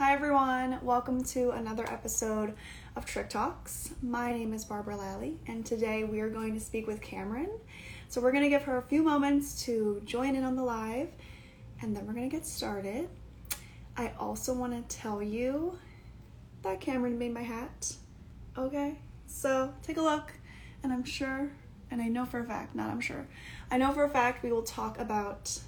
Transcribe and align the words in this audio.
Hi, 0.00 0.14
everyone. 0.14 0.78
Welcome 0.80 1.22
to 1.24 1.50
another 1.50 1.84
episode 1.84 2.54
of 2.96 3.04
Trich 3.04 3.28
Talks. 3.28 3.90
My 4.02 4.32
name 4.32 4.54
is 4.54 4.64
Barbara 4.64 4.96
Lally, 4.96 5.36
and 5.46 5.66
today 5.66 6.04
we 6.04 6.20
are 6.20 6.30
going 6.30 6.54
to 6.54 6.60
speak 6.60 6.86
with 6.86 7.02
Cameron. 7.02 7.50
So, 8.08 8.22
we're 8.22 8.32
going 8.32 8.44
to 8.44 8.48
give 8.48 8.62
her 8.62 8.78
a 8.78 8.82
few 8.82 9.02
moments 9.02 9.62
to 9.66 10.00
join 10.06 10.36
in 10.36 10.42
on 10.42 10.56
the 10.56 10.62
live, 10.62 11.10
and 11.82 11.94
then 11.94 12.06
we're 12.06 12.14
going 12.14 12.30
to 12.30 12.34
get 12.34 12.46
started. 12.46 13.10
I 13.94 14.12
also 14.18 14.54
want 14.54 14.72
to 14.72 14.96
tell 14.96 15.22
you 15.22 15.78
that 16.62 16.80
Cameron 16.80 17.18
made 17.18 17.34
my 17.34 17.42
hat. 17.42 17.94
Okay? 18.56 18.96
So, 19.26 19.74
take 19.82 19.98
a 19.98 20.02
look, 20.02 20.32
and 20.82 20.94
I'm 20.94 21.04
sure, 21.04 21.50
and 21.90 22.00
I 22.00 22.08
know 22.08 22.24
for 22.24 22.40
a 22.40 22.44
fact, 22.44 22.74
not 22.74 22.88
I'm 22.88 23.02
sure, 23.02 23.26
I 23.70 23.76
know 23.76 23.92
for 23.92 24.04
a 24.04 24.08
fact 24.08 24.42
we 24.42 24.50
will 24.50 24.62
talk 24.62 24.98
about 24.98 25.60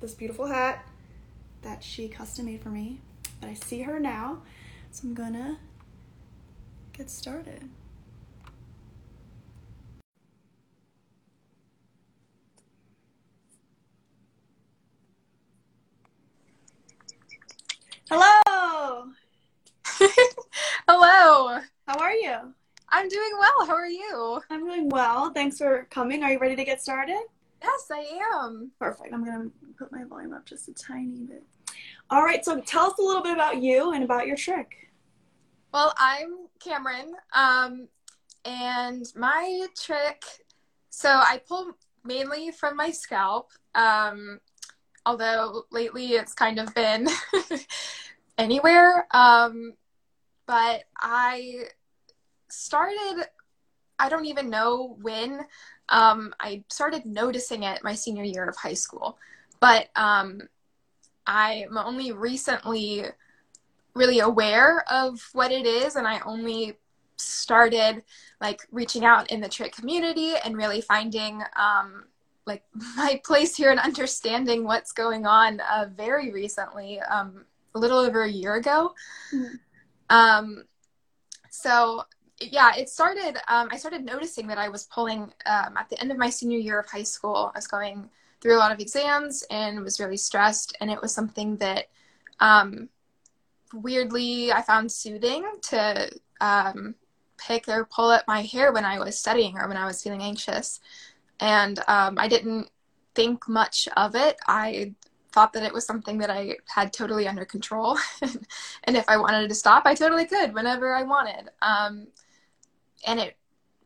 this 0.00 0.14
beautiful 0.14 0.48
hat 0.48 0.84
that 1.62 1.84
she 1.84 2.08
custom 2.08 2.46
made 2.46 2.60
for 2.60 2.70
me 2.70 3.02
but 3.40 3.50
I 3.50 3.54
see 3.54 3.82
her 3.82 3.98
now, 3.98 4.42
so 4.90 5.08
I'm 5.08 5.14
gonna 5.14 5.58
get 6.92 7.10
started. 7.10 7.68
Hello! 18.10 19.10
Hello! 20.88 21.60
How 21.86 21.98
are 21.98 22.12
you? 22.12 22.54
I'm 22.88 23.08
doing 23.08 23.32
well. 23.38 23.66
How 23.66 23.74
are 23.74 23.86
you? 23.86 24.40
I'm 24.48 24.66
doing 24.66 24.88
well. 24.88 25.30
Thanks 25.30 25.58
for 25.58 25.86
coming. 25.90 26.22
Are 26.22 26.32
you 26.32 26.38
ready 26.38 26.56
to 26.56 26.64
get 26.64 26.80
started? 26.80 27.20
Yes, 27.62 27.88
I 27.92 28.18
am. 28.32 28.70
Perfect. 28.78 29.12
I'm 29.12 29.24
gonna 29.24 29.50
put 29.78 29.92
my 29.92 30.04
volume 30.04 30.32
up 30.32 30.46
just 30.46 30.68
a 30.68 30.74
tiny 30.74 31.24
bit. 31.24 31.44
All 32.10 32.22
right, 32.24 32.42
so 32.42 32.58
tell 32.62 32.86
us 32.86 32.98
a 32.98 33.02
little 33.02 33.22
bit 33.22 33.34
about 33.34 33.60
you 33.60 33.92
and 33.92 34.02
about 34.02 34.26
your 34.26 34.36
trich. 34.36 34.66
Well, 35.74 35.92
I'm 35.98 36.46
Cameron, 36.58 37.12
um, 37.34 37.88
and 38.46 39.04
my 39.14 39.66
trich. 39.78 40.40
So 40.88 41.10
I 41.10 41.42
pull 41.46 41.72
mainly 42.04 42.50
from 42.50 42.76
my 42.76 42.90
scalp, 42.92 43.50
um, 43.74 44.40
although 45.04 45.64
lately 45.70 46.12
it's 46.12 46.32
kind 46.32 46.58
of 46.58 46.74
been 46.74 47.08
anywhere. 48.38 49.06
Um, 49.10 49.74
but 50.46 50.84
I 50.96 51.64
started. 52.48 53.26
I 53.98 54.08
don't 54.08 54.24
even 54.24 54.48
know 54.48 54.96
when. 55.02 55.40
Um, 55.90 56.34
I 56.40 56.64
started 56.70 57.04
noticing 57.04 57.64
it 57.64 57.84
my 57.84 57.94
senior 57.94 58.24
year 58.24 58.48
of 58.48 58.56
high 58.56 58.74
school, 58.74 59.18
but 59.60 59.88
um, 59.94 60.40
I'm 61.28 61.76
only 61.76 62.10
recently 62.10 63.04
really 63.94 64.20
aware 64.20 64.82
of 64.90 65.20
what 65.34 65.52
it 65.52 65.66
is, 65.66 65.94
and 65.94 66.08
I 66.08 66.20
only 66.20 66.78
started 67.16 68.02
like 68.40 68.60
reaching 68.72 69.04
out 69.04 69.30
in 69.30 69.40
the 69.40 69.48
trich 69.48 69.72
community 69.72 70.34
and 70.42 70.56
really 70.56 70.80
finding 70.80 71.42
um, 71.56 72.04
like 72.46 72.64
my 72.96 73.20
place 73.24 73.54
here 73.54 73.70
and 73.70 73.78
understanding 73.78 74.64
what's 74.64 74.92
going 74.92 75.26
on 75.26 75.60
uh, 75.60 75.86
very 75.94 76.32
recently, 76.32 76.98
um, 77.00 77.44
a 77.74 77.78
little 77.78 77.98
over 77.98 78.22
a 78.22 78.30
year 78.30 78.54
ago. 78.54 78.94
Mm-hmm. 79.32 79.56
Um, 80.10 80.64
so 81.50 82.04
yeah, 82.40 82.74
it 82.74 82.88
started. 82.88 83.36
Um, 83.48 83.68
I 83.70 83.76
started 83.76 84.04
noticing 84.04 84.46
that 84.46 84.56
I 84.56 84.70
was 84.70 84.84
pulling 84.84 85.24
um, 85.44 85.76
at 85.76 85.90
the 85.90 86.00
end 86.00 86.10
of 86.10 86.16
my 86.16 86.30
senior 86.30 86.58
year 86.58 86.80
of 86.80 86.86
high 86.86 87.02
school. 87.02 87.50
I 87.54 87.58
was 87.58 87.66
going 87.66 88.08
through 88.40 88.56
a 88.56 88.58
lot 88.58 88.72
of 88.72 88.80
exams 88.80 89.44
and 89.50 89.80
was 89.80 90.00
really 90.00 90.16
stressed. 90.16 90.76
And 90.80 90.90
it 90.90 91.00
was 91.00 91.14
something 91.14 91.56
that 91.56 91.88
um, 92.40 92.88
weirdly 93.72 94.52
I 94.52 94.62
found 94.62 94.90
soothing 94.90 95.44
to 95.62 96.10
um, 96.40 96.94
pick 97.36 97.68
or 97.68 97.84
pull 97.84 98.12
at 98.12 98.28
my 98.28 98.42
hair 98.42 98.72
when 98.72 98.84
I 98.84 98.98
was 98.98 99.18
studying 99.18 99.56
or 99.58 99.68
when 99.68 99.76
I 99.76 99.86
was 99.86 100.02
feeling 100.02 100.22
anxious. 100.22 100.80
And 101.40 101.78
um, 101.88 102.16
I 102.18 102.28
didn't 102.28 102.68
think 103.14 103.48
much 103.48 103.88
of 103.96 104.14
it. 104.14 104.36
I 104.46 104.94
thought 105.32 105.52
that 105.52 105.62
it 105.62 105.72
was 105.72 105.86
something 105.86 106.18
that 106.18 106.30
I 106.30 106.56
had 106.66 106.92
totally 106.92 107.28
under 107.28 107.44
control. 107.44 107.98
and 108.84 108.96
if 108.96 109.08
I 109.08 109.16
wanted 109.16 109.48
to 109.48 109.54
stop, 109.54 109.84
I 109.86 109.94
totally 109.94 110.26
could 110.26 110.54
whenever 110.54 110.94
I 110.94 111.02
wanted. 111.02 111.50
Um, 111.62 112.08
and 113.06 113.20
it 113.20 113.36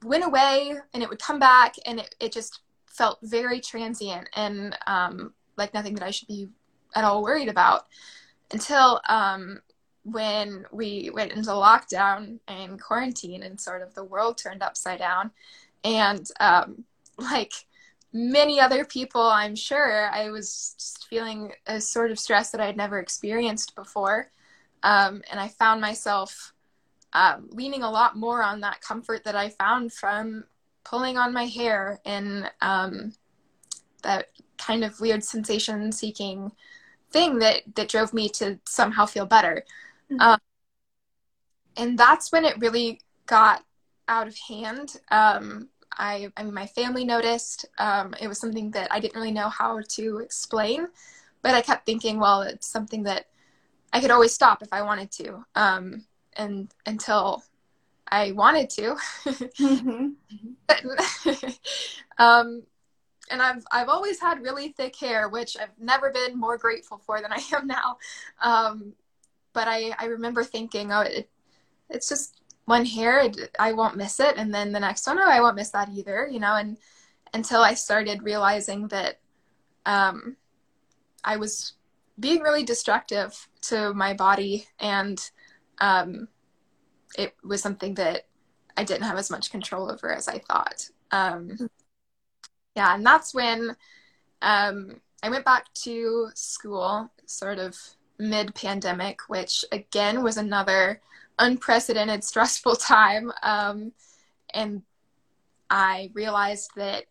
went 0.03 0.25
away 0.25 0.75
and 0.95 1.03
it 1.03 1.09
would 1.09 1.19
come 1.19 1.39
back 1.39 1.75
and 1.87 2.01
it, 2.01 2.15
it 2.21 2.33
just 2.33 2.61
felt 2.93 3.19
very 3.23 3.61
transient 3.61 4.29
and 4.35 4.77
um, 4.87 5.33
like 5.57 5.75
nothing 5.75 5.95
that 5.95 6.05
I 6.05 6.11
should 6.11 6.29
be 6.29 6.49
at 6.95 7.05
all 7.05 7.23
worried 7.23 7.49
about 7.49 7.87
until 8.53 9.01
um, 9.09 9.61
when 10.05 10.67
we 10.73 11.11
went 11.13 11.33
into 11.33 11.51
lockdown 11.51 12.39
and 12.49 12.81
quarantine 12.81 13.43
and 13.43 13.61
sort 13.61 13.83
of 13.83 13.95
the 13.95 14.05
world 14.05 14.37
turned 14.39 14.63
upside 14.63 14.99
down. 14.99 15.31
And 15.85 16.29
um, 16.39 16.85
like 17.19 17.53
many 18.13 18.61
other 18.61 18.85
people, 18.85 19.23
I'm 19.23 19.57
sure, 19.57 20.11
I 20.11 20.31
was 20.31 20.75
just 20.79 21.07
feeling 21.09 21.53
a 21.67 21.81
sort 21.81 22.11
of 22.11 22.19
stress 22.19 22.51
that 22.51 22.61
I 22.61 22.67
had 22.67 22.77
never 22.77 22.99
experienced 22.99 23.75
before. 23.75 24.31
Um, 24.83 25.23
and 25.31 25.41
I 25.41 25.49
found 25.49 25.81
myself 25.81 26.53
um, 27.13 27.49
leaning 27.51 27.83
a 27.83 27.91
lot 27.91 28.17
more 28.17 28.43
on 28.43 28.61
that 28.61 28.81
comfort 28.81 29.25
that 29.25 29.37
I 29.37 29.51
found 29.51 29.93
from 29.93 30.45
pulling 30.84 31.16
on 31.16 31.32
my 31.32 31.47
hair 31.47 32.00
and 32.04 32.50
um, 32.60 33.12
that 34.03 34.28
kind 34.59 34.84
of 34.84 35.00
weird 35.00 35.25
sensation 35.25 35.93
seeking 35.93 36.53
thing 37.10 37.38
that 37.38 37.62
that 37.75 37.88
drove 37.88 38.12
me 38.12 38.28
to 38.28 38.59
somehow 38.66 39.06
feel 39.06 39.26
better. 39.26 39.65
Mm-hmm. 40.10 40.20
um, 40.20 40.38
and 41.76 41.98
that's 41.98 42.31
when 42.32 42.44
it 42.44 42.59
really 42.59 43.00
got 43.26 43.65
out 44.09 44.28
of 44.28 44.37
hand. 44.37 44.97
Um, 45.10 45.69
I, 45.97 46.31
I 46.37 46.43
mean 46.43 46.54
my 46.54 46.66
family 46.66 47.04
noticed. 47.04 47.66
Um, 47.78 48.14
it 48.20 48.28
was 48.28 48.38
something 48.41 48.70
that 48.72 48.93
i 48.93 49.00
didn't 49.00 49.14
really 49.14 49.32
know 49.32 49.49
how 49.49 49.81
to 49.88 50.19
explain 50.19 50.87
but 51.43 51.54
i 51.54 51.60
kept 51.60 51.84
thinking 51.84 52.19
well 52.19 52.43
it's 52.43 52.66
something 52.66 53.03
that 53.03 53.26
i 53.93 54.00
could 54.00 54.10
always 54.10 54.32
stop 54.32 54.62
if 54.62 54.72
i 54.72 54.81
wanted 54.82 55.10
to 55.10 55.44
um, 55.54 56.04
and 56.34 56.72
until 56.87 57.43
I 58.12 58.33
wanted 58.33 58.69
to. 58.71 58.95
mm-hmm. 59.25 60.09
um, 62.19 62.62
and 63.31 63.41
I've 63.41 63.65
I've 63.73 63.89
always 63.89 64.21
had 64.21 64.43
really 64.43 64.69
thick 64.69 64.95
hair, 64.97 65.31
which 65.31 65.56
I've 65.59 65.77
never 65.81 66.11
been 66.11 66.39
more 66.39 66.59
grateful 66.59 66.99
for 66.99 67.23
than 67.23 67.33
I 67.33 67.43
am 67.56 67.67
now. 67.67 67.97
Um, 68.43 68.93
but 69.55 69.67
I 69.67 69.95
I 69.99 70.05
remember 70.06 70.45
thinking, 70.45 70.93
oh, 70.93 71.00
it, 71.00 71.31
it's 71.89 72.06
just 72.09 72.43
one 72.67 72.84
hair, 72.84 73.21
it, 73.21 73.56
I 73.59 73.73
won't 73.73 73.97
miss 73.97 74.21
it, 74.21 74.37
and 74.37 74.55
then 74.55 74.73
the 74.73 74.81
next 74.81 75.06
one, 75.06 75.19
oh, 75.19 75.27
I 75.27 75.41
won't 75.41 75.56
miss 75.56 75.71
that 75.71 75.89
either, 75.89 76.29
you 76.31 76.39
know. 76.39 76.55
And 76.55 76.77
until 77.33 77.62
I 77.62 77.73
started 77.73 78.23
realizing 78.23 78.89
that 78.89 79.21
um, 79.87 80.37
I 81.25 81.37
was 81.39 81.73
being 82.21 82.43
really 82.43 82.62
destructive 82.62 83.49
to 83.62 83.94
my 83.94 84.12
body 84.12 84.67
and 84.79 85.19
um, 85.81 86.29
it 87.17 87.34
was 87.45 87.62
something 87.62 87.95
that 87.95 88.27
I 88.77 88.84
didn't 88.84 89.06
have 89.06 89.19
as 89.19 89.31
much 89.31 89.50
control 89.50 89.91
over 89.91 90.12
as 90.12 90.28
I 90.28 90.39
thought. 90.39 90.89
Um, 91.11 91.69
yeah, 92.75 92.95
and 92.95 93.05
that's 93.05 93.34
when 93.34 93.77
um, 94.41 95.00
I 95.23 95.31
went 95.31 95.45
back 95.45 95.73
to 95.75 96.31
school, 96.34 97.11
sort 97.27 97.59
of 97.59 97.77
mid 98.19 98.55
pandemic, 98.55 99.21
which 99.28 99.65
again 99.73 100.23
was 100.23 100.37
another 100.37 101.00
unprecedented, 101.39 102.25
stressful 102.25 102.77
time. 102.77 103.33
Um, 103.43 103.93
and 104.55 104.83
I 105.71 106.11
realized 106.15 106.71
that 106.77 107.05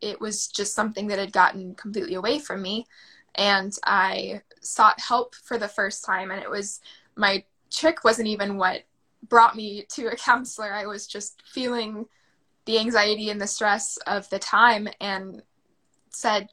it 0.00 0.20
was 0.20 0.48
just 0.48 0.74
something 0.74 1.06
that 1.08 1.18
had 1.18 1.32
gotten 1.32 1.74
completely 1.74 2.14
away 2.14 2.38
from 2.38 2.60
me. 2.60 2.86
And 3.34 3.72
I 3.84 4.42
sought 4.60 5.00
help 5.00 5.34
for 5.34 5.56
the 5.56 5.68
first 5.68 6.04
time, 6.04 6.30
and 6.30 6.42
it 6.42 6.50
was 6.50 6.80
my 7.16 7.44
trich 7.70 8.04
wasn't 8.04 8.28
even 8.28 8.58
what 8.58 8.82
brought 9.28 9.56
me 9.56 9.86
to 9.90 10.06
a 10.08 10.16
counselor. 10.16 10.72
I 10.72 10.86
was 10.86 11.06
just 11.06 11.42
feeling 11.46 12.06
the 12.64 12.78
anxiety 12.78 13.30
and 13.30 13.40
the 13.40 13.46
stress 13.46 13.96
of 14.06 14.28
the 14.30 14.38
time 14.38 14.88
and 15.00 15.42
said 16.10 16.48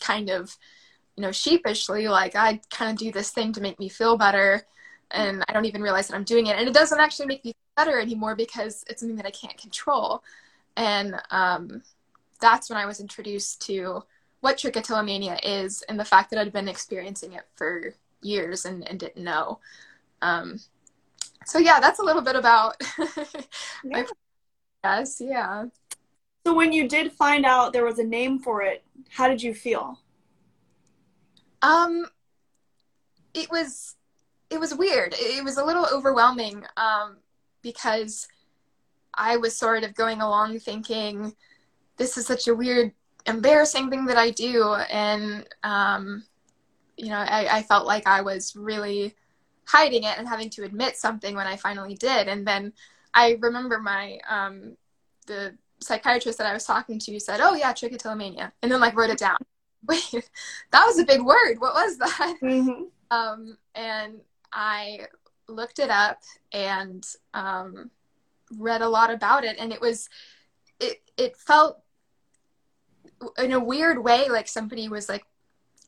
kind 0.00 0.30
of 0.30 0.56
you 1.16 1.22
know 1.22 1.32
sheepishly 1.32 2.08
like 2.08 2.36
i 2.36 2.60
kind 2.70 2.90
of 2.90 2.96
do 2.96 3.10
this 3.10 3.30
thing 3.30 3.52
to 3.52 3.60
make 3.60 3.78
me 3.78 3.88
feel 3.88 4.16
better 4.16 4.62
and 5.10 5.44
i 5.48 5.52
don't 5.52 5.64
even 5.64 5.82
realize 5.82 6.08
that 6.08 6.14
i'm 6.14 6.24
doing 6.24 6.46
it. 6.46 6.56
And 6.56 6.68
it 6.68 6.74
doesn't 6.74 7.00
actually 7.00 7.26
make 7.26 7.44
me 7.44 7.54
better 7.76 7.98
anymore 7.98 8.36
because 8.36 8.84
it's 8.88 9.00
something 9.00 9.16
that 9.16 9.26
i 9.26 9.30
can't 9.30 9.56
control. 9.56 10.22
And 10.76 11.16
um, 11.30 11.82
that's 12.40 12.70
when 12.70 12.78
i 12.78 12.86
was 12.86 13.00
introduced 13.00 13.60
to 13.66 14.04
what 14.40 14.56
trichotillomania 14.56 15.38
is 15.42 15.82
and 15.82 15.98
the 15.98 16.04
fact 16.04 16.30
that 16.30 16.38
i'd 16.38 16.52
been 16.52 16.68
experiencing 16.68 17.32
it 17.32 17.46
for 17.56 17.94
years 18.22 18.64
and, 18.64 18.88
and 18.88 18.98
didn't 18.98 19.24
know. 19.24 19.58
Um, 20.22 20.60
so 21.44 21.58
yeah, 21.58 21.80
that's 21.80 21.98
a 21.98 22.02
little 22.02 22.22
bit 22.22 22.36
about 22.36 22.76
yeah. 23.84 24.04
yes, 24.84 25.20
yeah. 25.20 25.64
So 26.46 26.54
when 26.54 26.72
you 26.72 26.88
did 26.88 27.12
find 27.12 27.44
out 27.44 27.72
there 27.72 27.84
was 27.84 27.98
a 27.98 28.04
name 28.04 28.38
for 28.38 28.62
it, 28.62 28.82
how 29.10 29.28
did 29.28 29.42
you 29.42 29.54
feel? 29.54 29.98
Um 31.62 32.06
it 33.34 33.50
was 33.50 33.96
it 34.50 34.58
was 34.58 34.74
weird. 34.74 35.14
It 35.16 35.44
was 35.44 35.56
a 35.56 35.64
little 35.64 35.86
overwhelming 35.92 36.64
um, 36.76 37.18
because 37.62 38.26
I 39.14 39.36
was 39.36 39.56
sort 39.56 39.84
of 39.84 39.94
going 39.94 40.20
along 40.20 40.58
thinking, 40.58 41.34
this 41.96 42.18
is 42.18 42.26
such 42.26 42.48
a 42.48 42.54
weird, 42.54 42.92
embarrassing 43.26 43.90
thing 43.90 44.06
that 44.06 44.16
I 44.16 44.30
do. 44.30 44.74
And, 44.90 45.46
um, 45.62 46.24
you 46.96 47.10
know, 47.10 47.18
I, 47.18 47.58
I 47.58 47.62
felt 47.62 47.86
like 47.86 48.06
I 48.06 48.22
was 48.22 48.56
really 48.56 49.14
hiding 49.66 50.04
it 50.04 50.18
and 50.18 50.28
having 50.28 50.50
to 50.50 50.64
admit 50.64 50.96
something 50.96 51.34
when 51.34 51.46
I 51.46 51.56
finally 51.56 51.94
did. 51.94 52.28
And 52.28 52.46
then 52.46 52.72
I 53.14 53.36
remember 53.40 53.78
my, 53.78 54.18
um, 54.28 54.76
the 55.26 55.56
psychiatrist 55.80 56.38
that 56.38 56.46
I 56.46 56.52
was 56.52 56.64
talking 56.64 56.98
to 56.98 57.20
said, 57.20 57.40
oh, 57.40 57.54
yeah, 57.54 57.72
trichotillomania. 57.72 58.52
And 58.62 58.70
then, 58.70 58.80
like, 58.80 58.96
wrote 58.96 59.10
it 59.10 59.18
down. 59.18 59.38
Wait, 59.86 60.28
that 60.72 60.84
was 60.86 60.98
a 60.98 61.04
big 61.04 61.22
word. 61.22 61.56
What 61.58 61.74
was 61.74 61.98
that? 61.98 62.36
Mm-hmm. 62.42 62.84
Um, 63.10 63.56
and 63.74 64.20
I 64.52 65.06
looked 65.48 65.78
it 65.78 65.90
up 65.90 66.22
and 66.52 67.04
um, 67.34 67.90
read 68.56 68.82
a 68.82 68.88
lot 68.88 69.10
about 69.10 69.44
it, 69.44 69.56
and 69.58 69.72
it 69.72 69.80
was 69.80 70.08
it 70.78 71.02
it 71.16 71.36
felt 71.36 71.80
in 73.38 73.52
a 73.52 73.60
weird 73.60 74.02
way 74.02 74.28
like 74.28 74.48
somebody 74.48 74.88
was 74.88 75.08
like 75.08 75.24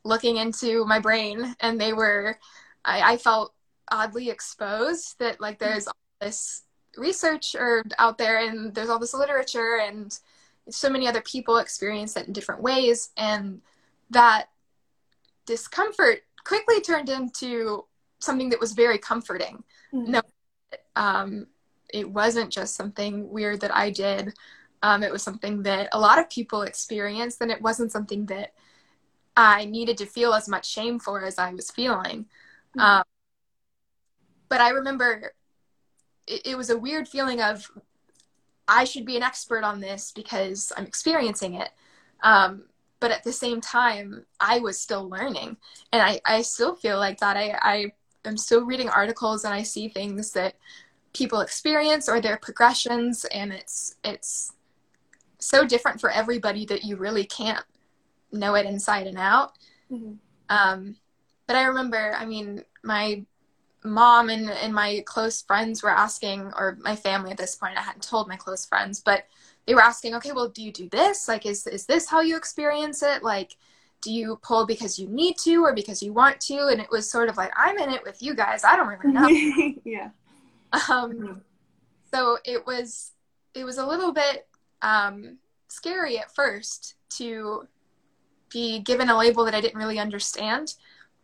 looking 0.04 0.36
into 0.36 0.84
my 0.84 0.98
brain, 0.98 1.54
and 1.60 1.80
they 1.80 1.92
were 1.92 2.38
I, 2.84 3.12
I 3.12 3.16
felt 3.16 3.54
oddly 3.92 4.30
exposed 4.30 5.18
that 5.20 5.40
like 5.40 5.58
there's 5.58 5.86
all 5.86 5.94
this 6.20 6.62
research 6.96 7.54
or 7.54 7.84
out 7.98 8.18
there 8.18 8.38
and 8.38 8.74
there's 8.74 8.88
all 8.88 8.98
this 8.98 9.14
literature 9.14 9.78
and 9.80 10.18
so 10.68 10.88
many 10.88 11.06
other 11.06 11.20
people 11.22 11.58
experience 11.58 12.16
it 12.16 12.26
in 12.26 12.32
different 12.32 12.62
ways 12.62 13.10
and 13.16 13.60
that 14.10 14.46
discomfort 15.46 16.22
quickly 16.44 16.80
turned 16.80 17.08
into 17.08 17.84
something 18.20 18.48
that 18.50 18.60
was 18.60 18.72
very 18.72 18.98
comforting. 18.98 19.62
Mm-hmm. 19.92 20.12
No, 20.12 20.22
um, 20.96 21.46
it 21.92 22.08
wasn't 22.08 22.50
just 22.50 22.74
something 22.74 23.28
weird 23.30 23.60
that 23.60 23.74
I 23.74 23.90
did. 23.90 24.32
Um, 24.82 25.02
it 25.02 25.12
was 25.12 25.22
something 25.22 25.62
that 25.64 25.88
a 25.92 25.98
lot 25.98 26.18
of 26.18 26.30
people 26.30 26.62
experienced, 26.62 27.40
and 27.40 27.50
it 27.50 27.62
wasn't 27.62 27.92
something 27.92 28.26
that 28.26 28.52
I 29.36 29.64
needed 29.64 29.98
to 29.98 30.06
feel 30.06 30.34
as 30.34 30.48
much 30.48 30.68
shame 30.68 30.98
for 30.98 31.24
as 31.24 31.38
I 31.38 31.52
was 31.52 31.70
feeling. 31.70 32.26
Mm-hmm. 32.76 32.80
Um, 32.80 33.04
but 34.52 34.60
I 34.60 34.68
remember 34.68 35.32
it, 36.26 36.42
it 36.44 36.58
was 36.58 36.68
a 36.68 36.76
weird 36.76 37.08
feeling 37.08 37.40
of 37.40 37.70
I 38.68 38.84
should 38.84 39.06
be 39.06 39.16
an 39.16 39.22
expert 39.22 39.64
on 39.64 39.80
this 39.80 40.12
because 40.14 40.70
I'm 40.76 40.84
experiencing 40.84 41.54
it. 41.54 41.70
Um, 42.22 42.64
but 43.00 43.10
at 43.10 43.24
the 43.24 43.32
same 43.32 43.62
time, 43.62 44.26
I 44.40 44.58
was 44.58 44.78
still 44.78 45.08
learning, 45.08 45.56
and 45.90 46.02
I, 46.02 46.20
I 46.26 46.42
still 46.42 46.74
feel 46.74 46.98
like 46.98 47.18
that. 47.20 47.38
I, 47.38 47.58
I 47.62 47.92
am 48.26 48.36
still 48.36 48.66
reading 48.66 48.90
articles 48.90 49.44
and 49.44 49.54
I 49.54 49.62
see 49.62 49.88
things 49.88 50.32
that 50.32 50.56
people 51.14 51.40
experience 51.40 52.06
or 52.06 52.20
their 52.20 52.36
progressions 52.36 53.24
and 53.32 53.54
it's 53.54 53.96
it's 54.04 54.52
so 55.38 55.66
different 55.66 55.98
for 55.98 56.10
everybody 56.10 56.66
that 56.66 56.84
you 56.84 56.96
really 56.96 57.24
can't 57.24 57.64
know 58.32 58.54
it 58.54 58.66
inside 58.66 59.06
and 59.06 59.16
out. 59.16 59.52
Mm-hmm. 59.90 60.12
Um, 60.50 60.96
but 61.46 61.56
I 61.56 61.62
remember, 61.62 62.14
I 62.18 62.26
mean, 62.26 62.62
my 62.84 63.24
mom 63.84 64.30
and, 64.30 64.50
and 64.50 64.74
my 64.74 65.02
close 65.06 65.42
friends 65.42 65.82
were 65.82 65.90
asking, 65.90 66.52
or 66.56 66.78
my 66.80 66.96
family 66.96 67.30
at 67.30 67.36
this 67.36 67.56
point, 67.56 67.76
I 67.76 67.82
hadn't 67.82 68.02
told 68.02 68.28
my 68.28 68.36
close 68.36 68.64
friends, 68.64 69.00
but 69.00 69.26
they 69.66 69.74
were 69.74 69.82
asking, 69.82 70.14
okay, 70.16 70.32
well, 70.32 70.48
do 70.48 70.62
you 70.62 70.72
do 70.72 70.88
this? 70.88 71.28
Like, 71.28 71.46
is, 71.46 71.66
is 71.66 71.86
this 71.86 72.08
how 72.08 72.20
you 72.20 72.36
experience 72.36 73.02
it? 73.02 73.22
Like, 73.22 73.56
do 74.00 74.12
you 74.12 74.38
pull 74.42 74.66
because 74.66 74.98
you 74.98 75.08
need 75.08 75.38
to 75.38 75.64
or 75.64 75.72
because 75.72 76.02
you 76.02 76.12
want 76.12 76.40
to? 76.42 76.68
And 76.68 76.80
it 76.80 76.90
was 76.90 77.10
sort 77.10 77.28
of 77.28 77.36
like, 77.36 77.52
I'm 77.56 77.78
in 77.78 77.90
it 77.90 78.02
with 78.04 78.20
you 78.20 78.34
guys. 78.34 78.64
I 78.64 78.76
don't 78.76 78.88
really 78.88 79.12
know. 79.12 79.28
yeah. 79.84 80.10
Um, 80.72 81.12
mm-hmm. 81.12 81.32
So 82.12 82.38
it 82.44 82.66
was, 82.66 83.12
it 83.54 83.64
was 83.64 83.78
a 83.78 83.86
little 83.86 84.12
bit 84.12 84.48
um, 84.82 85.38
scary 85.68 86.18
at 86.18 86.34
first 86.34 86.96
to 87.10 87.68
be 88.52 88.80
given 88.80 89.08
a 89.08 89.16
label 89.16 89.44
that 89.44 89.54
I 89.54 89.60
didn't 89.60 89.78
really 89.78 89.98
understand. 89.98 90.74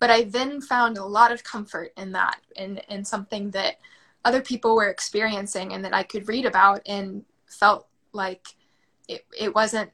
But 0.01 0.11
I 0.11 0.25
then 0.25 0.61
found 0.61 0.97
a 0.97 1.05
lot 1.05 1.33
of 1.33 1.43
comfort 1.43 1.93
in 1.97 2.13
that, 2.13 2.41
in, 2.57 2.79
in 2.89 3.05
something 3.05 3.51
that 3.51 3.77
other 4.25 4.41
people 4.41 4.77
were 4.77 4.89
experiencing 4.89 5.73
and 5.73 5.85
that 5.85 5.95
I 5.95 6.03
could 6.03 6.29
read 6.29 6.45
about 6.45 6.83
and 6.87 7.25
felt 7.47 7.89
like 8.13 8.47
it, 9.09 9.25
it 9.39 9.55
wasn't 9.55 9.91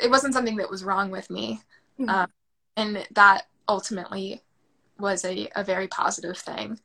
it 0.00 0.10
wasn't 0.10 0.34
something 0.34 0.56
that 0.56 0.70
was 0.70 0.82
wrong 0.82 1.10
with 1.10 1.30
me. 1.30 1.60
Mm-hmm. 2.00 2.10
um, 2.10 2.26
and 2.76 3.06
that 3.12 3.42
ultimately 3.68 4.42
was 4.98 5.24
a, 5.24 5.48
a 5.54 5.62
very 5.62 5.86
positive 5.86 6.36
thing. 6.36 6.80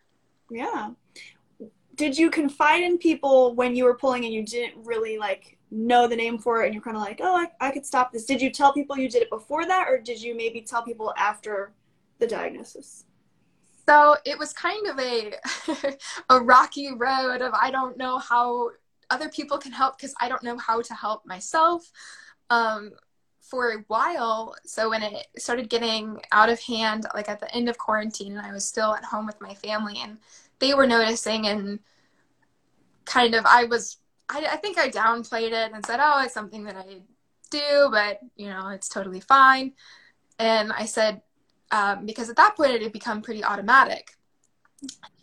Yeah. 0.51 0.91
Did 1.95 2.15
you 2.17 2.29
confide 2.29 2.83
in 2.83 2.99
people 2.99 3.55
when 3.55 3.75
you 3.75 3.85
were 3.85 3.95
pulling 3.95 4.25
and 4.25 4.33
you 4.33 4.45
didn't 4.45 4.85
really 4.85 5.17
like 5.17 5.57
know 5.71 6.07
the 6.07 6.15
name 6.15 6.37
for 6.37 6.61
it 6.61 6.65
and 6.65 6.73
you're 6.73 6.83
kind 6.83 6.95
of 6.95 7.03
like 7.03 7.19
oh 7.21 7.35
I, 7.35 7.67
I 7.67 7.71
could 7.71 7.85
stop 7.85 8.11
this. 8.11 8.25
Did 8.25 8.41
you 8.41 8.51
tell 8.51 8.73
people 8.73 8.97
you 8.97 9.09
did 9.09 9.23
it 9.23 9.29
before 9.29 9.65
that 9.65 9.87
or 9.89 9.97
did 9.97 10.21
you 10.21 10.35
maybe 10.35 10.61
tell 10.61 10.83
people 10.83 11.13
after 11.17 11.73
the 12.19 12.27
diagnosis 12.27 13.05
so 13.87 14.15
it 14.25 14.37
was 14.37 14.53
kind 14.53 14.87
of 14.87 14.99
a 14.99 15.33
a 16.29 16.39
rocky 16.39 16.93
road 16.93 17.41
of 17.41 17.53
i 17.53 17.71
don't 17.71 17.97
know 17.97 18.17
how 18.17 18.69
other 19.09 19.29
people 19.29 19.57
can 19.57 19.71
help 19.71 19.97
because 19.97 20.13
I 20.19 20.29
don't 20.29 20.43
know 20.43 20.57
how 20.57 20.81
to 20.81 20.93
help 20.93 21.25
myself. 21.25 21.91
Um, 22.49 22.91
for 23.41 23.71
a 23.71 23.83
while, 23.87 24.55
so 24.63 24.91
when 24.91 25.01
it 25.01 25.25
started 25.37 25.69
getting 25.69 26.21
out 26.31 26.49
of 26.49 26.59
hand, 26.59 27.07
like 27.15 27.29
at 27.29 27.39
the 27.39 27.51
end 27.53 27.67
of 27.67 27.79
quarantine, 27.79 28.37
and 28.37 28.45
I 28.45 28.51
was 28.51 28.63
still 28.63 28.93
at 28.93 29.03
home 29.03 29.25
with 29.25 29.41
my 29.41 29.55
family, 29.55 29.95
and 30.03 30.19
they 30.59 30.75
were 30.75 30.85
noticing, 30.85 31.47
and 31.47 31.79
kind 33.05 33.33
of, 33.33 33.45
I 33.47 33.63
was, 33.63 33.97
I, 34.29 34.45
I 34.51 34.57
think 34.57 34.77
I 34.77 34.89
downplayed 34.89 35.51
it 35.51 35.71
and 35.73 35.83
said, 35.83 35.99
oh, 35.99 36.21
it's 36.23 36.33
something 36.33 36.63
that 36.65 36.75
I 36.75 37.01
do, 37.49 37.89
but 37.91 38.19
you 38.35 38.49
know, 38.49 38.69
it's 38.69 38.87
totally 38.87 39.19
fine. 39.19 39.73
And 40.37 40.71
I 40.71 40.85
said, 40.85 41.23
um, 41.71 42.05
because 42.05 42.29
at 42.29 42.35
that 42.35 42.55
point 42.55 42.71
it 42.71 42.81
had 42.81 42.91
become 42.91 43.21
pretty 43.21 43.43
automatic 43.43 44.17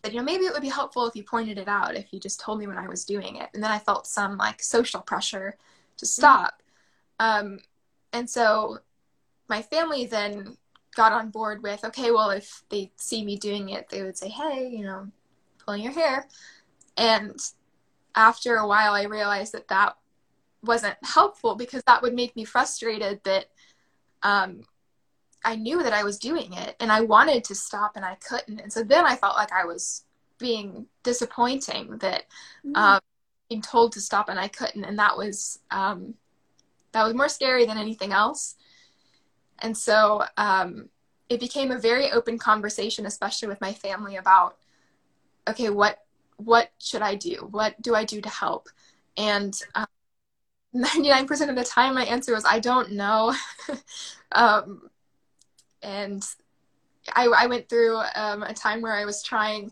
said, 0.07 0.13
you 0.13 0.19
know, 0.21 0.25
maybe 0.25 0.45
it 0.45 0.53
would 0.53 0.63
be 0.63 0.69
helpful 0.69 1.07
if 1.07 1.17
you 1.17 1.23
pointed 1.23 1.59
it 1.59 1.69
out, 1.69 1.97
if 1.97 2.13
you 2.13 2.21
just 2.21 2.41
told 2.41 2.59
me 2.59 2.67
when 2.67 2.79
I 2.79 2.89
was 2.89 3.05
doing 3.05 3.37
it. 3.37 3.49
And 3.55 3.63
then 3.63 3.71
I 3.71 3.79
felt 3.79 4.07
some 4.07 4.37
like 4.37 4.63
social 4.63 5.01
pressure 5.01 5.57
to 5.97 6.07
stop. 6.07 6.63
Mm-hmm. 7.21 7.47
Um, 7.47 7.59
and 8.13 8.29
so 8.29 8.79
my 9.49 9.63
family 9.63 10.07
then 10.07 10.57
got 10.95 11.13
on 11.13 11.31
board 11.31 11.63
with, 11.63 11.85
okay, 11.85 12.11
well, 12.11 12.31
if 12.31 12.63
they 12.71 12.93
see 12.97 13.25
me 13.25 13.37
doing 13.37 13.71
it, 13.71 13.89
they 13.89 14.03
would 14.03 14.17
say, 14.17 14.29
hey, 14.29 14.69
you 14.69 14.85
know, 14.85 15.09
pulling 15.65 15.83
your 15.83 15.93
hair. 15.93 16.27
And 16.97 17.39
after 18.15 18.57
a 18.57 18.67
while, 18.67 18.93
I 18.93 19.05
realized 19.05 19.53
that 19.53 19.69
that 19.69 19.97
wasn't 20.63 20.97
helpful 21.03 21.55
because 21.55 21.83
that 21.87 22.03
would 22.03 22.15
make 22.15 22.35
me 22.35 22.45
frustrated 22.45 23.21
that 23.25 23.47
um, 24.23 24.63
I 25.47 25.55
knew 25.55 25.81
that 25.85 25.93
I 25.93 26.03
was 26.03 26.19
doing 26.19 26.53
it 26.53 26.75
and 26.81 26.91
I 26.91 27.03
wanted 27.03 27.45
to 27.45 27.55
stop 27.55 27.93
and 27.95 28.05
I 28.05 28.17
couldn't. 28.17 28.61
And 28.61 28.73
so 28.73 28.83
then 28.83 29.07
I 29.07 29.15
felt 29.15 29.37
like 29.37 29.53
I 29.53 29.65
was 29.65 30.03
being 30.39 30.87
disappointing 31.05 31.99
that 31.99 32.25
mm-hmm. 32.67 32.75
um, 32.75 33.01
being 33.49 33.63
told 33.63 33.93
to 33.93 34.01
stop 34.01 34.29
and 34.29 34.41
I 34.41 34.49
couldn't. 34.49 34.85
And 34.85 34.99
that 34.99 35.17
was, 35.17 35.61
um, 35.71 36.15
that 36.91 37.05
was 37.05 37.15
more 37.15 37.29
scary 37.29 37.65
than 37.65 37.79
anything 37.79 38.13
else. 38.13 38.57
And 39.61 39.79
so 39.79 40.25
um, 40.37 40.89
it 41.29 41.39
became 41.39 41.71
a 41.71 41.79
very 41.79 42.11
open 42.11 42.39
conversation, 42.39 43.07
especially 43.07 43.47
with 43.47 43.61
my 43.61 43.73
family 43.73 44.17
about, 44.17 44.57
okay, 45.49 45.71
what, 45.71 46.05
what 46.39 46.71
should 46.81 47.03
I 47.03 47.15
do? 47.15 47.47
What 47.53 47.81
do 47.81 47.95
I 47.95 48.05
do 48.05 48.21
to 48.21 48.29
help? 48.29 48.69
And 49.17 49.57
um, 49.77 49.87
99% 50.75 51.49
of 51.49 51.55
the 51.55 51.63
time 51.63 51.95
my 51.95 52.05
answer 52.05 52.35
was, 52.35 52.45
I 52.45 52.59
don't 52.59 52.93
know. 52.93 53.33
um, 54.33 54.91
and 55.83 56.25
I, 57.15 57.27
I 57.27 57.47
went 57.47 57.69
through 57.69 58.01
um, 58.15 58.43
a 58.43 58.55
time 58.55 58.81
where 58.81 58.95
I 58.95 59.05
was 59.05 59.23
trying, 59.23 59.71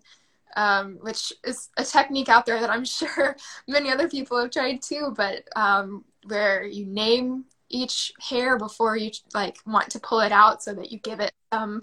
um, 0.56 0.98
which 1.00 1.32
is 1.44 1.70
a 1.76 1.84
technique 1.84 2.28
out 2.28 2.46
there 2.46 2.60
that 2.60 2.70
I'm 2.70 2.84
sure 2.84 3.36
many 3.66 3.90
other 3.90 4.08
people 4.08 4.38
have 4.38 4.50
tried 4.50 4.82
too, 4.82 5.12
but 5.16 5.48
um, 5.56 6.04
where 6.26 6.64
you 6.64 6.86
name 6.86 7.44
each 7.68 8.12
hair 8.20 8.56
before 8.58 8.96
you 8.96 9.10
like 9.34 9.58
want 9.66 9.90
to 9.90 9.98
pull 9.98 10.20
it 10.20 10.32
out 10.32 10.62
so 10.62 10.72
that 10.74 10.92
you 10.92 10.98
give 10.98 11.18
it 11.18 11.32
some 11.52 11.82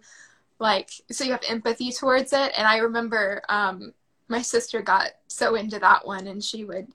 like 0.60 0.92
so 1.12 1.24
you 1.24 1.32
have 1.32 1.44
empathy 1.48 1.92
towards 1.92 2.34
it. 2.34 2.54
And 2.56 2.68
I 2.68 2.78
remember 2.78 3.42
um, 3.50 3.94
my 4.28 4.42
sister 4.42 4.82
got 4.82 5.12
so 5.28 5.56
into 5.56 5.80
that 5.80 6.06
one, 6.06 6.28
and 6.28 6.44
she 6.44 6.64
would 6.64 6.88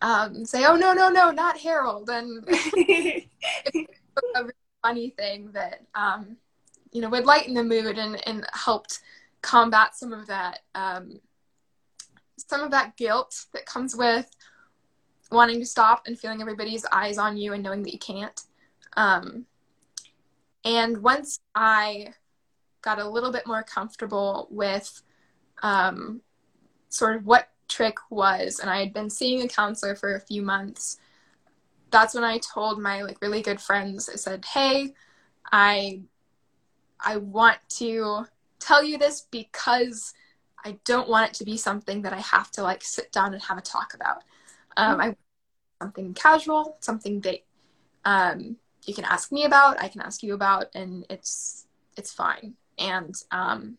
um, 0.00 0.44
say, 0.44 0.64
"Oh 0.64 0.76
no, 0.76 0.92
no, 0.92 1.08
no, 1.10 1.30
not 1.30 1.58
Harold," 1.58 2.10
and 2.10 2.44
a 2.48 3.22
really 4.34 4.52
funny 4.82 5.10
thing 5.10 5.50
that 5.52 5.82
um, 5.94 6.36
you 6.92 7.00
know 7.00 7.08
would 7.08 7.26
lighten 7.26 7.54
the 7.54 7.64
mood 7.64 7.98
and 7.98 8.26
and 8.26 8.46
helped 8.52 9.00
combat 9.40 9.96
some 9.96 10.12
of 10.12 10.26
that 10.26 10.60
um, 10.74 11.20
some 12.36 12.60
of 12.60 12.70
that 12.70 12.96
guilt 12.96 13.46
that 13.52 13.66
comes 13.66 13.96
with 13.96 14.30
wanting 15.30 15.58
to 15.58 15.66
stop 15.66 16.06
and 16.06 16.18
feeling 16.18 16.40
everybody's 16.40 16.84
eyes 16.92 17.18
on 17.18 17.36
you 17.36 17.52
and 17.52 17.62
knowing 17.62 17.82
that 17.82 17.92
you 17.92 17.98
can't 17.98 18.42
um, 18.96 19.46
and 20.64 21.02
once 21.02 21.40
i 21.54 22.12
got 22.82 22.98
a 22.98 23.08
little 23.08 23.32
bit 23.32 23.46
more 23.46 23.62
comfortable 23.62 24.48
with 24.50 25.02
um, 25.62 26.20
sort 26.88 27.16
of 27.16 27.24
what 27.24 27.48
trich 27.68 27.96
was, 28.10 28.58
and 28.58 28.68
I 28.68 28.80
had 28.80 28.92
been 28.92 29.08
seeing 29.08 29.42
a 29.42 29.48
counselor 29.48 29.94
for 29.94 30.14
a 30.14 30.20
few 30.20 30.42
months. 30.42 30.98
That's 31.90 32.14
when 32.14 32.24
I 32.24 32.38
told 32.38 32.80
my 32.80 33.02
like 33.02 33.22
really 33.22 33.42
good 33.42 33.60
friends. 33.60 34.08
I 34.08 34.16
said, 34.16 34.44
"Hey, 34.44 34.94
I 35.50 36.02
I 37.04 37.16
want 37.16 37.58
to 37.78 38.26
tell 38.58 38.82
you 38.82 38.98
this 38.98 39.26
because 39.30 40.14
I 40.64 40.78
don't 40.84 41.08
want 41.08 41.30
it 41.30 41.34
to 41.34 41.44
be 41.44 41.56
something 41.56 42.02
that 42.02 42.12
I 42.12 42.20
have 42.20 42.50
to 42.52 42.62
like 42.62 42.82
sit 42.84 43.10
down 43.12 43.34
and 43.34 43.42
have 43.42 43.58
a 43.58 43.62
talk 43.62 43.94
about. 43.94 44.22
Um, 44.76 45.00
I 45.00 45.06
want 45.06 45.18
something 45.82 46.14
casual, 46.14 46.76
something 46.80 47.20
that 47.22 47.40
um, 48.04 48.56
you 48.84 48.94
can 48.94 49.04
ask 49.04 49.32
me 49.32 49.44
about, 49.44 49.82
I 49.82 49.88
can 49.88 50.00
ask 50.00 50.22
you 50.22 50.34
about, 50.34 50.66
and 50.74 51.04
it's 51.10 51.66
it's 51.96 52.12
fine. 52.12 52.54
And 52.78 53.14
um, 53.30 53.76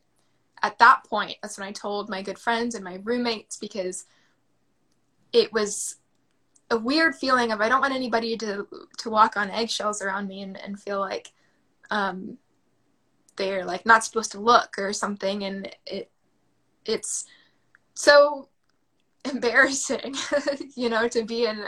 at 0.62 0.78
that 0.80 1.04
point, 1.06 1.36
that's 1.42 1.58
when 1.58 1.68
I 1.68 1.72
told 1.72 2.10
my 2.10 2.22
good 2.22 2.38
friends 2.38 2.76
and 2.76 2.84
my 2.84 3.00
roommates 3.04 3.58
because 3.58 4.06
it 5.32 5.52
was 5.52 5.96
a 6.70 6.78
weird 6.78 7.16
feeling 7.16 7.52
of 7.52 7.62
I 7.62 7.70
don't 7.70 7.82
want 7.82 7.94
anybody 7.94 8.38
to 8.38 8.68
to 9.00 9.10
walk 9.10 9.38
on 9.38 9.50
eggshells 9.50 10.02
around 10.02 10.28
me 10.28 10.42
and, 10.42 10.58
and 10.58 10.80
feel 10.80 11.00
like 11.00 11.32
um, 11.92 12.38
they're 13.36 13.66
like 13.66 13.86
not 13.86 14.04
supposed 14.04 14.32
to 14.32 14.40
look 14.40 14.78
or 14.78 14.94
something 14.94 15.44
and 15.44 15.70
it 15.86 16.10
it's 16.86 17.26
so 17.94 18.48
embarrassing 19.26 20.16
you 20.76 20.90
know 20.90 21.08
to 21.08 21.24
be 21.24 21.46
in 21.46 21.66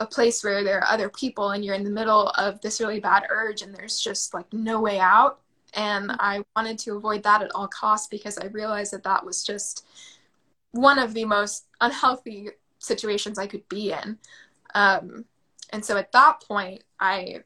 a 0.00 0.06
place 0.06 0.42
where 0.42 0.64
there 0.64 0.78
are 0.78 0.92
other 0.92 1.08
people 1.08 1.50
and 1.50 1.64
you're 1.64 1.74
in 1.74 1.84
the 1.84 1.90
middle 1.90 2.28
of 2.30 2.60
this 2.60 2.80
really 2.80 3.00
bad 3.00 3.24
urge 3.30 3.62
and 3.62 3.74
there's 3.74 4.00
just 4.00 4.34
like 4.34 4.52
no 4.52 4.80
way 4.80 4.98
out. 4.98 5.40
And 5.76 6.12
i 6.20 6.42
wanted 6.54 6.78
to 6.80 6.96
avoid 6.96 7.22
that 7.24 7.42
at 7.42 7.50
all 7.54 7.66
costs 7.66 8.06
because 8.06 8.38
i 8.38 8.46
realized 8.46 8.92
that 8.92 9.02
that 9.02 9.24
was 9.24 9.42
just 9.42 9.86
one 10.70 11.00
of 11.00 11.14
the 11.14 11.24
most 11.24 11.66
unhealthy 11.80 12.50
situations 12.78 13.38
i 13.38 13.46
could 13.46 13.68
be 13.68 13.92
in. 13.92 14.18
Um, 14.74 15.24
and 15.72 15.84
so 15.84 15.96
at 15.96 16.12
that 16.12 16.42
point 16.46 16.82
i 17.00 17.42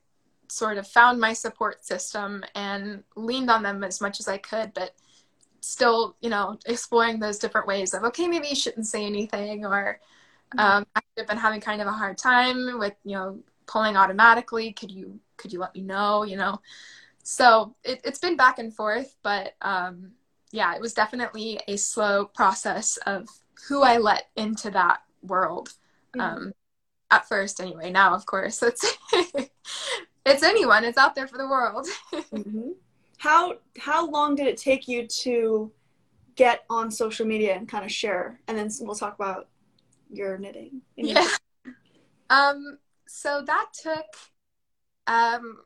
sort 0.49 0.78
of 0.78 0.87
found 0.87 1.21
my 1.21 1.33
support 1.33 1.85
system 1.85 2.45
and 2.55 3.02
leaned 3.17 3.50
on 3.50 3.62
them 3.62 3.85
as 3.85 4.00
much 4.00 4.21
as 4.21 4.28
I 4.28 4.38
could, 4.38 4.73
but 4.75 4.95
still, 5.61 6.17
you 6.21 6.31
know, 6.31 6.59
exploring 6.67 7.19
those 7.19 7.38
different 7.38 7.67
ways 7.67 7.95
of, 7.95 8.05
okay, 8.05 8.26
maybe 8.26 8.49
you 8.49 8.55
shouldn't 8.55 8.87
say 8.87 9.05
anything, 9.05 9.64
or 9.64 10.00
mm-hmm. 10.57 10.59
um, 10.59 10.87
I've 10.95 11.26
been 11.26 11.37
having 11.37 11.61
kind 11.61 11.81
of 11.81 11.87
a 11.87 11.93
hard 11.93 12.19
time 12.19 12.78
with, 12.78 12.95
you 13.05 13.12
know, 13.12 13.38
pulling 13.67 13.97
automatically. 13.97 14.73
Could 14.73 14.90
you, 14.90 15.21
could 15.37 15.52
you 15.52 15.61
let 15.61 15.75
me 15.75 15.83
know, 15.83 16.25
you 16.25 16.37
know? 16.37 16.61
So 17.23 17.75
it, 17.85 18.05
has 18.07 18.19
been 18.19 18.37
back 18.37 18.59
and 18.59 18.75
forth, 18.75 19.14
but 19.23 19.55
um, 19.61 20.12
yeah, 20.50 20.75
it 20.75 20.81
was 20.81 20.95
definitely 20.95 21.61
a 21.69 21.76
slow 21.76 22.25
process 22.25 22.97
of 23.05 23.28
who 23.69 23.83
I 23.83 23.99
let 23.99 24.28
into 24.37 24.71
that 24.71 25.02
world. 25.23 25.75
Um, 26.19 26.52
at 27.11 27.28
first 27.28 27.61
anyway 27.61 27.90
now 27.90 28.14
of 28.14 28.26
course 28.26 28.62
it's 28.62 28.97
it's 30.28 30.42
anyone. 30.42 30.85
It's 30.85 30.99
out 30.99 31.14
there 31.14 31.26
for 31.26 31.38
the 31.38 31.47
world. 31.47 31.87
mm-hmm. 32.12 32.70
How 33.18 33.54
how 33.78 34.08
long 34.08 34.35
did 34.35 34.47
it 34.47 34.56
take 34.56 34.87
you 34.88 35.06
to 35.06 35.73
get 36.37 36.64
on 36.70 36.90
social 36.90 37.26
media 37.26 37.54
and 37.54 37.68
kind 37.68 37.85
of 37.85 37.90
share? 37.90 38.40
And 38.47 38.56
then 38.56 38.70
we'll 38.80 38.94
talk 38.94 39.14
about 39.14 39.49
your 40.11 40.38
knitting. 40.38 40.82
Yeah. 40.97 41.28
um. 42.30 42.78
So 43.06 43.42
that 43.47 43.66
took 43.73 44.06
um 45.06 45.58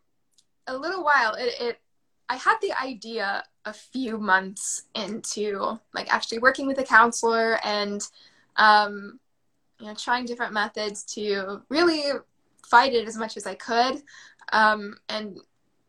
a 0.67 0.77
little 0.77 1.05
while. 1.05 1.35
It, 1.35 1.55
it 1.61 1.81
I 2.29 2.37
had 2.37 2.57
the 2.63 2.73
idea 2.81 3.45
a 3.65 3.73
few 3.73 4.19
months 4.19 4.85
into 4.95 5.79
like 5.95 6.13
actually 6.13 6.39
working 6.39 6.67
with 6.67 6.79
a 6.79 6.85
counselor 6.85 7.59
and 7.65 8.01
um 8.57 9.21
you 9.79 9.87
know 9.87 9.95
trying 9.95 10.25
different 10.25 10.53
methods 10.53 11.05
to 11.05 11.63
really 11.69 12.03
fight 12.73 12.95
it 12.95 13.07
as 13.07 13.19
much 13.19 13.37
as 13.37 13.47
I 13.47 13.55
could. 13.55 14.03
Um, 14.53 14.97
and 15.09 15.39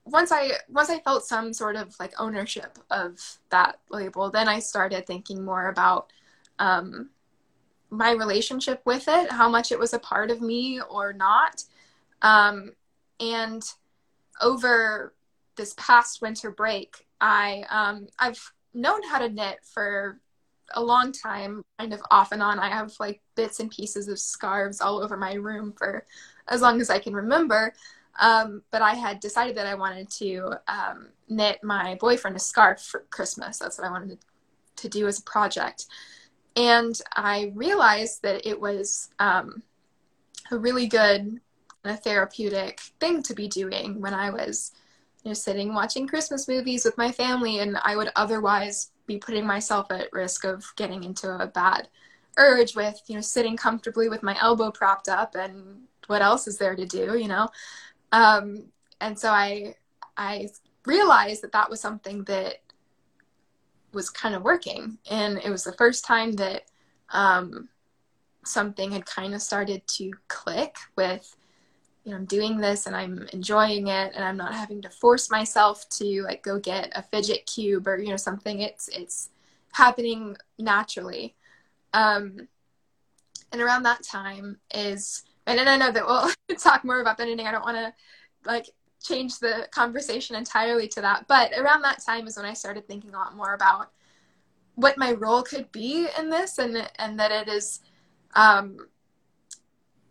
once 0.06 0.32
I 0.32 0.52
once 0.70 0.90
I 0.90 1.00
felt 1.00 1.26
some 1.26 1.54
sort 1.54 1.76
of 1.76 1.96
like 2.00 2.14
ownership 2.20 2.78
of 2.92 3.20
that 3.50 3.80
label, 3.90 4.30
then 4.30 4.48
I 4.48 4.60
started 4.60 5.08
thinking 5.08 5.44
more 5.44 5.70
about 5.70 6.12
um, 6.60 7.10
my 7.90 8.12
relationship 8.12 8.82
with 8.86 9.06
it, 9.08 9.32
how 9.32 9.50
much 9.50 9.72
it 9.72 9.80
was 9.80 9.94
a 9.94 10.00
part 10.00 10.32
of 10.32 10.42
me 10.42 10.82
or 10.82 11.14
not. 11.14 11.64
Um, 12.22 12.72
and 13.20 13.64
over 14.42 15.14
this 15.56 15.74
past 15.78 16.22
winter 16.22 16.52
break, 16.52 17.06
I 17.22 17.64
um, 17.70 18.08
I've 18.20 18.52
known 18.74 19.04
how 19.04 19.20
to 19.20 19.30
knit 19.30 19.60
for 19.64 20.20
a 20.76 20.84
long 20.84 21.12
time, 21.12 21.64
kind 21.80 21.94
of 21.94 22.02
off 22.10 22.32
and 22.32 22.42
on. 22.42 22.60
I 22.60 22.70
have 22.70 22.94
like 23.00 23.22
bits 23.36 23.60
and 23.60 23.70
pieces 23.70 24.08
of 24.08 24.20
scarves 24.20 24.82
all 24.82 25.02
over 25.02 25.16
my 25.18 25.34
room 25.34 25.74
for 25.78 26.06
as 26.48 26.62
long 26.62 26.82
as 26.82 26.90
I 26.90 27.00
can 27.00 27.14
remember. 27.14 27.74
Um, 28.20 28.62
but 28.72 28.82
I 28.82 28.94
had 28.94 29.20
decided 29.20 29.56
that 29.58 29.66
I 29.66 29.76
wanted 29.76 30.10
to 30.12 30.54
um, 30.68 31.10
knit 31.30 31.64
my 31.64 31.96
boyfriend 32.00 32.36
a 32.38 32.40
scarf 32.40 32.82
for 32.82 33.06
Christmas. 33.10 33.58
That's 33.58 33.78
what 33.78 33.88
I 33.88 33.92
wanted 33.92 34.20
to 34.78 34.90
do 34.90 35.08
as 35.08 35.20
a 35.20 35.24
project. 35.24 35.86
And 36.56 37.00
I 37.16 37.52
realized 37.56 38.22
that 38.22 38.46
it 38.46 38.60
was 38.60 39.10
um, 39.20 39.64
a 40.52 40.58
really 40.58 40.88
good 40.88 41.40
a 41.86 41.98
therapeutic 41.98 42.80
thing 43.00 43.22
to 43.24 43.34
be 43.34 43.48
doing 43.48 44.00
when 44.00 44.14
I 44.14 44.30
was 44.30 44.72
you 45.24 45.30
know 45.30 45.34
sitting 45.34 45.74
watching 45.74 46.08
Christmas 46.08 46.48
movies 46.48 46.86
with 46.86 46.98
my 46.98 47.12
family 47.12 47.60
and 47.60 47.78
I 47.84 47.96
would 47.96 48.10
otherwise 48.16 48.92
be 49.06 49.18
putting 49.18 49.46
myself 49.46 49.92
at 49.92 50.14
risk 50.14 50.46
of 50.46 50.66
getting 50.78 51.04
into 51.04 51.30
a 51.30 51.48
bad 51.48 51.90
urge 52.38 52.76
with 52.76 53.02
you 53.08 53.16
know 53.16 53.22
sitting 53.22 53.58
comfortably 53.58 54.08
with 54.10 54.24
my 54.24 54.38
elbow 54.42 54.72
propped 54.72 55.10
up 55.10 55.36
and 55.36 55.82
what 56.08 56.22
else 56.22 56.48
is 56.48 56.58
there 56.58 56.76
to 56.76 56.86
do 56.86 57.18
you 57.18 57.28
know 57.28 57.50
um, 58.14 58.66
and 59.02 59.20
so 59.20 59.32
I 59.32 59.76
I 60.16 60.48
realized 60.86 61.42
that 61.44 61.52
that 61.52 61.70
was 61.70 61.82
something 61.82 62.24
that 62.26 62.62
was 63.92 64.10
kind 64.10 64.36
of 64.36 64.44
working, 64.44 65.00
and 65.10 65.40
it 65.40 65.50
was 65.50 65.64
the 65.64 65.74
first 65.74 66.06
time 66.06 66.34
that 66.34 66.64
um, 67.10 67.68
something 68.46 68.92
had 68.92 69.06
kind 69.06 69.34
of 69.34 69.42
started 69.42 69.86
to 69.88 70.14
click 70.28 70.76
with 70.96 71.36
you 72.04 72.12
know 72.12 72.18
I'm 72.18 72.26
doing 72.26 72.58
this 72.58 72.86
and 72.86 72.96
I'm 72.96 73.28
enjoying 73.34 73.88
it 73.88 74.12
and 74.14 74.24
I'm 74.24 74.38
not 74.38 74.54
having 74.54 74.82
to 74.84 74.90
force 74.90 75.32
myself 75.32 75.88
to 75.90 76.24
like 76.24 76.44
go 76.44 76.60
get 76.60 76.92
a 76.96 77.02
fidget 77.02 77.46
cube 77.48 77.88
or 77.88 77.98
you 77.98 78.10
know 78.10 78.18
something. 78.18 78.60
It's 78.60 78.90
it's 78.90 79.30
happening 79.72 80.38
naturally. 80.60 81.36
Um, 81.94 82.48
and 83.52 83.62
around 83.62 83.84
that 83.84 84.04
time 84.04 84.58
is 84.74 85.24
and 85.46 85.58
then 85.58 85.68
I 85.68 85.78
know 85.78 85.92
that 85.92 86.06
we'll 86.06 86.58
talk 86.58 86.84
more 86.84 87.02
about 87.02 87.20
knitting. 87.20 87.48
I 87.48 87.52
don't 87.52 87.66
want 87.66 87.78
to 87.78 87.94
like 88.46 88.70
change 89.04 89.40
the 89.40 89.68
conversation 89.72 90.36
entirely 90.36 90.88
to 90.90 91.02
that, 91.02 91.26
but 91.28 91.52
around 91.58 91.82
that 91.82 92.04
time 92.06 92.28
is 92.28 92.38
when 92.38 92.46
I 92.46 92.54
started 92.54 92.88
thinking 92.88 93.14
a 93.14 93.18
lot 93.18 93.36
more 93.36 93.54
about 93.54 93.92
what 94.76 94.98
my 94.98 95.12
role 95.12 95.44
could 95.44 95.72
be 95.72 96.08
in 96.18 96.30
this, 96.30 96.58
and 96.58 96.90
and 96.98 97.20
that 97.20 97.32
it 97.32 97.48
is 97.48 97.82
um, 98.36 98.78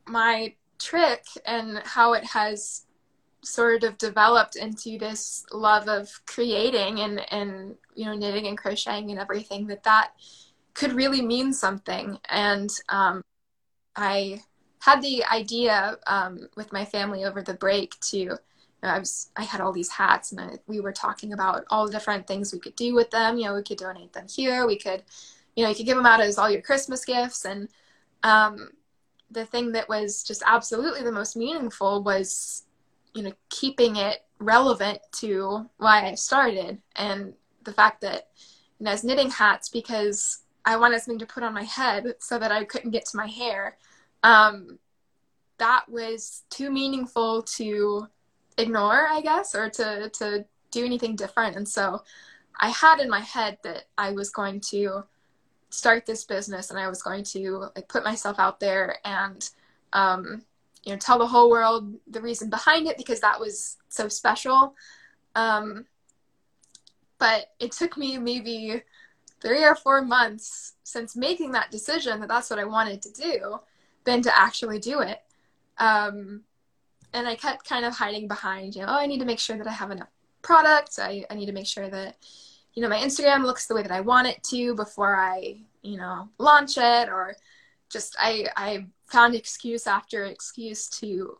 my 0.07 0.55
trich 0.79 1.37
and 1.47 1.79
how 1.85 2.13
it 2.13 2.25
has 2.25 2.87
sort 3.43 3.83
of 3.83 3.99
developed 3.99 4.57
into 4.57 4.99
this 4.99 5.45
love 5.53 5.89
of 5.89 6.09
creating 6.27 7.01
and 7.01 7.21
and 7.33 7.75
you 7.95 8.05
know 8.05 8.15
knitting 8.15 8.47
and 8.47 8.59
crocheting 8.59 9.11
and 9.11 9.19
everything 9.19 9.67
that 9.67 9.83
that 9.83 10.13
could 10.75 10.93
really 10.93 11.21
mean 11.21 11.53
something 11.53 12.19
and 12.29 12.71
um, 12.89 13.23
I 13.97 14.43
had 14.83 15.01
the 15.01 15.25
idea 15.27 15.97
um, 16.09 16.49
with 16.57 16.73
my 16.73 16.85
family 16.85 17.25
over 17.25 17.41
the 17.41 17.55
break 17.55 17.99
to 18.01 18.19
you 18.19 18.29
know, 18.83 18.89
I 18.89 18.99
was 18.99 19.31
I 19.37 19.45
had 19.45 19.61
all 19.61 19.73
these 19.73 19.91
hats 19.91 20.33
and 20.33 20.41
I, 20.41 20.59
we 20.67 20.81
were 20.81 20.91
talking 20.91 21.33
about 21.33 21.65
all 21.71 21.87
the 21.87 21.93
different 21.93 22.27
things 22.27 22.53
we 22.53 22.59
could 22.59 22.75
do 22.75 22.93
with 22.93 23.09
them. 23.13 23.39
You 23.39 23.45
know, 23.45 23.55
we 23.55 23.63
could 23.63 23.79
donate 23.79 24.13
them 24.13 24.27
here. 24.29 24.67
We 24.67 24.77
could, 24.77 25.05
you 25.55 25.63
know, 25.63 25.69
you 25.69 25.77
could 25.77 25.87
give 25.87 25.97
them 25.97 26.07
out 26.07 26.21
as 26.21 26.37
all 26.37 26.51
your 26.51 26.63
Christmas 26.63 27.05
gifts. 27.05 27.45
And 27.45 27.69
um, 28.25 28.71
the 29.31 29.47
thing 29.47 29.71
that 29.71 29.89
was 29.89 30.25
just 30.25 30.43
absolutely 30.45 31.05
the 31.05 31.13
most 31.13 31.37
meaningful 31.37 32.03
was, 32.03 32.65
you 33.15 33.23
know, 33.23 33.33
keeping 33.51 33.95
it 33.95 34.25
relevant 34.41 34.99
to 35.13 35.71
why 35.77 36.09
I 36.09 36.17
started 36.17 36.83
and 36.97 37.35
the 37.63 37.73
fact 37.73 38.01
that 38.01 38.31
you 38.81 38.87
know, 38.87 38.91
as 38.91 39.05
knitting 39.05 39.31
hats 39.31 39.69
because 39.69 40.39
I 40.65 40.77
wanted 40.77 41.01
something 41.03 41.21
to 41.21 41.33
put 41.33 41.45
on 41.45 41.55
my 41.55 41.63
head 41.63 42.17
so 42.19 42.37
that 42.41 42.51
I 42.51 42.65
couldn't 42.65 42.91
get 42.91 43.07
to 43.07 43.17
my 43.17 43.29
hair 43.29 43.77
um, 44.23 44.79
that 45.59 45.89
was 45.89 46.43
too 46.51 46.71
meaningful 46.71 47.43
to 47.43 48.09
ignore, 48.59 49.07
I 49.09 49.21
guess, 49.21 49.55
or 49.55 49.71
to 49.71 50.11
to 50.11 50.45
do 50.71 50.85
anything 50.85 51.17
different. 51.17 51.57
And 51.57 51.69
so 51.69 52.03
I 52.59 52.71
had 52.71 53.01
in 53.01 53.09
my 53.09 53.21
head 53.21 53.59
that 53.65 53.85
I 53.97 54.13
was 54.13 54.31
going 54.31 54.61
to 54.71 55.05
start 55.71 56.05
this 56.05 56.25
business 56.25 56.71
and 56.71 56.79
I 56.79 56.89
was 56.89 57.03
going 57.03 57.25
to 57.25 57.69
like 57.75 57.89
put 57.89 58.05
myself 58.05 58.39
out 58.39 58.61
there 58.61 58.97
and 59.05 59.49
um, 59.93 60.43
you 60.85 60.93
know 60.93 60.99
tell 60.99 61.19
the 61.19 61.27
whole 61.27 61.51
world 61.51 61.95
the 62.09 62.21
reason 62.21 62.51
behind 62.51 62.87
it 62.87 62.97
because 62.97 63.21
that 63.21 63.41
was 63.41 63.79
so 63.89 64.09
special. 64.09 64.75
Um, 65.35 65.87
but 67.19 67.47
it 67.61 67.73
took 67.73 67.97
me 67.97 68.19
maybe 68.19 68.83
three 69.41 69.65
or 69.65 69.75
four 69.75 70.03
months 70.03 70.75
since 70.83 71.17
making 71.17 71.53
that 71.53 71.71
decision 71.71 72.21
that 72.21 72.29
that's 72.29 72.51
what 72.51 72.59
I 72.59 72.65
wanted 72.65 73.01
to 73.03 73.13
do 73.13 73.61
than 74.05 74.23
to 74.23 74.39
actually 74.39 74.79
do 74.79 75.01
it. 75.01 75.21
Um, 75.79 76.43
and 77.13 77.29
I 77.29 77.35
kept 77.35 77.69
kind 77.69 77.85
of 77.85 77.95
hiding 77.95 78.29
behind, 78.29 78.75
you 78.75 78.83
know, 78.83 78.89
oh, 78.89 78.99
I 78.99 79.07
need 79.07 79.19
to 79.19 79.27
make 79.27 79.39
sure 79.39 79.57
that 79.57 79.67
I 79.67 79.73
have 79.73 79.91
enough 79.91 80.09
products. 80.41 80.99
I, 80.99 81.25
I 81.31 81.35
need 81.35 81.47
to 81.47 81.53
make 81.53 81.67
sure 81.67 81.89
that, 81.89 82.17
you 82.75 82.83
know, 82.83 82.89
my 82.89 82.99
Instagram 82.99 83.45
looks 83.45 83.67
the 83.67 83.75
way 83.75 83.83
that 83.83 83.93
I 83.93 84.01
want 84.01 84.29
it 84.29 84.43
to 84.45 84.75
before 84.75 85.17
I, 85.17 85.61
you 85.83 85.99
know, 85.99 86.29
launch 86.39 86.79
it 86.79 87.09
or 87.09 87.37
just 87.91 88.17
I, 88.19 88.47
I 88.57 88.87
found 89.07 89.35
excuse 89.35 89.87
after 89.87 90.25
excuse 90.25 90.89
to 91.01 91.39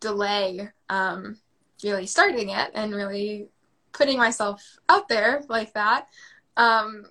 delay 0.00 0.68
um, 0.88 1.36
really 1.82 2.06
starting 2.06 2.50
it 2.50 2.70
and 2.74 2.94
really 2.94 3.48
putting 3.92 4.18
myself 4.18 4.62
out 4.88 5.08
there 5.08 5.42
like 5.48 5.72
that. 5.74 6.08
Um, 6.56 7.06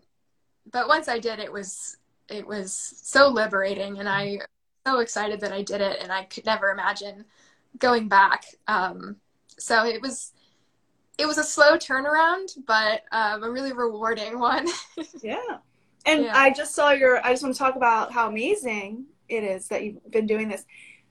but 0.72 0.88
once 0.88 1.08
I 1.08 1.20
did, 1.20 1.40
it 1.40 1.52
was 1.52 1.98
it 2.30 2.48
was 2.48 2.74
so 2.74 3.28
liberating, 3.28 4.00
and 4.00 4.08
I 4.08 4.40
so 4.86 5.00
excited 5.00 5.40
that 5.42 5.52
I 5.52 5.62
did 5.62 5.82
it, 5.82 6.00
and 6.02 6.12
I 6.12 6.24
could 6.24 6.46
never 6.46 6.70
imagine 6.70 7.26
going 7.78 8.08
back. 8.08 8.46
Um, 8.68 9.18
so 9.58 9.86
it 9.86 10.02
was 10.02 10.34
it 11.18 11.26
was 11.26 11.38
a 11.38 11.44
slow 11.44 11.78
turnaround, 11.78 12.58
but 12.66 13.04
um, 13.12 13.44
a 13.44 13.52
really 13.52 13.74
rewarding 13.74 14.40
one. 14.40 14.68
yeah, 15.22 15.58
and 16.06 16.26
yeah. 16.26 16.38
I 16.38 16.52
just 16.52 16.76
saw 16.76 16.92
your. 16.92 17.26
I 17.26 17.32
just 17.32 17.44
want 17.44 17.56
to 17.56 17.60
talk 17.60 17.76
about 17.76 18.12
how 18.12 18.28
amazing 18.28 19.06
it 19.30 19.44
is 19.44 19.68
that 19.70 19.84
you've 19.84 20.12
been 20.12 20.28
doing 20.28 20.50
this. 20.50 20.66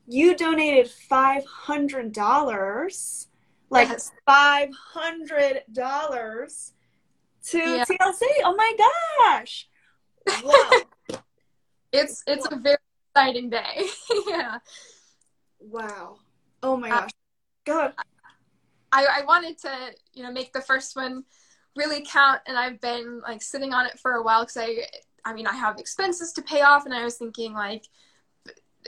You 0.07 0.37
donated 0.37 0.91
five 0.91 1.45
hundred 1.47 2.13
dollars, 2.13 3.29
like 3.71 3.89
yes. 3.89 4.13
five 4.27 4.71
hundred 4.93 5.63
dollars 5.73 6.73
to 7.47 7.59
yeah. 7.59 7.85
TLC. 7.85 8.23
Oh 8.45 8.55
my 8.57 8.77
gosh! 9.19 9.69
Wow, 10.45 11.19
it's 11.93 12.23
it's 12.27 12.47
a 12.51 12.57
very 12.57 12.77
exciting 13.15 13.51
day. 13.51 13.83
yeah. 14.29 14.59
Wow. 15.61 16.17
Oh 16.63 16.77
my 16.77 16.91
uh, 16.91 17.01
gosh. 17.01 17.11
Good. 17.65 17.93
I, 18.93 19.07
I 19.21 19.25
wanted 19.25 19.59
to, 19.59 19.71
you 20.13 20.23
know, 20.23 20.33
make 20.33 20.53
the 20.53 20.61
first 20.61 20.97
one 20.97 21.25
really 21.77 22.05
count, 22.05 22.41
and 22.47 22.59
I've 22.59 22.81
been 22.81 23.21
like 23.21 23.43
sitting 23.43 23.73
on 23.73 23.87
it 23.87 23.99
for 23.99 24.13
a 24.15 24.23
while 24.23 24.43
because 24.43 24.59
I, 24.59 24.87
I 25.25 25.33
mean, 25.33 25.47
I 25.47 25.55
have 25.55 25.79
expenses 25.79 26.33
to 26.33 26.43
pay 26.43 26.63
off, 26.63 26.85
and 26.85 26.95
I 26.95 27.05
was 27.05 27.17
thinking 27.17 27.55
like, 27.55 27.85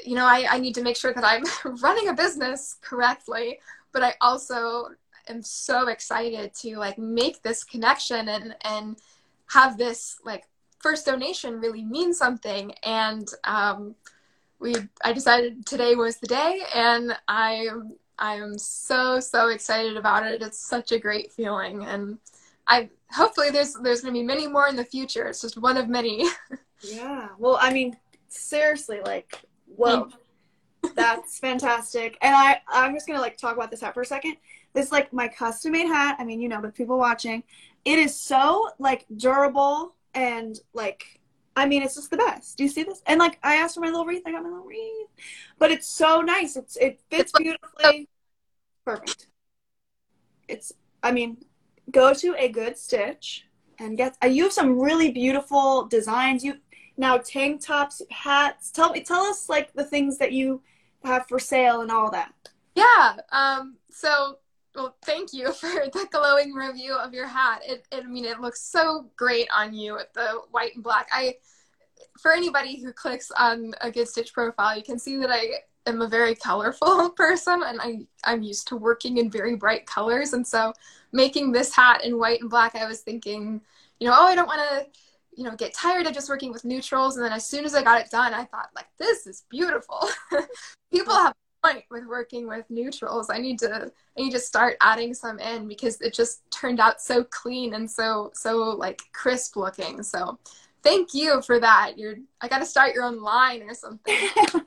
you 0.04 0.16
know, 0.16 0.26
I, 0.26 0.46
I 0.50 0.58
need 0.58 0.74
to 0.74 0.82
make 0.82 0.96
sure 0.96 1.14
that 1.14 1.24
I'm 1.24 1.44
running 1.82 2.08
a 2.08 2.14
business 2.14 2.76
correctly, 2.82 3.60
but 3.92 4.02
I 4.02 4.14
also 4.20 4.88
am 5.28 5.42
so 5.42 5.88
excited 5.88 6.52
to 6.54 6.76
like 6.76 6.98
make 6.98 7.42
this 7.42 7.64
connection 7.64 8.28
and 8.28 8.56
and 8.62 8.98
have 9.46 9.78
this 9.78 10.18
like 10.24 10.44
first 10.80 11.06
donation 11.06 11.60
really 11.60 11.82
mean 11.82 12.12
something 12.12 12.72
and 12.82 13.30
um, 13.44 13.94
we 14.64 14.74
I 15.04 15.12
decided 15.12 15.66
today 15.66 15.94
was 15.94 16.16
the 16.16 16.26
day 16.26 16.62
and 16.74 17.14
I 17.28 17.68
I 18.18 18.36
am 18.36 18.56
so 18.56 19.20
so 19.20 19.48
excited 19.48 19.96
about 19.98 20.26
it. 20.26 20.40
It's 20.40 20.58
such 20.58 20.90
a 20.90 20.98
great 20.98 21.30
feeling 21.30 21.84
and 21.84 22.18
I 22.66 22.88
hopefully 23.12 23.50
there's 23.50 23.74
there's 23.74 24.00
going 24.00 24.14
to 24.14 24.18
be 24.18 24.24
many 24.24 24.48
more 24.48 24.66
in 24.66 24.74
the 24.74 24.84
future. 24.84 25.26
It's 25.26 25.42
just 25.42 25.58
one 25.58 25.76
of 25.76 25.88
many. 25.90 26.26
yeah. 26.80 27.28
Well, 27.38 27.58
I 27.60 27.72
mean 27.72 27.96
seriously 28.28 29.00
like 29.04 29.38
whoa. 29.66 30.08
That's 30.96 31.38
fantastic. 31.38 32.16
And 32.22 32.34
I 32.34 32.62
I'm 32.66 32.94
just 32.94 33.06
going 33.06 33.18
to 33.18 33.22
like 33.22 33.36
talk 33.36 33.56
about 33.56 33.70
this 33.70 33.82
hat 33.82 33.92
for 33.92 34.00
a 34.00 34.06
second. 34.06 34.36
This 34.72 34.90
like 34.90 35.12
my 35.12 35.28
custom 35.28 35.72
made 35.72 35.88
hat. 35.88 36.16
I 36.18 36.24
mean, 36.24 36.40
you 36.40 36.48
know, 36.48 36.60
but 36.62 36.74
people 36.74 36.98
watching, 36.98 37.42
it 37.84 37.98
is 37.98 38.18
so 38.18 38.70
like 38.78 39.04
durable 39.14 39.94
and 40.14 40.58
like 40.72 41.20
I 41.56 41.66
mean, 41.66 41.82
it's 41.82 41.94
just 41.94 42.10
the 42.10 42.16
best. 42.16 42.56
Do 42.56 42.64
you 42.64 42.68
see 42.68 42.82
this? 42.82 43.02
And 43.06 43.20
like, 43.20 43.38
I 43.42 43.56
asked 43.56 43.76
for 43.76 43.80
my 43.80 43.86
little 43.86 44.04
wreath. 44.04 44.22
I 44.26 44.32
got 44.32 44.42
my 44.42 44.48
little 44.48 44.64
wreath, 44.64 45.08
but 45.58 45.70
it's 45.70 45.86
so 45.86 46.20
nice. 46.20 46.56
It's 46.56 46.76
it 46.76 47.00
fits 47.10 47.32
beautifully. 47.32 48.08
Perfect. 48.84 49.28
It's. 50.48 50.72
I 51.02 51.12
mean, 51.12 51.44
go 51.90 52.14
to 52.14 52.34
a 52.38 52.48
good 52.48 52.76
stitch 52.76 53.46
and 53.78 53.96
get. 53.96 54.16
Uh, 54.22 54.26
you 54.26 54.44
have 54.44 54.52
some 54.52 54.78
really 54.78 55.12
beautiful 55.12 55.86
designs. 55.86 56.42
You 56.42 56.54
now 56.96 57.18
tank 57.18 57.64
tops, 57.64 58.02
hats. 58.10 58.70
Tell 58.70 58.90
me, 58.90 59.02
tell 59.02 59.22
us 59.22 59.48
like 59.48 59.72
the 59.74 59.84
things 59.84 60.18
that 60.18 60.32
you 60.32 60.60
have 61.04 61.28
for 61.28 61.38
sale 61.38 61.82
and 61.82 61.90
all 61.90 62.10
that. 62.10 62.32
Yeah. 62.74 63.16
Um. 63.30 63.76
So 63.90 64.38
well, 64.74 64.96
thank 65.02 65.32
you 65.32 65.52
for 65.52 65.68
the 65.68 66.06
glowing 66.10 66.52
review 66.52 66.94
of 66.94 67.14
your 67.14 67.26
hat. 67.26 67.62
It, 67.66 67.86
it, 67.92 68.04
I 68.04 68.06
mean, 68.06 68.24
it 68.24 68.40
looks 68.40 68.60
so 68.60 69.06
great 69.16 69.48
on 69.54 69.74
you 69.74 69.94
with 69.94 70.12
the 70.14 70.40
white 70.50 70.74
and 70.74 70.84
black. 70.84 71.08
I, 71.12 71.36
for 72.20 72.32
anybody 72.32 72.80
who 72.80 72.92
clicks 72.92 73.30
on 73.30 73.74
a 73.80 73.90
Good 73.90 74.08
Stitch 74.08 74.32
profile, 74.32 74.76
you 74.76 74.82
can 74.82 74.98
see 74.98 75.16
that 75.18 75.30
I 75.30 75.48
am 75.86 76.02
a 76.02 76.08
very 76.08 76.34
colorful 76.34 77.10
person, 77.16 77.62
and 77.64 77.80
I, 77.80 78.06
I'm 78.24 78.42
used 78.42 78.68
to 78.68 78.76
working 78.76 79.18
in 79.18 79.30
very 79.30 79.56
bright 79.56 79.86
colors. 79.86 80.32
And 80.32 80.46
so, 80.46 80.72
making 81.12 81.52
this 81.52 81.74
hat 81.74 82.04
in 82.04 82.18
white 82.18 82.40
and 82.40 82.50
black, 82.50 82.74
I 82.74 82.86
was 82.86 83.00
thinking, 83.00 83.60
you 84.00 84.08
know, 84.08 84.14
oh, 84.16 84.26
I 84.26 84.34
don't 84.34 84.48
want 84.48 84.60
to, 84.70 84.86
you 85.36 85.44
know, 85.44 85.54
get 85.56 85.74
tired 85.74 86.06
of 86.06 86.14
just 86.14 86.28
working 86.28 86.52
with 86.52 86.64
neutrals. 86.64 87.16
And 87.16 87.24
then 87.24 87.32
as 87.32 87.46
soon 87.46 87.64
as 87.64 87.74
I 87.74 87.82
got 87.82 88.00
it 88.00 88.10
done, 88.10 88.34
I 88.34 88.44
thought, 88.44 88.70
like, 88.74 88.88
this 88.98 89.26
is 89.26 89.44
beautiful. 89.48 90.08
People 90.92 91.14
have 91.14 91.34
point 91.64 91.84
with 91.90 92.06
working 92.06 92.46
with 92.46 92.64
neutrals. 92.68 93.30
I 93.30 93.38
need 93.38 93.58
to 93.60 93.90
I 94.16 94.20
need 94.20 94.32
to 94.32 94.38
start 94.38 94.76
adding 94.80 95.14
some 95.14 95.38
in 95.38 95.66
because 95.68 96.00
it 96.00 96.12
just 96.14 96.48
turned 96.50 96.80
out 96.80 97.00
so 97.00 97.24
clean 97.24 97.74
and 97.74 97.90
so 97.90 98.30
so 98.34 98.56
like 98.56 99.00
crisp 99.12 99.56
looking. 99.56 100.02
So 100.02 100.38
thank 100.82 101.14
you 101.14 101.42
for 101.42 101.58
that. 101.60 101.94
You're 101.96 102.16
I 102.40 102.48
got 102.48 102.58
to 102.58 102.66
start 102.66 102.94
your 102.94 103.04
own 103.04 103.20
line 103.20 103.62
or 103.62 103.74
something. 103.74 104.14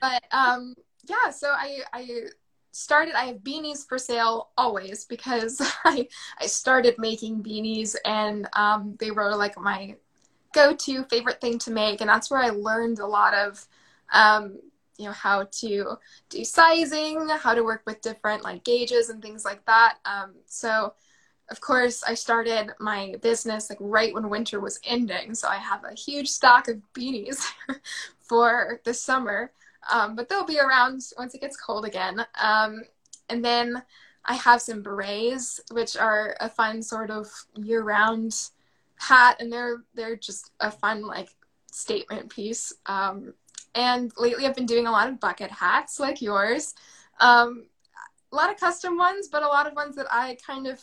but 0.00 0.22
um 0.32 0.74
yeah, 1.08 1.30
so 1.30 1.48
I 1.50 1.80
I 1.92 2.08
started 2.72 3.14
I 3.14 3.24
have 3.24 3.38
beanies 3.38 3.86
for 3.86 3.98
sale 3.98 4.50
always 4.56 5.04
because 5.04 5.60
I 5.84 6.08
I 6.40 6.46
started 6.46 6.94
making 6.98 7.42
beanies 7.42 7.96
and 8.04 8.48
um 8.54 8.96
they 8.98 9.10
were 9.10 9.34
like 9.34 9.58
my 9.58 9.96
go-to 10.54 11.04
favorite 11.04 11.40
thing 11.42 11.58
to 11.58 11.70
make 11.70 12.00
and 12.00 12.08
that's 12.08 12.30
where 12.30 12.40
I 12.40 12.48
learned 12.48 13.00
a 13.00 13.06
lot 13.06 13.34
of 13.34 13.66
um 14.12 14.58
you 14.98 15.06
know 15.06 15.12
how 15.12 15.44
to 15.50 15.96
do 16.28 16.44
sizing 16.44 17.28
how 17.28 17.54
to 17.54 17.62
work 17.64 17.82
with 17.86 18.00
different 18.02 18.42
like 18.42 18.64
gauges 18.64 19.08
and 19.08 19.22
things 19.22 19.44
like 19.44 19.64
that. 19.66 19.98
Um, 20.04 20.34
so 20.46 20.92
of 21.50 21.62
course 21.62 22.02
i 22.06 22.12
started 22.12 22.72
my 22.78 23.14
business 23.22 23.70
like 23.70 23.78
right 23.80 24.12
when 24.12 24.28
winter 24.28 24.60
was 24.60 24.80
ending. 24.84 25.34
So 25.34 25.48
i 25.48 25.56
have 25.56 25.84
a 25.84 25.94
huge 25.94 26.28
stock 26.28 26.68
of 26.68 26.82
beanies 26.92 27.46
for 28.20 28.80
the 28.84 28.92
summer. 28.92 29.52
Um, 29.90 30.16
but 30.16 30.28
they'll 30.28 30.44
be 30.44 30.58
around 30.58 31.00
once 31.16 31.34
it 31.34 31.40
gets 31.40 31.56
cold 31.56 31.86
again. 31.86 32.26
Um, 32.40 32.82
and 33.30 33.44
then 33.44 33.82
i 34.24 34.34
have 34.34 34.60
some 34.60 34.82
berets 34.82 35.60
which 35.70 35.96
are 35.96 36.36
a 36.40 36.48
fun 36.50 36.82
sort 36.82 37.10
of 37.10 37.28
year-round 37.54 38.34
hat. 38.96 39.36
And 39.38 39.52
they're 39.52 39.84
they're 39.94 40.16
just 40.16 40.50
a 40.60 40.70
fun 40.70 41.06
like 41.06 41.28
statement 41.70 42.28
piece. 42.30 42.72
Um, 42.86 43.34
and 43.78 44.12
lately, 44.18 44.44
I've 44.44 44.56
been 44.56 44.66
doing 44.66 44.88
a 44.88 44.90
lot 44.90 45.08
of 45.08 45.20
bucket 45.20 45.52
hats 45.52 46.00
like 46.00 46.20
yours. 46.20 46.74
Um, 47.20 47.66
a 48.32 48.36
lot 48.36 48.50
of 48.50 48.58
custom 48.58 48.98
ones, 48.98 49.28
but 49.28 49.44
a 49.44 49.46
lot 49.46 49.68
of 49.68 49.74
ones 49.74 49.94
that 49.94 50.06
I 50.10 50.36
kind 50.44 50.66
of 50.66 50.82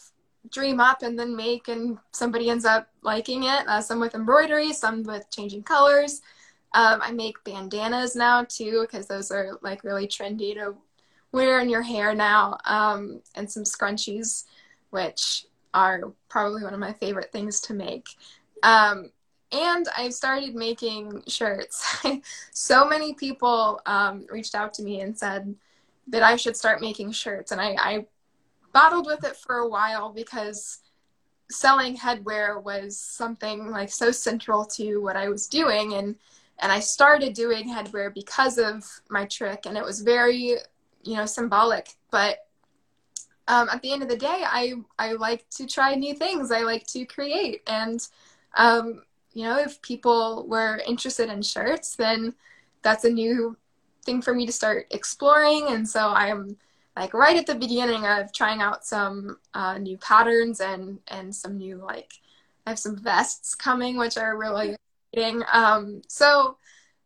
dream 0.49 0.79
up 0.79 1.03
and 1.03 1.19
then 1.19 1.35
make, 1.35 1.67
and 1.67 1.97
somebody 2.13 2.49
ends 2.49 2.63
up 2.63 2.87
liking 3.01 3.43
it. 3.43 3.67
Uh, 3.67 3.81
some 3.81 3.99
with 3.99 4.15
embroidery, 4.15 4.71
some 4.71 5.03
with 5.03 5.29
changing 5.29 5.63
colors. 5.63 6.21
Um, 6.73 7.01
I 7.01 7.11
make 7.11 7.43
bandanas 7.43 8.15
now 8.15 8.45
too, 8.47 8.81
because 8.81 9.07
those 9.07 9.29
are 9.29 9.59
like 9.61 9.83
really 9.83 10.07
trendy 10.07 10.53
to 10.53 10.75
wear 11.33 11.59
in 11.59 11.67
your 11.67 11.81
hair 11.81 12.15
now, 12.15 12.57
um, 12.65 13.21
and 13.35 13.51
some 13.51 13.63
scrunchies, 13.63 14.45
which 14.91 15.47
are 15.73 16.13
probably 16.29 16.63
one 16.63 16.73
of 16.73 16.79
my 16.79 16.93
favorite 16.93 17.31
things 17.33 17.59
to 17.61 17.73
make. 17.73 18.07
Um, 18.63 19.11
and 19.55 19.87
I 19.97 20.09
started 20.09 20.53
making 20.53 21.23
shirts. 21.27 22.03
so 22.51 22.85
many 22.85 23.13
people 23.13 23.79
um, 23.85 24.25
reached 24.29 24.53
out 24.53 24.73
to 24.75 24.83
me 24.83 24.99
and 24.99 25.17
said 25.17 25.55
that 26.07 26.23
I 26.23 26.35
should 26.35 26.57
start 26.57 26.81
making 26.81 27.13
shirts, 27.13 27.51
and 27.51 27.61
I, 27.61 27.75
I 27.79 28.05
battled 28.73 29.05
with 29.05 29.23
it 29.23 29.37
for 29.37 29.59
a 29.59 29.67
while 29.67 30.11
because 30.11 30.79
selling 31.49 31.95
headwear 31.95 32.61
was 32.61 32.97
something 32.97 33.69
like 33.69 33.89
so 33.89 34.11
central 34.11 34.65
to 34.65 34.97
what 34.97 35.15
I 35.15 35.29
was 35.29 35.47
doing, 35.47 35.93
and 35.93 36.15
and 36.59 36.71
I 36.71 36.79
started 36.79 37.33
doing 37.33 37.69
headwear 37.69 38.13
because 38.13 38.57
of 38.57 38.83
my 39.09 39.25
trich, 39.25 39.65
and 39.65 39.77
it 39.77 39.83
was 39.85 40.01
very 40.01 40.57
you 41.03 41.15
know 41.15 41.25
symbolic, 41.25 41.89
but. 42.11 42.39
Um, 43.47 43.69
at 43.71 43.83
the 43.83 43.93
end 43.93 44.01
of 44.01 44.09
the 44.09 44.17
day, 44.17 44.41
I 44.43 44.73
I 44.97 45.11
like 45.11 45.47
to 45.51 45.67
try 45.67 45.93
new 45.93 46.15
things. 46.15 46.51
I 46.51 46.61
like 46.61 46.87
to 46.87 47.05
create, 47.05 47.61
and 47.67 47.99
um, 48.55 49.03
you 49.35 49.43
know, 49.43 49.59
if 49.59 49.81
people 49.81 50.47
were 50.47 50.81
interested 50.87 51.29
in 51.29 51.43
shirts, 51.43 51.95
then 51.95 52.33
that's 52.81 53.03
a 53.03 53.09
new 53.09 53.57
thing 54.05 54.21
for 54.21 54.33
me 54.33 54.45
to 54.45 54.51
start 54.51 54.87
exploring. 54.91 55.67
And 55.67 55.87
so 55.87 56.09
I'm 56.09 56.55
like 56.95 57.13
right 57.13 57.35
at 57.35 57.45
the 57.45 57.55
beginning 57.55 58.05
of 58.05 58.31
trying 58.31 58.61
out 58.61 58.85
some 58.85 59.37
uh, 59.53 59.77
new 59.77 59.97
patterns 59.97 60.61
and 60.61 60.99
and 61.09 61.35
some 61.35 61.57
new 61.57 61.75
like 61.75 62.13
I 62.65 62.71
have 62.71 62.79
some 62.79 62.95
vests 62.95 63.53
coming, 63.53 63.97
which 63.97 64.17
are 64.17 64.37
really 64.37 64.77
exciting. 65.13 65.43
Um, 65.51 66.01
so 66.07 66.57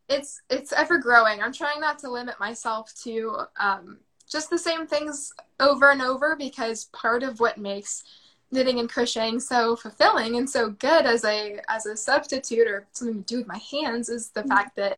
it's 0.07 0.41
it's 0.51 0.71
ever 0.71 0.99
growing. 0.99 1.41
I'm 1.41 1.53
trying 1.53 1.81
not 1.81 1.97
to 1.99 2.11
limit 2.11 2.39
myself 2.39 2.93
to 3.03 3.45
um, 3.59 3.97
just 4.29 4.51
the 4.51 4.59
same 4.59 4.85
things 4.85 5.33
over 5.59 5.89
and 5.89 6.03
over 6.03 6.35
because 6.35 6.85
part 6.85 7.23
of 7.23 7.39
what 7.39 7.57
makes 7.57 8.03
knitting 8.51 8.79
and 8.79 8.89
crocheting 8.89 9.39
so 9.39 9.75
fulfilling 9.75 10.37
and 10.37 10.49
so 10.49 10.71
good 10.71 11.05
as 11.05 11.23
a 11.23 11.59
as 11.69 11.85
a 11.85 11.95
substitute 11.95 12.67
or 12.67 12.87
something 12.93 13.23
to 13.23 13.33
do 13.33 13.37
with 13.39 13.47
my 13.47 13.59
hands 13.71 14.09
is 14.09 14.29
the 14.29 14.41
mm-hmm. 14.41 14.49
fact 14.49 14.75
that 14.75 14.97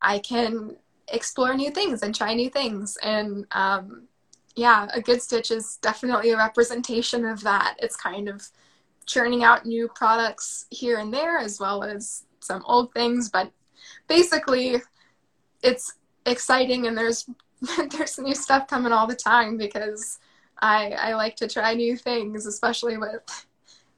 I 0.00 0.18
can 0.18 0.76
explore 1.08 1.54
new 1.54 1.70
things 1.70 2.02
and 2.02 2.14
try 2.14 2.34
new 2.34 2.50
things. 2.50 2.96
And 3.02 3.46
um, 3.52 4.08
yeah 4.54 4.88
a 4.94 5.00
good 5.00 5.20
stitch 5.20 5.50
is 5.50 5.76
definitely 5.82 6.30
a 6.30 6.36
representation 6.36 7.24
of 7.24 7.42
that. 7.42 7.76
It's 7.78 7.96
kind 7.96 8.28
of 8.28 8.48
churning 9.04 9.44
out 9.44 9.66
new 9.66 9.88
products 9.88 10.66
here 10.70 10.98
and 10.98 11.12
there 11.12 11.38
as 11.38 11.60
well 11.60 11.84
as 11.84 12.24
some 12.40 12.62
old 12.64 12.92
things. 12.92 13.28
But 13.28 13.52
basically 14.08 14.82
it's 15.62 15.94
exciting 16.24 16.86
and 16.86 16.96
there's 16.96 17.28
there's 17.90 18.18
new 18.18 18.34
stuff 18.34 18.68
coming 18.68 18.92
all 18.92 19.06
the 19.06 19.14
time 19.14 19.56
because 19.56 20.18
I 20.60 20.90
I 20.92 21.14
like 21.14 21.36
to 21.36 21.48
try 21.48 21.74
new 21.74 21.96
things, 21.96 22.46
especially 22.46 22.96
with 22.96 23.46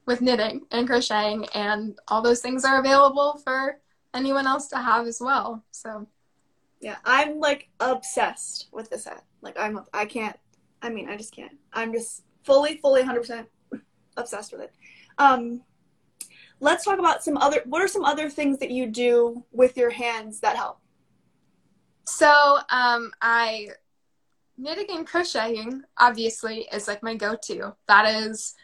with 0.07 0.21
knitting 0.21 0.63
and 0.71 0.89
crocheting, 0.89 1.47
and 1.55 1.99
all 2.09 2.23
those 2.23 2.41
things 2.41 2.65
are 2.65 2.81
available 2.81 3.41
for 3.45 3.79
anyone 4.15 4.47
else 4.47 4.69
to 4.69 4.79
have 4.79 5.07
as 5.07 5.21
well. 5.21 5.63
So, 5.71 6.07
yeah, 6.81 6.97
I'm 7.05 7.39
like 7.39 7.69
obsessed 7.81 8.69
with 8.73 8.91
this 8.91 9.05
set. 9.05 9.23
Like 9.43 9.59
I'm 9.59 9.81
I 9.93 10.07
can't. 10.07 10.37
I 10.83 10.91
mean, 10.91 11.09
I 11.09 11.17
just 11.17 11.35
can't. 11.35 11.57
I'm 11.73 11.93
just 11.93 12.25
fully, 12.45 12.79
fully, 12.79 13.03
hundred 13.03 13.21
percent 13.21 13.49
obsessed 14.17 14.53
with 14.53 14.63
it. 14.63 14.73
Um, 15.19 15.63
let's 16.61 16.85
talk 16.85 16.99
about 16.99 17.23
some 17.23 17.37
other. 17.37 17.63
What 17.67 17.83
are 17.83 17.89
some 17.89 18.05
other 18.05 18.31
things 18.31 18.59
that 18.59 18.71
you 18.71 18.87
do 18.87 19.45
with 19.53 19.77
your 19.77 19.91
hands 19.91 20.41
that 20.41 20.57
help? 20.57 20.79
So, 22.05 22.59
um, 22.71 23.13
I 23.21 23.69
knitting 24.59 24.87
and 24.91 25.07
crocheting 25.07 25.83
obviously 25.97 26.67
is 26.73 26.89
like 26.89 27.03
my 27.03 27.15
go-to. 27.15 27.75
That 27.87 28.07
is 28.23 28.55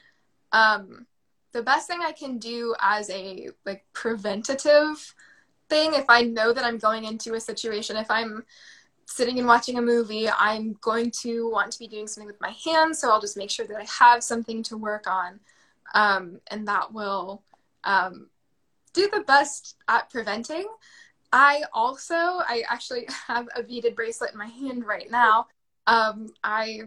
um, 0.52 1.06
the 1.52 1.62
best 1.62 1.86
thing 1.86 2.00
I 2.02 2.12
can 2.12 2.38
do 2.38 2.74
as 2.80 3.08
a 3.10 3.48
like 3.64 3.84
preventative 3.92 5.14
thing 5.68 5.94
if 5.94 6.04
I 6.08 6.22
know 6.22 6.52
that 6.52 6.64
I'm 6.64 6.78
going 6.78 7.04
into 7.04 7.34
a 7.34 7.40
situation 7.40 7.96
if 7.96 8.10
I'm 8.10 8.44
sitting 9.06 9.38
and 9.38 9.46
watching 9.46 9.78
a 9.78 9.82
movie, 9.82 10.28
I'm 10.28 10.76
going 10.80 11.10
to 11.22 11.50
want 11.50 11.72
to 11.72 11.78
be 11.78 11.86
doing 11.86 12.06
something 12.06 12.26
with 12.26 12.40
my 12.40 12.54
hands, 12.64 12.98
so 12.98 13.10
I'll 13.10 13.20
just 13.20 13.36
make 13.36 13.50
sure 13.50 13.66
that 13.66 13.76
I 13.76 13.84
have 13.84 14.22
something 14.22 14.62
to 14.64 14.76
work 14.76 15.06
on. 15.06 15.40
Um, 15.94 16.40
and 16.50 16.66
that 16.68 16.92
will 16.92 17.42
um, 17.84 18.28
do 18.92 19.08
the 19.12 19.20
best 19.20 19.76
at 19.88 20.10
preventing. 20.10 20.66
I 21.32 21.64
also, 21.72 22.14
I 22.14 22.64
actually 22.68 23.06
have 23.26 23.48
a 23.54 23.62
beaded 23.62 23.94
bracelet 23.94 24.32
in 24.32 24.38
my 24.38 24.46
hand 24.46 24.86
right 24.86 25.10
now 25.10 25.46
um, 25.86 26.28
I 26.42 26.82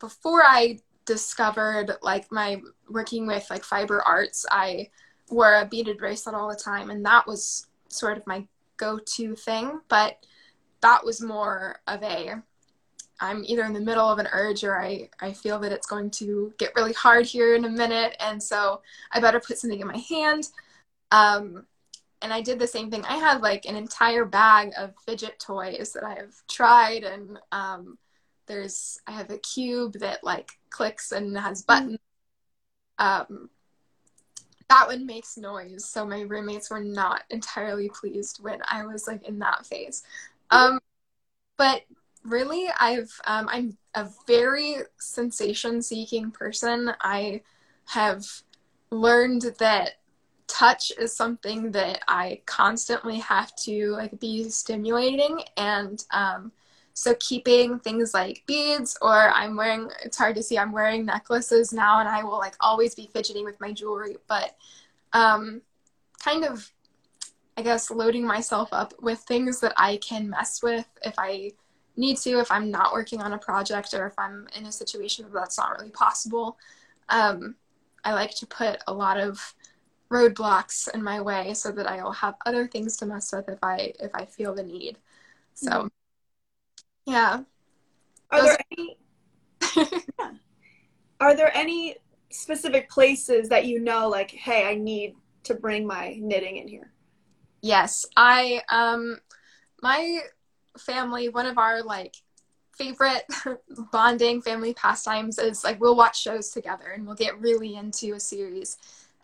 before 0.00 0.42
I 0.42 0.78
discovered 1.06 1.96
like 2.02 2.30
my 2.30 2.60
working 2.88 3.26
with 3.26 3.48
like 3.50 3.64
fiber 3.64 4.02
arts, 4.06 4.44
I 4.50 4.90
wore 5.30 5.60
a 5.60 5.66
beaded 5.66 5.98
bracelet 5.98 6.34
all 6.34 6.48
the 6.48 6.56
time, 6.56 6.90
and 6.90 7.04
that 7.04 7.26
was 7.26 7.66
sort 7.88 8.18
of 8.18 8.26
my 8.26 8.46
go-to 8.76 9.34
thing. 9.34 9.80
But 9.88 10.24
that 10.80 11.04
was 11.04 11.20
more 11.20 11.80
of 11.86 12.02
a 12.02 12.42
I'm 13.20 13.44
either 13.44 13.64
in 13.64 13.72
the 13.72 13.80
middle 13.80 14.08
of 14.08 14.18
an 14.18 14.28
urge 14.32 14.62
or 14.62 14.80
I, 14.80 15.08
I 15.20 15.32
feel 15.32 15.58
that 15.60 15.72
it's 15.72 15.86
going 15.86 16.10
to 16.12 16.52
get 16.58 16.74
really 16.76 16.92
hard 16.92 17.26
here 17.26 17.54
in 17.56 17.64
a 17.64 17.68
minute. 17.70 18.16
And 18.20 18.40
so 18.42 18.80
I 19.10 19.20
better 19.20 19.40
put 19.40 19.58
something 19.58 19.80
in 19.80 19.86
my 19.86 19.98
hand. 20.08 20.48
Um, 21.10 21.66
and 22.22 22.32
I 22.32 22.40
did 22.40 22.58
the 22.58 22.66
same 22.66 22.90
thing. 22.90 23.04
I 23.04 23.16
had 23.16 23.40
like 23.40 23.64
an 23.66 23.76
entire 23.76 24.24
bag 24.24 24.72
of 24.76 24.94
fidget 25.04 25.38
toys 25.40 25.92
that 25.94 26.04
I 26.04 26.14
have 26.14 26.34
tried 26.48 27.04
and 27.04 27.38
um, 27.52 27.98
there's 28.48 29.00
I 29.06 29.12
have 29.12 29.30
a 29.30 29.38
cube 29.38 29.94
that 30.00 30.24
like 30.24 30.50
clicks 30.70 31.12
and 31.12 31.36
has 31.38 31.62
buttons. 31.62 31.98
Um, 32.98 33.50
that 34.68 34.86
one 34.86 35.06
makes 35.06 35.36
noise, 35.36 35.84
so 35.84 36.04
my 36.04 36.22
roommates 36.22 36.70
were 36.70 36.82
not 36.82 37.22
entirely 37.30 37.88
pleased 37.88 38.42
when 38.42 38.60
I 38.68 38.84
was 38.84 39.06
like 39.06 39.26
in 39.26 39.38
that 39.38 39.64
phase. 39.64 40.02
Um, 40.50 40.80
but 41.56 41.82
really, 42.24 42.66
I've 42.78 43.12
um, 43.26 43.48
I'm 43.50 43.78
a 43.94 44.08
very 44.26 44.76
sensation-seeking 44.98 46.32
person. 46.32 46.92
I 47.00 47.42
have 47.86 48.26
learned 48.90 49.54
that 49.58 49.92
touch 50.46 50.90
is 50.98 51.14
something 51.14 51.70
that 51.72 52.00
I 52.08 52.40
constantly 52.46 53.18
have 53.18 53.54
to 53.56 53.90
like 53.90 54.18
be 54.18 54.48
stimulating 54.50 55.42
and 55.56 56.04
um, 56.10 56.52
so 56.98 57.14
keeping 57.20 57.78
things 57.78 58.12
like 58.12 58.42
beads 58.46 58.98
or 59.00 59.30
I'm 59.30 59.56
wearing 59.56 59.88
it's 60.04 60.18
hard 60.18 60.34
to 60.34 60.42
see 60.42 60.58
I'm 60.58 60.72
wearing 60.72 61.06
necklaces 61.06 61.72
now 61.72 62.00
and 62.00 62.08
I 62.08 62.24
will 62.24 62.38
like 62.38 62.56
always 62.60 62.96
be 62.96 63.08
fidgeting 63.12 63.44
with 63.44 63.60
my 63.60 63.72
jewelry, 63.72 64.16
but 64.26 64.56
um 65.12 65.62
kind 66.22 66.44
of 66.44 66.68
I 67.56 67.62
guess 67.62 67.92
loading 67.92 68.26
myself 68.26 68.70
up 68.72 68.94
with 69.00 69.20
things 69.20 69.60
that 69.60 69.74
I 69.76 69.98
can 69.98 70.28
mess 70.28 70.60
with 70.60 70.86
if 71.02 71.14
I 71.18 71.52
need 71.96 72.16
to, 72.18 72.40
if 72.40 72.50
I'm 72.50 72.68
not 72.68 72.92
working 72.92 73.22
on 73.22 73.32
a 73.32 73.38
project 73.38 73.94
or 73.94 74.06
if 74.06 74.14
I'm 74.18 74.48
in 74.56 74.66
a 74.66 74.72
situation 74.72 75.24
where 75.30 75.42
that's 75.42 75.58
not 75.58 75.78
really 75.78 75.90
possible. 75.90 76.56
Um, 77.08 77.54
I 78.04 78.12
like 78.12 78.34
to 78.36 78.46
put 78.46 78.78
a 78.88 78.92
lot 78.92 79.18
of 79.18 79.54
roadblocks 80.10 80.92
in 80.92 81.02
my 81.02 81.20
way 81.20 81.54
so 81.54 81.70
that 81.72 81.88
I'll 81.88 82.12
have 82.12 82.34
other 82.44 82.66
things 82.66 82.96
to 82.98 83.06
mess 83.06 83.32
with 83.32 83.48
if 83.48 83.58
I 83.62 83.92
if 84.00 84.12
I 84.14 84.24
feel 84.24 84.52
the 84.52 84.64
need. 84.64 84.98
So 85.54 85.70
mm-hmm. 85.70 85.86
Yeah. 87.08 87.40
Are 88.30 88.40
Those... 88.42 88.48
there 88.48 88.58
any 88.70 88.98
yeah. 90.18 90.30
Are 91.20 91.34
there 91.34 91.56
any 91.56 91.96
specific 92.30 92.90
places 92.90 93.48
that 93.48 93.64
you 93.64 93.80
know 93.80 94.08
like, 94.08 94.30
hey, 94.30 94.68
I 94.68 94.74
need 94.74 95.14
to 95.44 95.54
bring 95.54 95.86
my 95.86 96.16
knitting 96.20 96.58
in 96.58 96.68
here? 96.68 96.92
Yes. 97.62 98.04
I 98.14 98.60
um 98.68 99.18
my 99.82 100.20
family, 100.76 101.30
one 101.30 101.46
of 101.46 101.56
our 101.56 101.82
like 101.82 102.14
favorite 102.76 103.24
bonding 103.90 104.42
family 104.42 104.74
pastimes 104.74 105.38
is 105.38 105.64
like 105.64 105.80
we'll 105.80 105.96
watch 105.96 106.20
shows 106.20 106.50
together 106.50 106.90
and 106.94 107.06
we'll 107.06 107.16
get 107.16 107.40
really 107.40 107.74
into 107.76 108.12
a 108.12 108.20
series. 108.20 108.76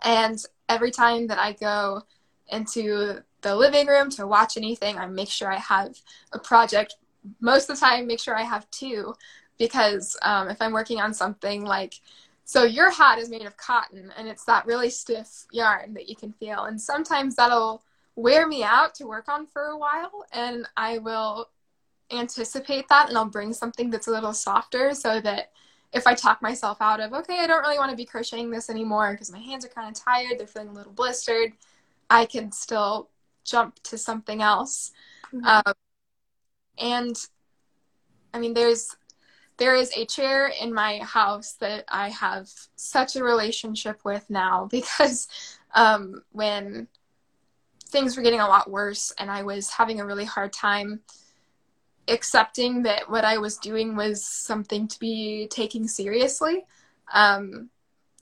And 0.02 0.42
every 0.70 0.90
time 0.90 1.26
that 1.26 1.38
I 1.38 1.52
go 1.52 2.02
into 2.48 3.22
the 3.42 3.54
living 3.54 3.86
room 3.86 4.08
to 4.12 4.26
watch 4.26 4.56
anything, 4.56 4.96
I 4.96 5.06
make 5.06 5.28
sure 5.28 5.52
I 5.52 5.58
have 5.58 5.94
a 6.32 6.38
project 6.38 6.96
most 7.40 7.68
of 7.68 7.76
the 7.76 7.80
time 7.80 8.06
make 8.06 8.20
sure 8.20 8.36
I 8.36 8.42
have 8.42 8.70
two 8.70 9.14
because 9.58 10.16
um, 10.22 10.48
if 10.48 10.60
I'm 10.60 10.72
working 10.72 11.00
on 11.00 11.14
something 11.14 11.64
like 11.64 11.94
so 12.44 12.64
your 12.64 12.90
hat 12.90 13.18
is 13.18 13.30
made 13.30 13.46
of 13.46 13.56
cotton 13.56 14.12
and 14.16 14.28
it's 14.28 14.44
that 14.44 14.66
really 14.66 14.90
stiff 14.90 15.46
yarn 15.50 15.94
that 15.94 16.08
you 16.08 16.16
can 16.16 16.32
feel 16.32 16.64
and 16.64 16.80
sometimes 16.80 17.36
that'll 17.36 17.82
wear 18.16 18.46
me 18.46 18.62
out 18.62 18.94
to 18.96 19.06
work 19.06 19.28
on 19.28 19.46
for 19.46 19.66
a 19.66 19.78
while 19.78 20.24
and 20.32 20.66
I 20.76 20.98
will 20.98 21.48
anticipate 22.12 22.88
that 22.88 23.08
and 23.08 23.16
I'll 23.16 23.24
bring 23.24 23.52
something 23.52 23.90
that's 23.90 24.08
a 24.08 24.12
little 24.12 24.34
softer 24.34 24.94
so 24.94 25.20
that 25.20 25.50
if 25.92 26.06
I 26.06 26.14
talk 26.14 26.42
myself 26.42 26.78
out 26.80 27.00
of 27.00 27.12
okay 27.12 27.38
I 27.40 27.46
don't 27.46 27.62
really 27.62 27.78
want 27.78 27.90
to 27.90 27.96
be 27.96 28.04
crocheting 28.04 28.50
this 28.50 28.68
anymore 28.68 29.12
because 29.12 29.32
my 29.32 29.38
hands 29.38 29.64
are 29.64 29.68
kind 29.68 29.88
of 29.88 30.00
tired 30.00 30.38
they're 30.38 30.46
feeling 30.46 30.68
a 30.68 30.74
little 30.74 30.92
blistered 30.92 31.52
I 32.10 32.26
can 32.26 32.52
still 32.52 33.08
jump 33.44 33.82
to 33.84 33.96
something 33.96 34.42
else 34.42 34.92
mm-hmm. 35.32 35.46
um, 35.46 35.74
and 36.78 37.16
I 38.32 38.38
mean, 38.38 38.54
there's 38.54 38.96
there 39.56 39.76
is 39.76 39.92
a 39.96 40.04
chair 40.06 40.48
in 40.60 40.74
my 40.74 40.98
house 40.98 41.52
that 41.60 41.84
I 41.88 42.08
have 42.10 42.48
such 42.74 43.14
a 43.14 43.22
relationship 43.22 44.00
with 44.04 44.28
now 44.28 44.66
because 44.70 45.28
um, 45.74 46.22
when 46.32 46.88
things 47.88 48.16
were 48.16 48.22
getting 48.22 48.40
a 48.40 48.48
lot 48.48 48.68
worse 48.68 49.12
and 49.18 49.30
I 49.30 49.44
was 49.44 49.70
having 49.70 50.00
a 50.00 50.06
really 50.06 50.24
hard 50.24 50.52
time 50.52 51.00
accepting 52.08 52.82
that 52.82 53.08
what 53.08 53.24
I 53.24 53.38
was 53.38 53.56
doing 53.56 53.96
was 53.96 54.24
something 54.24 54.88
to 54.88 54.98
be 54.98 55.46
taken 55.48 55.86
seriously. 55.86 56.64
Um, 57.12 57.70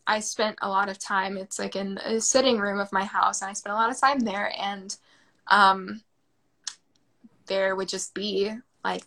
I 0.07 0.21
spent 0.21 0.59
a 0.61 0.69
lot 0.69 0.89
of 0.89 0.99
time, 0.99 1.37
it's 1.37 1.59
like 1.59 1.77
in 1.77 1.99
a 1.99 2.21
sitting 2.21 2.59
room 2.59 2.81
of 2.81 2.93
my 2.93 3.05
house, 3.05 3.41
and 3.41 3.51
I 3.51 3.55
spent 3.55 3.73
a 3.73 3.77
lot 3.77 3.91
of 3.91 3.99
time 3.99 4.21
there. 4.21 4.53
And 4.59 4.95
um, 5.47 6.03
there 7.53 7.77
would 7.77 7.89
just 7.89 8.15
be 8.15 8.51
like 8.83 9.05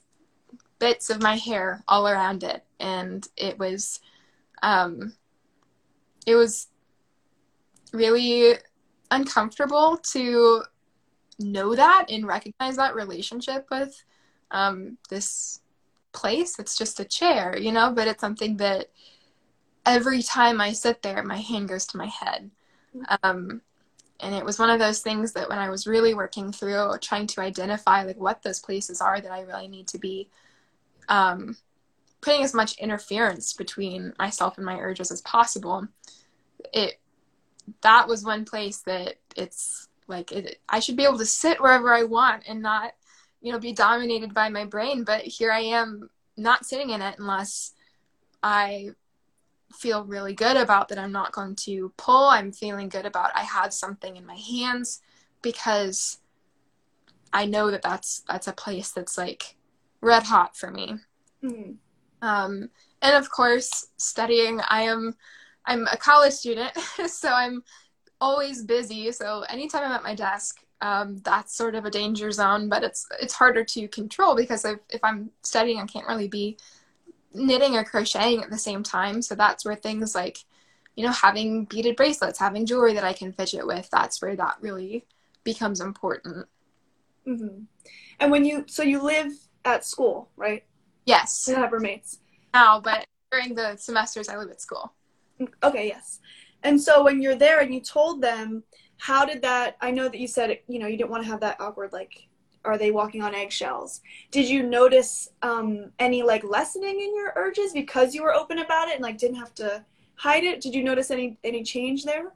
bits 0.77 1.09
of 1.09 1.21
my 1.21 1.35
hair 1.35 1.83
all 1.87 2.07
around 2.07 2.43
it. 2.43 2.63
And 2.79 3.27
it 3.35 3.57
was 3.57 3.99
um 4.61 5.13
it 6.27 6.35
was 6.35 6.67
really 7.91 8.57
uncomfortable 9.09 9.97
to 9.97 10.63
know 11.39 11.75
that 11.75 12.05
and 12.09 12.27
recognize 12.27 12.75
that 12.77 12.95
relationship 12.95 13.67
with 13.71 14.03
um 14.51 14.97
this 15.09 15.61
place. 16.13 16.59
It's 16.59 16.77
just 16.77 16.99
a 16.99 17.05
chair 17.05 17.57
you 17.57 17.71
know 17.71 17.91
but 17.91 18.07
it's 18.07 18.21
something 18.21 18.57
that 18.57 18.87
every 19.85 20.21
time 20.21 20.59
i 20.59 20.71
sit 20.73 21.01
there 21.03 21.21
my 21.23 21.37
hand 21.37 21.69
goes 21.69 21.85
to 21.87 21.97
my 21.97 22.07
head. 22.07 22.51
Um, 23.23 23.61
and 24.25 24.33
it 24.33 24.43
was 24.43 24.57
one 24.57 24.71
of 24.71 24.79
those 24.79 25.01
things 25.01 25.33
that 25.33 25.49
when 25.49 25.59
I 25.59 25.69
was 25.69 25.85
really 25.85 26.15
working 26.15 26.51
through 26.51 26.97
trying 26.99 27.27
to 27.27 27.41
identify 27.41 28.01
like 28.01 28.17
what 28.17 28.41
those 28.41 28.59
places 28.59 28.99
are 28.99 29.21
that 29.21 29.31
I 29.31 29.41
really 29.41 29.67
need 29.67 29.87
to 29.89 29.99
be 29.99 30.29
um, 31.07 31.55
putting 32.21 32.41
as 32.41 32.51
much 32.51 32.75
interference 32.79 33.53
between 33.53 34.13
myself 34.17 34.57
and 34.57 34.65
my 34.65 34.79
urges 34.79 35.11
as 35.11 35.21
possible, 35.21 35.87
it 36.73 36.99
that 37.81 38.07
was 38.07 38.23
one 38.23 38.45
place 38.45 38.79
that 38.87 39.17
it's 39.35 39.89
like 40.07 40.31
it, 40.31 40.59
I 40.67 40.79
should 40.79 40.97
be 40.97 41.03
able 41.03 41.19
to 41.19 41.25
sit 41.25 41.61
wherever 41.61 41.93
I 41.93 42.01
want 42.01 42.45
and 42.47 42.63
not, 42.63 42.93
you 43.43 43.51
know, 43.51 43.59
be 43.59 43.73
dominated 43.73 44.33
by 44.33 44.49
my 44.49 44.65
brain. 44.65 45.03
But 45.03 45.21
here 45.21 45.51
I 45.51 45.59
am 45.59 46.09
not 46.35 46.65
sitting 46.65 46.89
in 46.89 47.03
it 47.03 47.19
unless 47.19 47.73
I 48.41 48.89
feel 49.75 50.03
really 50.03 50.33
good 50.33 50.57
about 50.57 50.89
that 50.89 50.97
I'm 50.97 51.11
not 51.11 51.31
going 51.31 51.55
to 51.57 51.91
pull. 51.97 52.29
I'm 52.29 52.51
feeling 52.51 52.89
good 52.89 53.05
about 53.05 53.31
I 53.35 53.43
have 53.43 53.73
something 53.73 54.15
in 54.15 54.25
my 54.25 54.35
hands 54.35 55.01
because 55.41 56.19
I 57.33 57.45
know 57.45 57.69
that 57.71 57.81
that's 57.81 58.23
that's 58.27 58.47
a 58.47 58.53
place 58.53 58.91
that's 58.91 59.17
like 59.17 59.55
red 60.01 60.23
hot 60.23 60.55
for 60.55 60.71
me. 60.71 60.95
Mm-hmm. 61.43 61.73
Um, 62.21 62.69
and 63.01 63.15
of 63.15 63.29
course, 63.29 63.87
studying. 63.97 64.61
I 64.67 64.83
am 64.83 65.15
I'm 65.65 65.87
a 65.87 65.97
college 65.97 66.33
student, 66.33 66.75
so 67.07 67.29
I'm 67.29 67.63
always 68.21 68.63
busy. 68.63 69.11
So 69.11 69.41
anytime 69.49 69.83
I'm 69.83 69.91
at 69.91 70.03
my 70.03 70.15
desk, 70.15 70.63
um, 70.81 71.17
that's 71.19 71.55
sort 71.55 71.75
of 71.75 71.85
a 71.85 71.91
danger 71.91 72.31
zone. 72.31 72.69
But 72.69 72.83
it's 72.83 73.05
it's 73.21 73.33
harder 73.33 73.63
to 73.63 73.87
control 73.89 74.35
because 74.35 74.65
if, 74.65 74.79
if 74.89 75.03
I'm 75.03 75.29
studying, 75.43 75.79
I 75.79 75.85
can't 75.85 76.07
really 76.07 76.27
be 76.27 76.57
knitting 77.35 77.75
or 77.75 77.83
crocheting 77.83 78.41
at 78.41 78.49
the 78.49 78.57
same 78.57 78.81
time. 78.81 79.21
So 79.21 79.35
that's 79.35 79.65
where 79.65 79.75
things 79.75 80.15
like, 80.15 80.39
you 80.95 81.05
know, 81.05 81.11
having 81.11 81.65
beaded 81.65 81.95
bracelets, 81.95 82.39
having 82.39 82.65
jewelry 82.65 82.93
that 82.93 83.03
I 83.03 83.13
can 83.13 83.33
fidget 83.33 83.67
with, 83.67 83.89
that's 83.91 84.21
where 84.21 84.35
that 84.35 84.57
really 84.61 85.05
becomes 85.43 85.81
important. 85.81 86.47
Mm-hmm. 87.27 87.63
And 88.19 88.31
when 88.31 88.45
you, 88.45 88.63
so 88.67 88.81
you 88.81 89.03
live 89.03 89.33
at 89.65 89.85
school, 89.85 90.29
right? 90.37 90.63
Yes. 91.05 91.45
You 91.47 91.55
have 91.55 91.71
roommates. 91.71 92.19
Now, 92.53 92.79
but 92.79 93.05
during 93.31 93.55
the 93.55 93.75
semesters, 93.75 94.29
I 94.29 94.37
live 94.37 94.49
at 94.49 94.61
school. 94.61 94.93
Okay, 95.61 95.87
yes. 95.87 96.19
And 96.63 96.81
so 96.81 97.03
when 97.03 97.21
you're 97.21 97.35
there 97.35 97.59
and 97.59 97.73
you 97.73 97.81
told 97.81 98.21
them, 98.21 98.63
how 98.97 99.25
did 99.25 99.41
that, 99.41 99.75
I 99.81 99.91
know 99.91 100.07
that 100.07 100.17
you 100.17 100.27
said, 100.27 100.57
you 100.67 100.79
know, 100.79 100.87
you 100.87 100.97
didn't 100.97 101.09
want 101.09 101.23
to 101.23 101.29
have 101.29 101.41
that 101.41 101.59
awkward, 101.59 101.91
like, 101.91 102.27
are 102.65 102.77
they 102.77 102.91
walking 102.91 103.21
on 103.21 103.35
eggshells? 103.35 104.01
Did 104.31 104.49
you 104.49 104.63
notice 104.63 105.29
um, 105.41 105.91
any 105.99 106.23
like 106.23 106.43
lessening 106.43 106.99
in 106.99 107.15
your 107.15 107.33
urges 107.35 107.73
because 107.73 108.13
you 108.15 108.23
were 108.23 108.33
open 108.33 108.59
about 108.59 108.89
it 108.89 108.95
and 108.95 109.03
like 109.03 109.17
didn't 109.17 109.37
have 109.37 109.53
to 109.55 109.85
hide 110.15 110.43
it? 110.43 110.61
Did 110.61 110.73
you 110.73 110.83
notice 110.83 111.11
any 111.11 111.37
any 111.43 111.63
change 111.63 112.03
there? 112.03 112.33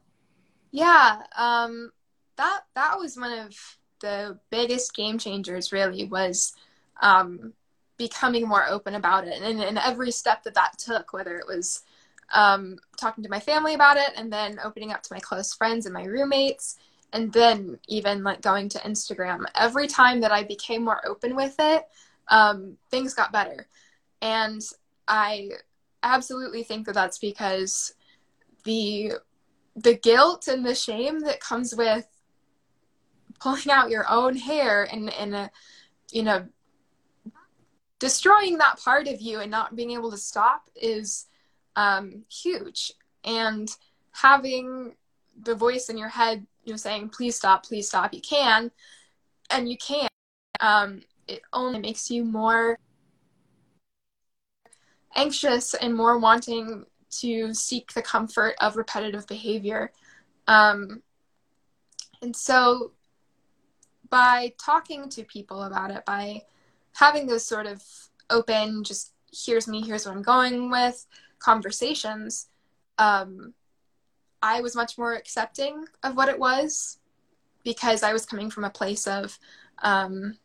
Yeah, 0.71 1.23
um, 1.35 1.91
that 2.37 2.61
that 2.75 2.99
was 2.99 3.17
one 3.17 3.37
of 3.37 3.77
the 4.01 4.39
biggest 4.49 4.95
game 4.95 5.17
changers. 5.17 5.71
Really 5.71 6.05
was 6.05 6.53
um, 7.01 7.53
becoming 7.97 8.47
more 8.47 8.67
open 8.67 8.95
about 8.95 9.27
it, 9.27 9.41
and 9.41 9.61
in 9.61 9.77
every 9.77 10.11
step 10.11 10.43
that 10.43 10.53
that 10.55 10.77
took, 10.77 11.11
whether 11.13 11.37
it 11.37 11.47
was 11.47 11.81
um, 12.33 12.77
talking 12.97 13.23
to 13.23 13.29
my 13.29 13.39
family 13.39 13.73
about 13.73 13.97
it, 13.97 14.11
and 14.15 14.31
then 14.31 14.59
opening 14.63 14.91
up 14.91 15.03
to 15.03 15.13
my 15.13 15.19
close 15.19 15.53
friends 15.53 15.85
and 15.85 15.93
my 15.93 16.05
roommates, 16.05 16.77
and 17.13 17.32
then 17.34 17.80
even 17.88 18.24
like 18.24 18.41
going 18.41 18.69
to 18.69 18.80
Instagram, 18.80 19.45
every 19.56 19.88
time 19.88 20.22
that 20.22 20.32
I 20.32 20.43
became 20.43 20.84
more 20.84 21.06
open 21.08 21.36
with 21.36 21.56
it, 21.60 21.88
um, 22.28 22.78
things 22.91 23.13
got 23.13 23.32
better. 23.32 23.67
And 24.22 24.62
I 25.08 25.50
absolutely 26.04 26.63
think 26.63 26.86
that 26.86 26.93
that's 26.93 27.17
because 27.17 27.93
the 28.63 29.13
the 29.76 29.95
guilt 29.95 30.48
and 30.48 30.65
the 30.65 30.76
shame 30.76 31.22
that 31.22 31.39
comes 31.39 31.76
with 31.76 32.08
pulling 33.39 33.69
out 33.69 33.89
your 33.89 34.06
own 34.10 34.36
hair 34.36 34.88
and 34.91 35.12
and 35.13 35.36
uh, 35.36 35.50
you 36.12 36.24
know 36.24 36.45
destroying 38.00 38.58
that 38.58 38.80
part 38.80 39.08
of 39.08 39.22
you 39.22 39.39
and 39.39 39.52
not 39.52 39.76
being 39.76 39.91
able 39.91 40.12
to 40.12 40.17
stop 40.17 40.69
is 40.76 41.28
um, 41.76 42.24
huge 42.30 42.93
and 43.26 43.69
having 44.12 44.93
the 45.43 45.56
voice 45.56 45.89
in 45.89 45.97
your 45.97 46.10
head 46.10 46.45
you 46.63 46.73
know 46.73 46.78
saying 46.78 47.10
please 47.10 47.36
stop 47.36 47.65
please 47.65 47.88
stop. 47.88 48.13
You 48.13 48.21
can 48.21 48.71
and 49.49 49.69
you 49.69 49.78
can 49.78 50.08
um, 50.60 51.02
it 51.28 51.41
only 51.54 51.80
makes 51.80 52.12
you 52.12 52.23
more 52.23 52.78
anxious 55.15 55.73
and 55.73 55.95
more 55.95 56.17
wanting 56.17 56.86
to 57.10 57.54
seek 57.54 57.93
the 57.93 58.02
comfort 58.02 58.56
of 58.62 58.78
repetitive 58.78 59.25
behavior. 59.25 59.91
Um, 60.47 61.02
and 62.21 62.36
so 62.36 62.91
by 64.10 64.54
talking 64.63 65.10
to 65.10 65.23
people 65.23 65.63
about 65.63 65.91
it 65.91 66.04
by 66.06 66.41
having 66.93 67.28
those 67.28 67.45
sort 67.45 67.65
of 67.65 67.84
open 68.30 68.84
just 68.84 69.13
here's 69.32 69.67
me 69.67 69.82
here's 69.82 70.06
what 70.06 70.15
i'm 70.15 70.21
going 70.21 70.69
with 70.71 71.06
conversations 71.39 72.47
um, 72.97 73.54
I 74.41 74.62
was 74.62 74.75
much 74.75 74.97
more 74.97 75.13
accepting 75.13 75.86
of 76.04 76.15
what 76.15 76.30
it 76.30 76.39
was 76.39 76.97
because 77.63 78.04
I 78.04 78.13
was 78.13 78.25
coming 78.25 78.49
from 78.49 78.63
a 78.63 78.69
place 78.69 79.08
of 79.08 79.38
um, 79.80 80.38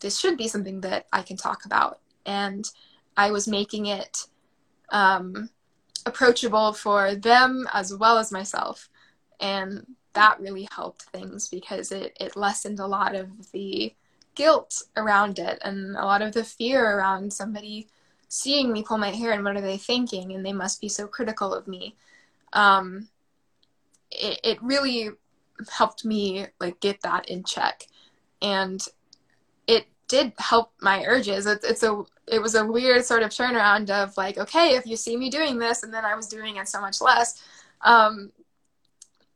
this 0.00 0.18
should 0.18 0.36
be 0.36 0.48
something 0.48 0.80
that 0.82 1.06
I 1.12 1.22
can 1.22 1.36
talk 1.36 1.64
about. 1.64 2.00
And 2.26 2.68
I 3.16 3.30
was 3.30 3.48
making 3.48 3.86
it 3.86 4.26
um, 4.90 5.50
approachable 6.06 6.72
for 6.72 7.14
them 7.14 7.66
as 7.72 7.94
well 7.94 8.18
as 8.18 8.32
myself. 8.32 8.88
And 9.40 9.86
that 10.12 10.40
really 10.40 10.68
helped 10.70 11.02
things 11.02 11.48
because 11.48 11.90
it, 11.92 12.16
it 12.20 12.36
lessened 12.36 12.80
a 12.80 12.86
lot 12.86 13.14
of 13.14 13.50
the 13.52 13.94
guilt 14.34 14.82
around 14.96 15.38
it 15.38 15.58
and 15.62 15.96
a 15.96 16.04
lot 16.04 16.22
of 16.22 16.32
the 16.32 16.44
fear 16.44 16.98
around 16.98 17.32
somebody 17.32 17.88
seeing 18.28 18.72
me 18.72 18.82
pull 18.82 18.98
my 18.98 19.10
hair 19.10 19.32
and 19.32 19.44
what 19.44 19.56
are 19.56 19.60
they 19.60 19.76
thinking 19.76 20.32
and 20.32 20.44
they 20.44 20.52
must 20.52 20.80
be 20.80 20.88
so 20.88 21.06
critical 21.06 21.54
of 21.54 21.68
me. 21.68 21.94
Um, 22.52 23.08
it, 24.14 24.40
it 24.44 24.62
really 24.62 25.10
helped 25.70 26.04
me 26.04 26.46
like 26.60 26.80
get 26.80 27.00
that 27.02 27.28
in 27.28 27.44
check. 27.44 27.84
And 28.42 28.84
it 29.66 29.86
did 30.08 30.32
help 30.38 30.72
my 30.80 31.04
urges. 31.04 31.46
It, 31.46 31.60
it's 31.64 31.82
a 31.82 32.02
it 32.26 32.40
was 32.40 32.54
a 32.54 32.66
weird 32.66 33.04
sort 33.04 33.22
of 33.22 33.30
turnaround 33.30 33.90
of 33.90 34.16
like 34.16 34.38
okay 34.38 34.76
if 34.76 34.86
you 34.86 34.96
see 34.96 35.16
me 35.16 35.28
doing 35.28 35.58
this 35.58 35.82
and 35.82 35.92
then 35.92 36.06
i 36.06 36.14
was 36.14 36.26
doing 36.26 36.56
it 36.56 36.68
so 36.68 36.80
much 36.80 37.00
less. 37.00 37.42
Um, 37.82 38.32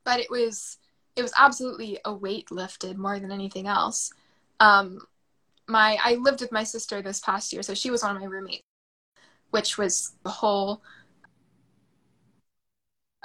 but 0.03 0.19
it 0.19 0.29
was 0.29 0.77
it 1.15 1.21
was 1.21 1.33
absolutely 1.37 1.99
a 2.05 2.13
weight 2.13 2.51
lifted 2.51 2.97
more 2.97 3.19
than 3.19 3.31
anything 3.31 3.67
else. 3.67 4.11
Um, 4.59 4.99
my 5.67 5.97
i 6.03 6.15
lived 6.15 6.41
with 6.41 6.51
my 6.51 6.63
sister 6.63 7.01
this 7.01 7.19
past 7.19 7.53
year 7.53 7.61
so 7.61 7.73
she 7.73 7.91
was 7.91 8.03
one 8.03 8.15
of 8.15 8.21
my 8.21 8.27
roommates 8.27 8.63
which 9.51 9.77
was 9.77 10.13
the 10.23 10.29
whole 10.29 10.81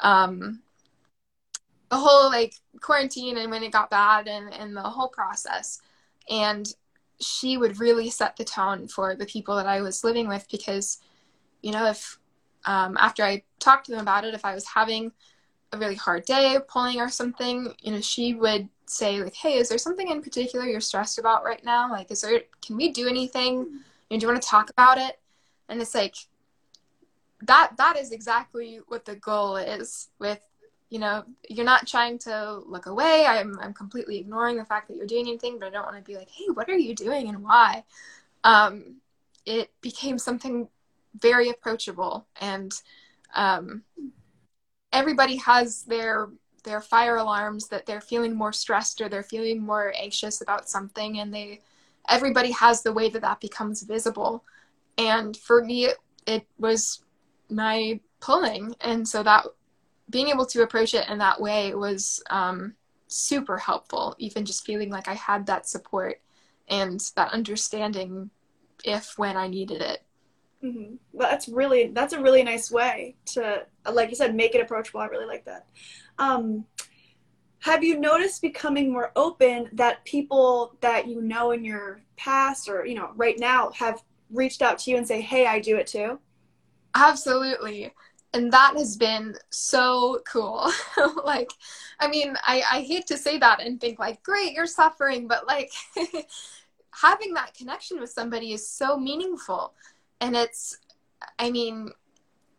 um, 0.03 0.61
the 1.95 2.01
whole 2.01 2.29
like 2.29 2.55
quarantine 2.81 3.39
and 3.39 3.53
when 3.53 3.63
it 3.63 3.71
got 3.71 3.89
bad 3.89 4.27
and, 4.27 4.53
and 4.53 4.77
the 4.77 4.83
whole 4.83 5.09
process. 5.09 5.81
And 6.29 6.67
she 7.21 7.57
would 7.57 7.79
really 7.79 8.11
set 8.11 8.37
the 8.37 8.45
tone 8.45 8.89
for 8.89 9.15
the 9.15 9.27
people 9.27 9.55
that 9.57 9.67
I 9.67 9.81
was 9.81 10.03
living 10.03 10.27
with 10.27 10.45
because, 10.51 10.99
you 11.63 11.71
know, 11.71 11.87
if 11.87 12.19
um, 12.65 12.97
after 12.99 13.23
I 13.23 13.45
talked 13.61 13.87
to 13.87 13.93
them 13.93 14.01
about 14.01 14.25
it, 14.25 14.35
if 14.35 14.45
I 14.45 14.55
was 14.55 14.67
having 14.67 15.13
a 15.73 15.79
really 15.79 15.95
hard 15.95 16.25
day 16.25 16.59
pulling 16.67 17.01
or 17.01 17.09
something, 17.09 17.73
you 17.81 17.93
know, 17.93 18.01
she 18.01 18.35
would 18.35 18.69
say 18.87 19.23
like, 19.23 19.35
"Hey, 19.35 19.55
is 19.55 19.69
there 19.69 19.79
something 19.79 20.09
in 20.09 20.21
particular 20.21 20.67
you're 20.67 20.81
stressed 20.81 21.19
about 21.19 21.45
right 21.45 21.65
now? 21.65 21.89
Like, 21.89 22.11
is 22.11 22.23
there? 22.23 22.41
Can 22.67 22.77
we 22.77 22.91
do 22.91 23.07
anything? 23.07 23.55
You 23.59 24.17
know, 24.17 24.19
do 24.19 24.27
you 24.27 24.29
want 24.29 24.43
to 24.43 24.49
talk 24.49 24.71
about 24.71 24.99
it?" 24.99 25.21
And 25.69 25.81
it's 25.81 25.95
like 25.95 26.17
that. 27.43 27.77
That 27.77 27.97
is 27.97 28.11
exactly 28.11 28.81
what 28.89 29.05
the 29.05 29.15
goal 29.15 29.57
is 29.57 30.09
with 30.19 30.41
you 30.95 31.01
know, 31.01 31.25
you're 31.49 31.65
not 31.65 31.89
trying 31.89 32.21
to 32.21 32.63
look 32.67 32.87
away. 32.87 33.27
I'm, 33.27 33.59
I'm 33.59 33.75
completely 33.75 34.17
ignoring 34.19 34.59
the 34.59 34.65
fact 34.65 34.87
that 34.87 34.97
you're 34.97 35.09
doing 35.09 35.27
anything, 35.27 35.59
but 35.59 35.67
I 35.67 35.71
don't 35.71 35.85
want 35.85 35.97
to 35.97 36.03
be 36.03 36.17
like, 36.17 36.31
hey, 36.31 36.45
what 36.55 36.69
are 36.69 36.79
you 36.79 36.95
doing 36.95 37.29
and 37.29 37.43
why? 37.43 37.83
Um, 38.45 38.99
it 39.45 39.73
became 39.81 40.19
something 40.19 40.69
very 41.19 41.51
approachable 41.51 42.29
and 42.41 42.73
um, 43.35 43.83
everybody 44.93 45.35
has 45.39 45.83
their 45.83 46.29
their 46.63 46.81
fire 46.81 47.17
alarms 47.17 47.67
that 47.69 47.87
they're 47.87 48.01
feeling 48.01 48.37
more 48.37 48.53
stressed 48.53 49.01
or 49.01 49.09
they're 49.09 49.25
feeling 49.25 49.61
more 49.61 49.93
anxious 49.99 50.43
about 50.43 50.69
something 50.69 51.19
and 51.19 51.35
they 51.35 51.61
everybody 52.09 52.53
has 52.53 52.85
the 52.85 52.93
way 52.93 53.11
that 53.11 53.23
that 53.23 53.41
becomes 53.41 53.83
visible 53.83 54.45
and 54.97 55.37
for 55.37 55.65
me 55.65 55.87
it, 55.87 55.97
it 56.27 56.47
was 56.59 57.03
my 57.51 57.99
pulling 58.21 58.75
and 58.81 59.07
so 59.07 59.23
that 59.23 59.45
being 60.15 60.29
able 60.29 60.47
to 60.47 60.63
approach 60.63 60.95
it 60.95 61.09
in 61.09 61.19
that 61.19 61.41
way 61.41 61.75
was 61.75 62.23
um, 62.31 62.73
super 63.09 63.59
helpful. 63.59 64.15
Even 64.19 64.45
just 64.45 64.65
feeling 64.65 64.89
like 64.89 65.09
I 65.09 65.15
had 65.15 65.45
that 65.47 65.69
support 65.69 66.21
and 66.69 67.01
that 67.17 67.33
understanding 67.33 68.31
if 68.85 69.19
when 69.19 69.37
I 69.37 69.49
needed 69.49 69.83
it. 69.83 70.05
Mm-hmm. 70.63 70.95
That's 71.15 71.49
really 71.49 71.89
that's 71.89 72.13
a 72.13 72.23
really 72.23 72.45
nice 72.45 72.71
way 72.71 73.17
to, 73.33 73.67
like 73.91 74.11
you 74.11 74.15
said, 74.15 74.37
make 74.37 74.55
it 74.55 74.61
approachable. 74.61 75.01
I 75.01 75.07
really 75.07 75.27
like 75.27 75.45
that. 75.47 75.67
Um, 76.21 76.65
have 77.59 77.83
you 77.83 77.99
noticed 77.99 78.41
becoming 78.41 78.93
more 78.93 79.11
open 79.17 79.69
that 79.73 80.05
people 80.05 80.77
that 80.81 81.09
you 81.09 81.23
know 81.23 81.51
in 81.51 81.65
your 81.65 82.03
past 82.17 82.69
or 82.69 82.87
you 82.87 82.95
know 82.95 83.11
right 83.17 83.37
now 83.37 83.73
have 83.73 84.01
reached 84.31 84.63
out 84.63 84.79
to 84.79 84.93
you 84.93 84.97
and 84.97 85.09
say, 85.09 85.21
"Hey, 85.21 85.45
I 85.45 85.59
do 85.59 85.77
it 85.77 85.89
too"? 85.89 86.21
Absolutely. 86.95 87.93
And 88.35 88.53
that 88.53 88.75
has 88.77 88.97
been 88.97 89.37
so 89.51 90.21
cool. 90.27 90.69
like, 91.25 91.53
I 92.01 92.09
mean, 92.09 92.37
I, 92.43 92.63
I 92.71 92.81
hate 92.81 93.07
to 93.07 93.17
say 93.17 93.39
that 93.39 93.63
and 93.63 93.81
think 93.81 94.01
like, 94.01 94.25
great, 94.25 94.53
you're 94.53 94.67
suffering, 94.67 95.29
but 95.29 95.47
like 95.47 95.71
having 96.91 97.35
that 97.35 97.55
connection 97.55 98.01
with 98.01 98.11
somebody 98.11 98.53
is 98.53 98.69
so 98.69 98.99
meaningful. 98.99 99.73
And 100.21 100.35
it's, 100.35 100.79
I 101.39 101.51
mean, 101.51 101.91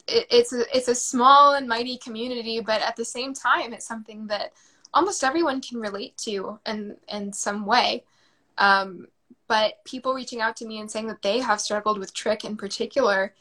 it, 0.07 0.27
it's 0.31 0.53
a, 0.53 0.63
it's 0.75 0.87
a 0.87 0.95
small 0.95 1.55
and 1.55 1.67
mighty 1.67 1.97
community, 1.97 2.61
but 2.61 2.81
at 2.81 2.95
the 2.95 3.05
same 3.05 3.33
time, 3.33 3.73
it's 3.73 3.85
something 3.85 4.27
that 4.27 4.53
almost 4.93 5.25
everyone 5.25 5.59
can 5.59 5.81
relate 5.81 6.17
to 6.19 6.57
in, 6.65 6.95
in 7.09 7.33
some 7.33 7.65
way. 7.65 8.05
Um, 8.57 9.07
but 9.47 9.83
people 9.83 10.13
reaching 10.13 10.39
out 10.39 10.55
to 10.57 10.65
me 10.65 10.79
and 10.79 10.89
saying 10.89 11.07
that 11.07 11.21
they 11.21 11.39
have 11.39 11.59
struggled 11.59 11.99
with 11.99 12.13
trich 12.13 12.45
in 12.45 12.55
particular, 12.55 13.33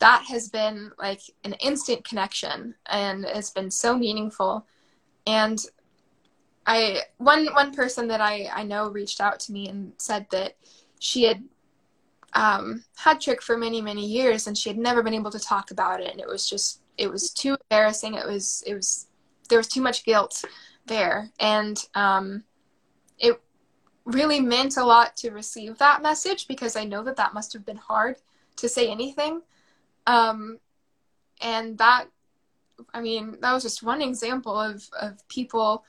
that 0.00 0.24
has 0.28 0.48
been 0.48 0.90
like 0.98 1.20
an 1.44 1.52
instant 1.54 2.04
connection 2.04 2.74
and 2.86 3.24
it's 3.24 3.50
been 3.50 3.70
so 3.70 3.96
meaningful. 3.96 4.66
And 5.26 5.58
I 6.66 7.02
one 7.18 7.46
one 7.54 7.72
person 7.72 8.08
that 8.08 8.20
I, 8.20 8.50
I 8.52 8.62
know 8.64 8.90
reached 8.90 9.20
out 9.20 9.40
to 9.40 9.52
me 9.52 9.68
and 9.68 9.92
said 9.98 10.26
that 10.30 10.56
she 10.98 11.24
had 11.24 11.44
um, 12.32 12.84
had 12.96 13.20
trich 13.20 13.42
for 13.42 13.56
many 13.56 13.80
many 13.80 14.06
years 14.06 14.46
and 14.46 14.56
she 14.56 14.68
had 14.68 14.78
never 14.78 15.02
been 15.02 15.14
able 15.14 15.30
to 15.30 15.38
talk 15.38 15.70
about 15.70 16.00
it 16.00 16.10
and 16.10 16.20
it 16.20 16.28
was 16.28 16.48
just 16.48 16.80
it 16.96 17.10
was 17.10 17.30
too 17.30 17.56
embarrassing. 17.62 18.14
It 18.14 18.26
was 18.26 18.62
it 18.66 18.74
was 18.74 19.06
there 19.48 19.58
was 19.58 19.68
too 19.68 19.82
much 19.82 20.04
guilt 20.04 20.42
there. 20.86 21.30
And 21.38 21.76
um, 21.94 22.44
it 23.18 23.40
really 24.04 24.40
meant 24.40 24.78
a 24.78 24.84
lot 24.84 25.16
to 25.18 25.30
receive 25.30 25.76
that 25.78 26.02
message 26.02 26.48
because 26.48 26.74
I 26.74 26.84
know 26.84 27.02
that 27.04 27.16
that 27.16 27.34
must 27.34 27.52
have 27.52 27.66
been 27.66 27.76
hard 27.76 28.16
to 28.56 28.68
say 28.68 28.90
anything 28.90 29.42
um, 30.06 30.58
and 31.40 31.78
that 31.78 32.06
I 32.94 33.00
mean 33.00 33.38
that 33.40 33.52
was 33.52 33.62
just 33.62 33.82
one 33.82 34.02
example 34.02 34.58
of 34.58 34.88
of 34.98 35.26
people 35.28 35.84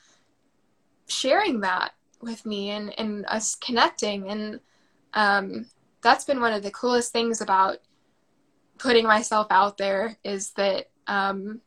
sharing 1.08 1.62
that 1.62 1.92
with 2.22 2.46
me 2.46 2.70
and, 2.70 2.98
and 3.00 3.26
us 3.28 3.56
connecting 3.56 4.30
and 4.30 4.60
um, 5.14 5.66
that's 6.02 6.24
been 6.24 6.40
one 6.40 6.54
of 6.54 6.64
the 6.64 6.72
coolest 6.72 7.12
things 7.12 7.42
about 7.42 7.78
putting 8.78 9.06
myself 9.06 9.48
out 9.50 9.78
there 9.78 10.18
is 10.24 10.52
that 10.52 10.90
um, 11.08 11.62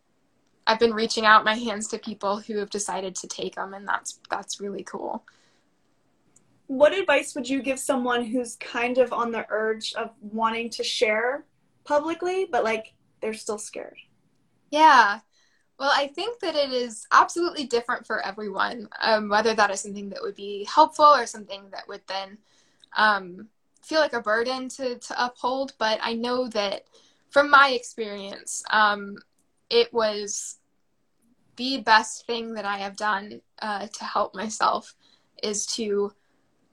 I've 0.66 0.78
been 0.78 0.94
reaching 0.94 1.26
out 1.26 1.44
my 1.44 1.54
hands 1.54 1.88
to 1.88 1.98
people 1.98 2.38
who 2.38 2.58
have 2.58 2.70
decided 2.70 3.14
to 3.16 3.28
take 3.28 3.56
them 3.56 3.74
and 3.74 3.86
that's 3.86 4.20
that's 4.30 4.60
really 4.60 4.82
cool. 4.82 5.24
What 6.66 6.94
advice 6.94 7.34
would 7.34 7.48
you 7.48 7.60
give 7.60 7.78
someone 7.78 8.24
who's 8.24 8.56
kind 8.56 8.96
of 8.96 9.12
on 9.12 9.30
the 9.30 9.46
urge 9.50 9.92
of 9.94 10.10
wanting 10.22 10.70
to 10.70 10.82
share 10.82 11.44
publicly 11.84 12.46
but 12.50 12.64
like 12.64 12.94
they're 13.20 13.34
still 13.34 13.58
scared? 13.58 13.98
Yeah. 14.70 15.20
Well, 15.78 15.92
I 15.92 16.08
think 16.08 16.38
that 16.40 16.54
it 16.54 16.72
is 16.72 17.06
absolutely 17.12 17.64
different 17.66 18.06
for 18.06 18.24
everyone, 18.24 18.88
um, 19.00 19.28
whether 19.28 19.54
that 19.54 19.70
is 19.70 19.80
something 19.80 20.08
that 20.10 20.22
would 20.22 20.36
be 20.36 20.64
helpful 20.72 21.06
or 21.06 21.26
something 21.26 21.64
that 21.72 21.88
would 21.88 22.02
then 22.06 22.38
um, 22.96 23.48
feel 23.82 24.00
like 24.00 24.12
a 24.12 24.20
burden 24.20 24.68
to, 24.70 24.98
to 24.98 25.24
uphold. 25.24 25.72
But 25.78 25.98
I 26.02 26.14
know 26.14 26.48
that 26.48 26.84
from 27.30 27.50
my 27.50 27.70
experience, 27.70 28.62
um, 28.70 29.16
it 29.68 29.92
was 29.92 30.58
the 31.56 31.78
best 31.78 32.26
thing 32.26 32.54
that 32.54 32.64
I 32.64 32.78
have 32.78 32.96
done 32.96 33.40
uh, 33.60 33.86
to 33.86 34.04
help 34.04 34.34
myself 34.34 34.94
is 35.42 35.66
to 35.66 36.12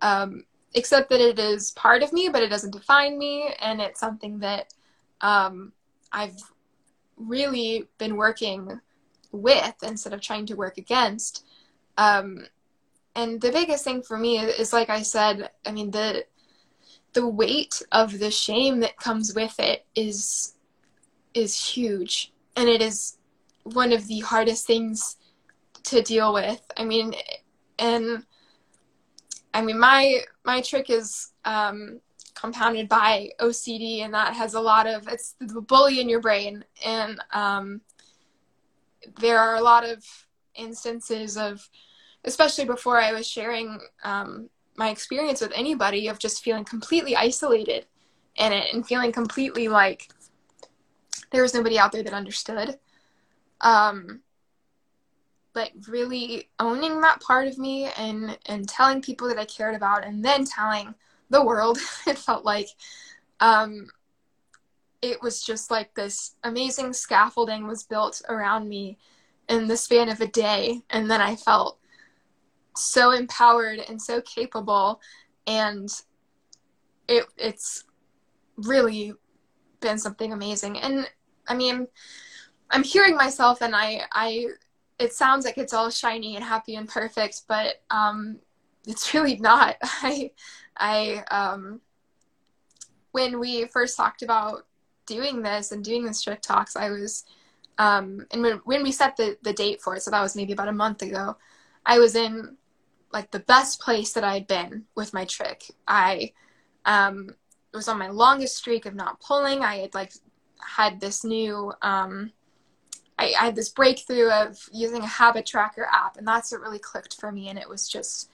um, 0.02 0.44
accept 0.76 1.10
that 1.10 1.22
it 1.22 1.40
is 1.40 1.72
part 1.72 2.04
of 2.04 2.14
me, 2.14 2.30
but 2.30 2.44
it 2.44 2.50
doesn't 2.50 2.74
define 2.74 3.18
me, 3.18 3.54
and 3.60 3.82
it's 3.82 4.00
something 4.00 4.40
that 4.40 4.74
um, 5.22 5.74
I've 6.12 6.38
really 7.18 7.88
been 7.98 8.16
working 8.16 8.82
with 9.32 9.76
instead 9.84 10.14
of 10.14 10.22
trying 10.22 10.46
to 10.48 10.56
work 10.56 10.78
against. 10.78 11.46
Um, 11.98 12.48
and 13.16 13.42
the 13.42 13.52
biggest 13.52 13.84
thing 13.84 14.02
for 14.02 14.18
me 14.18 14.40
is, 14.40 14.74
like 14.74 14.90
I 14.90 15.02
said, 15.02 15.50
I 15.66 15.72
mean 15.72 15.92
the 15.92 16.26
the 17.14 17.28
weight 17.28 17.82
of 17.92 18.20
the 18.20 18.32
shame 18.32 18.80
that 18.80 18.98
comes 18.98 19.36
with 19.36 19.60
it 19.60 19.86
is 19.96 20.56
is 21.34 21.66
huge, 21.66 22.32
and 22.56 22.70
it 22.70 22.82
is 22.82 23.18
one 23.64 23.92
of 23.92 24.08
the 24.08 24.20
hardest 24.20 24.66
things 24.66 25.18
to 25.84 26.02
deal 26.02 26.34
with. 26.34 26.62
I 26.78 26.86
mean, 26.86 27.14
and 27.80 28.26
I 29.54 29.62
mean 29.62 29.80
my 29.80 30.22
my 30.46 30.62
trich 30.62 30.90
is 30.90 31.34
um, 31.44 32.00
compounded 32.42 32.90
by 32.90 33.30
OCD, 33.40 34.00
and 34.00 34.14
that 34.16 34.34
has 34.34 34.56
a 34.56 34.60
lot 34.60 34.88
of 34.88 35.08
it's 35.08 35.36
the 35.40 35.62
bully 35.62 36.02
in 36.02 36.10
your 36.10 36.20
brain, 36.20 36.66
and 36.84 37.20
um, 37.34 37.82
there 39.20 39.38
are 39.38 39.58
a 39.58 39.62
lot 39.62 39.88
of 39.88 40.04
instances 40.56 41.38
of, 41.38 41.70
especially 42.26 42.66
before 42.66 43.00
I 43.00 43.14
was 43.14 43.28
sharing 43.28 43.80
um, 44.04 44.50
my 44.76 44.90
experience 44.90 45.40
with 45.40 45.52
anybody, 45.54 46.08
of 46.08 46.18
just 46.18 46.44
feeling 46.44 46.66
completely 46.66 47.16
isolated 47.16 47.86
in 48.38 48.52
it 48.52 48.74
and 48.74 48.88
feeling 48.88 49.12
completely 49.12 49.68
like 49.68 50.10
there 51.32 51.44
was 51.44 51.54
nobody 51.54 51.78
out 51.78 51.92
there 51.92 52.04
that 52.04 52.14
understood. 52.14 52.80
Um, 53.62 54.22
but 55.54 55.70
really 55.88 56.50
owning 56.60 57.02
that 57.02 57.22
part 57.22 57.46
of 57.48 57.60
me 57.60 57.92
and 57.98 58.40
and 58.48 58.68
telling 58.68 59.00
people 59.00 59.28
that 59.28 59.38
I 59.38 59.46
cared 59.46 59.76
about, 59.76 60.06
and 60.06 60.26
then 60.26 60.44
telling 60.44 60.96
the 61.32 61.44
world, 61.44 61.80
it 62.08 62.18
felt 62.18 62.46
like. 62.46 62.68
Um, 63.40 63.88
it 65.02 65.20
was 65.22 65.42
just 65.42 65.72
like 65.72 65.94
this 65.96 66.36
amazing 66.44 66.94
scaffolding 66.94 67.66
was 67.66 67.84
built 67.84 68.22
around 68.30 68.70
me 68.70 69.00
in 69.50 69.68
the 69.68 69.76
span 69.76 70.10
of 70.10 70.22
a 70.22 70.28
day. 70.28 70.82
And 70.92 71.10
then 71.10 71.22
i 71.22 71.36
felt 71.36 71.80
so 72.76 73.10
empowered 73.12 73.80
and 73.80 74.00
so 74.00 74.22
capable. 74.22 75.02
And 75.48 75.90
it 77.08 77.26
it's 77.36 77.84
really 78.58 79.14
been 79.80 79.98
something 79.98 80.34
amazing. 80.34 80.78
And 80.78 81.10
i 81.48 81.56
mean 81.56 81.88
i'm 82.70 82.84
hearing 82.84 83.16
myself 83.16 83.64
and 83.64 83.76
i 83.76 84.02
i 84.12 84.46
it 85.00 85.12
sounds 85.12 85.44
like 85.44 85.58
it's 85.58 85.74
all 85.74 85.90
shiny 85.90 86.36
and 86.36 86.46
happy 86.46 86.76
and 86.76 86.88
perfect 86.88 87.42
but 87.48 87.82
um 87.90 88.40
it's 88.88 89.14
really 89.14 89.38
not. 89.38 89.78
I 89.84 90.32
i 90.82 91.24
um 91.32 91.80
when 93.12 93.40
we 93.40 93.66
first 93.66 93.98
talked 93.98 94.22
about 94.22 94.66
doing 95.06 95.42
this 95.42 95.72
and 95.72 95.84
doing 95.84 96.06
this 96.06 96.24
Trich 96.24 96.42
Talks, 96.42 96.76
I 96.76 96.90
was, 96.90 97.26
um, 97.78 98.26
and 98.32 98.42
when, 98.42 98.58
when 98.64 98.84
we 98.84 98.92
set 98.92 99.18
the, 99.18 99.38
the 99.42 99.54
date 99.54 99.82
for 99.82 99.96
it, 99.96 100.02
so 100.02 100.12
that 100.12 100.22
was 100.22 100.36
maybe 100.36 100.54
about 100.54 100.70
a 100.70 100.74
month 100.74 101.02
ago, 101.02 101.38
I 101.86 102.00
was 102.00 102.16
in 102.16 102.58
like 103.12 103.32
the 103.32 103.40
best 103.40 103.82
place 103.82 104.14
that 104.14 104.24
I 104.24 104.36
had 104.36 104.48
been 104.48 104.86
with 104.96 105.14
my 105.14 105.26
trich. 105.26 105.72
I 105.88 106.32
um, 106.86 107.36
was 107.74 107.88
on 107.88 108.00
my 108.00 108.10
longest 108.10 108.56
streak 108.56 108.86
of 108.86 108.96
not 108.96 109.20
pulling. 109.20 109.64
I 109.64 109.78
had 109.78 109.94
like 109.94 110.14
had 110.60 111.02
this 111.02 111.26
new, 111.26 111.74
um, 111.82 112.32
I 113.18 113.34
had 113.36 113.56
this 113.56 113.70
breakthrough 113.70 114.30
of 114.30 114.58
using 114.72 115.02
a 115.02 115.08
habit 115.08 115.46
tracker 115.46 115.88
app, 115.92 116.18
and 116.18 116.28
that's 116.28 116.52
what 116.52 116.62
really 116.62 116.80
clicked 116.80 117.20
for 117.20 117.32
me. 117.32 117.50
And 117.50 117.60
it 117.60 117.68
was 117.68 117.90
just 117.90 118.30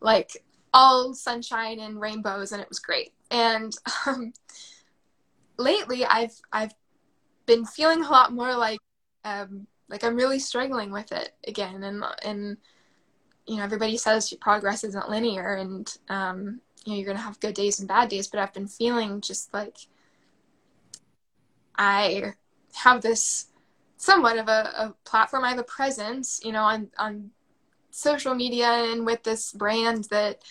like 0.00 0.42
all 0.72 1.14
sunshine 1.14 1.80
and 1.80 2.00
rainbows, 2.00 2.52
and 2.52 2.60
it 2.60 2.68
was 2.68 2.78
great. 2.78 3.12
And 3.30 3.74
um, 4.06 4.32
lately 5.58 6.04
I've 6.04 6.40
I've 6.52 6.74
been 7.46 7.64
feeling 7.64 8.02
a 8.02 8.10
lot 8.10 8.32
more 8.32 8.54
like 8.54 8.80
um, 9.24 9.66
like 9.88 10.04
I'm 10.04 10.16
really 10.16 10.38
struggling 10.38 10.90
with 10.92 11.12
it 11.12 11.34
again, 11.46 11.82
and 11.82 12.04
and 12.24 12.56
you 13.46 13.56
know 13.56 13.64
everybody 13.64 13.96
says 13.96 14.32
progress 14.40 14.84
isn't 14.84 15.10
linear, 15.10 15.54
and 15.54 15.94
um, 16.08 16.60
you 16.84 16.92
know 16.92 16.98
you're 16.98 17.06
gonna 17.06 17.18
have 17.18 17.40
good 17.40 17.54
days 17.54 17.78
and 17.78 17.88
bad 17.88 18.08
days, 18.08 18.28
but 18.28 18.40
I've 18.40 18.54
been 18.54 18.68
feeling 18.68 19.20
just 19.20 19.52
like 19.52 19.76
I 21.76 22.34
have 22.74 23.02
this 23.02 23.48
somewhat 23.96 24.38
of 24.38 24.48
a, 24.48 24.72
a 24.76 24.94
platform. 25.04 25.44
I 25.44 25.50
have 25.50 25.58
a 25.58 25.64
presence, 25.64 26.40
you 26.44 26.52
know, 26.52 26.62
on 26.62 26.90
on 26.98 27.30
social 27.92 28.34
media 28.34 28.66
and 28.66 29.06
with 29.06 29.22
this 29.22 29.52
brand 29.52 30.04
that 30.10 30.42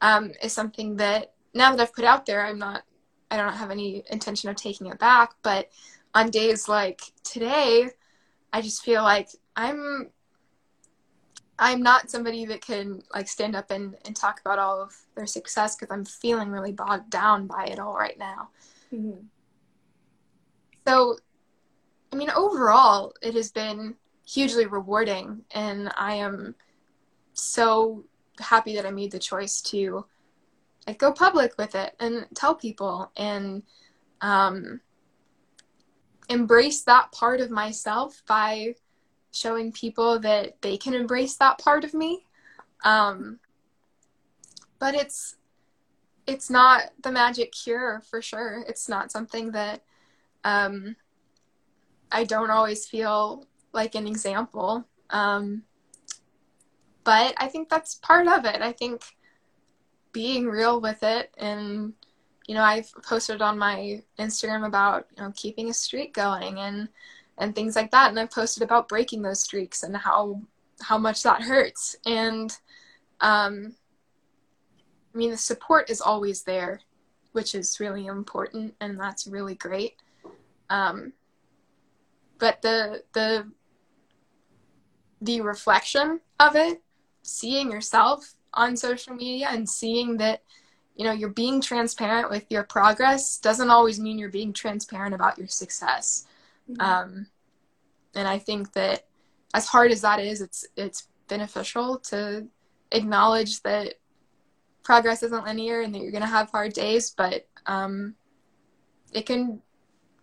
um, 0.00 0.32
is 0.42 0.52
something 0.52 0.96
that 0.96 1.32
now 1.54 1.70
that 1.74 1.80
I've 1.80 1.94
put 1.94 2.04
out 2.04 2.26
there, 2.26 2.46
I'm 2.46 2.58
not 2.58 2.84
I 3.30 3.38
don't 3.38 3.54
have 3.54 3.70
any 3.70 4.04
intention 4.10 4.50
of 4.50 4.56
taking 4.56 4.86
it 4.88 4.98
back. 4.98 5.32
But 5.42 5.70
on 6.14 6.30
days 6.30 6.68
like 6.68 7.00
today, 7.24 7.88
I 8.52 8.60
just 8.60 8.84
feel 8.84 9.02
like 9.02 9.30
I'm 9.56 10.10
I'm 11.58 11.82
not 11.82 12.10
somebody 12.10 12.44
that 12.46 12.60
can 12.60 13.02
like 13.14 13.28
stand 13.28 13.56
up 13.56 13.70
and, 13.70 13.96
and 14.04 14.14
talk 14.14 14.40
about 14.40 14.58
all 14.58 14.82
of 14.82 14.94
their 15.14 15.26
success 15.26 15.76
because 15.76 15.92
I'm 15.92 16.04
feeling 16.04 16.50
really 16.50 16.72
bogged 16.72 17.10
down 17.10 17.46
by 17.46 17.66
it 17.66 17.78
all 17.78 17.94
right 17.94 18.18
now. 18.18 18.48
Mm-hmm. 18.92 19.26
So, 20.86 21.16
I 22.12 22.16
mean, 22.16 22.30
overall, 22.30 23.14
it 23.22 23.34
has 23.34 23.50
been 23.50 23.94
hugely 24.26 24.66
rewarding. 24.66 25.44
And 25.52 25.92
I 25.96 26.14
am 26.14 26.54
so 27.34 28.04
happy 28.38 28.76
that 28.76 28.86
I 28.86 28.90
made 28.90 29.12
the 29.12 29.18
choice 29.18 29.60
to 29.62 30.04
like 30.86 30.98
go 30.98 31.12
public 31.12 31.56
with 31.58 31.74
it 31.74 31.94
and 32.00 32.26
tell 32.34 32.54
people 32.54 33.12
and 33.16 33.62
um, 34.20 34.80
embrace 36.28 36.82
that 36.82 37.12
part 37.12 37.40
of 37.40 37.50
myself 37.50 38.22
by 38.26 38.74
showing 39.32 39.72
people 39.72 40.18
that 40.20 40.60
they 40.60 40.76
can 40.76 40.94
embrace 40.94 41.36
that 41.36 41.58
part 41.58 41.84
of 41.84 41.94
me. 41.94 42.24
Um, 42.84 43.38
but 44.78 44.94
it's 44.94 45.36
it's 46.26 46.50
not 46.50 46.90
the 47.02 47.10
magic 47.10 47.52
cure 47.52 48.02
for 48.08 48.22
sure. 48.22 48.64
It's 48.68 48.88
not 48.88 49.10
something 49.10 49.52
that 49.52 49.82
um, 50.44 50.96
I 52.10 52.24
don't 52.24 52.50
always 52.50 52.86
feel 52.86 53.46
like 53.72 53.94
an 53.94 54.06
example. 54.06 54.84
Um, 55.10 55.62
but 57.04 57.34
I 57.38 57.48
think 57.48 57.68
that's 57.68 57.96
part 57.96 58.28
of 58.28 58.44
it. 58.44 58.60
I 58.62 58.72
think 58.72 59.02
being 60.12 60.46
real 60.46 60.80
with 60.80 61.02
it 61.02 61.32
and 61.38 61.94
you 62.46 62.54
know 62.54 62.62
I've 62.62 62.92
posted 63.02 63.40
on 63.40 63.58
my 63.58 64.02
Instagram 64.18 64.66
about 64.66 65.06
you 65.16 65.22
know 65.22 65.32
keeping 65.34 65.70
a 65.70 65.74
streak 65.74 66.14
going 66.14 66.58
and 66.58 66.88
and 67.38 67.54
things 67.54 67.76
like 67.76 67.90
that. 67.92 68.10
And 68.10 68.20
I've 68.20 68.30
posted 68.30 68.62
about 68.62 68.88
breaking 68.88 69.22
those 69.22 69.40
streaks 69.40 69.82
and 69.82 69.96
how 69.96 70.40
how 70.80 70.98
much 70.98 71.22
that 71.22 71.42
hurts. 71.42 71.96
And 72.04 72.56
um 73.20 73.74
I 75.14 75.18
mean 75.18 75.30
the 75.30 75.36
support 75.36 75.90
is 75.90 76.00
always 76.00 76.42
there 76.42 76.80
which 77.32 77.54
is 77.54 77.80
really 77.80 78.06
important 78.06 78.74
and 78.80 79.00
that's 79.00 79.26
really 79.26 79.54
great. 79.54 79.96
Um 80.68 81.14
but 82.38 82.60
the 82.60 83.02
the 83.14 83.50
the 85.20 85.40
reflection 85.40 86.20
of 86.40 86.56
it 86.56 86.82
seeing 87.22 87.70
yourself 87.70 88.34
on 88.54 88.76
social 88.76 89.14
media 89.14 89.48
and 89.50 89.68
seeing 89.68 90.16
that 90.18 90.42
you 90.94 91.04
know 91.04 91.12
you're 91.12 91.30
being 91.30 91.60
transparent 91.60 92.30
with 92.30 92.44
your 92.50 92.64
progress 92.64 93.38
doesn't 93.38 93.70
always 93.70 93.98
mean 93.98 94.18
you're 94.18 94.28
being 94.28 94.52
transparent 94.52 95.14
about 95.14 95.38
your 95.38 95.48
success. 95.48 96.26
Mm-hmm. 96.70 96.80
um, 96.80 97.26
and 98.14 98.28
i 98.28 98.38
think 98.38 98.72
that 98.74 99.06
as 99.52 99.66
hard 99.66 99.90
as 99.90 100.02
that 100.02 100.20
is 100.20 100.40
it's 100.40 100.64
it's 100.76 101.08
beneficial 101.26 101.98
to 101.98 102.46
acknowledge 102.92 103.62
that 103.62 103.94
progress 104.84 105.22
isn't 105.22 105.44
linear 105.44 105.80
and 105.80 105.92
that 105.94 106.02
you're 106.02 106.12
going 106.12 106.22
to 106.22 106.28
have 106.28 106.50
hard 106.50 106.72
days 106.72 107.14
but 107.16 107.48
um, 107.66 108.14
it 109.12 109.26
can 109.26 109.60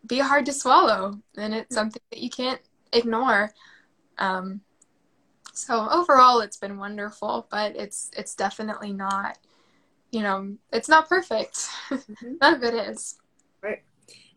be 0.05 0.19
hard 0.19 0.45
to 0.45 0.53
swallow 0.53 1.19
and 1.37 1.53
it's 1.53 1.75
something 1.75 2.01
that 2.11 2.19
you 2.19 2.29
can't 2.29 2.61
ignore. 2.93 3.53
Um, 4.17 4.61
so 5.59 5.89
overall, 5.89 6.39
it's 6.41 6.57
been 6.57 6.77
wonderful, 6.77 7.47
but 7.51 7.75
it's 7.75 8.11
it's 8.15 8.35
definitely 8.35 8.93
not, 8.93 9.37
you 10.11 10.21
know, 10.21 10.55
it's 10.71 10.89
not 10.89 11.09
perfect. 11.09 11.67
Mm-hmm. 11.89 12.33
None 12.41 12.53
of 12.55 12.63
it 12.63 12.73
is. 12.73 13.17
Right. 13.61 13.83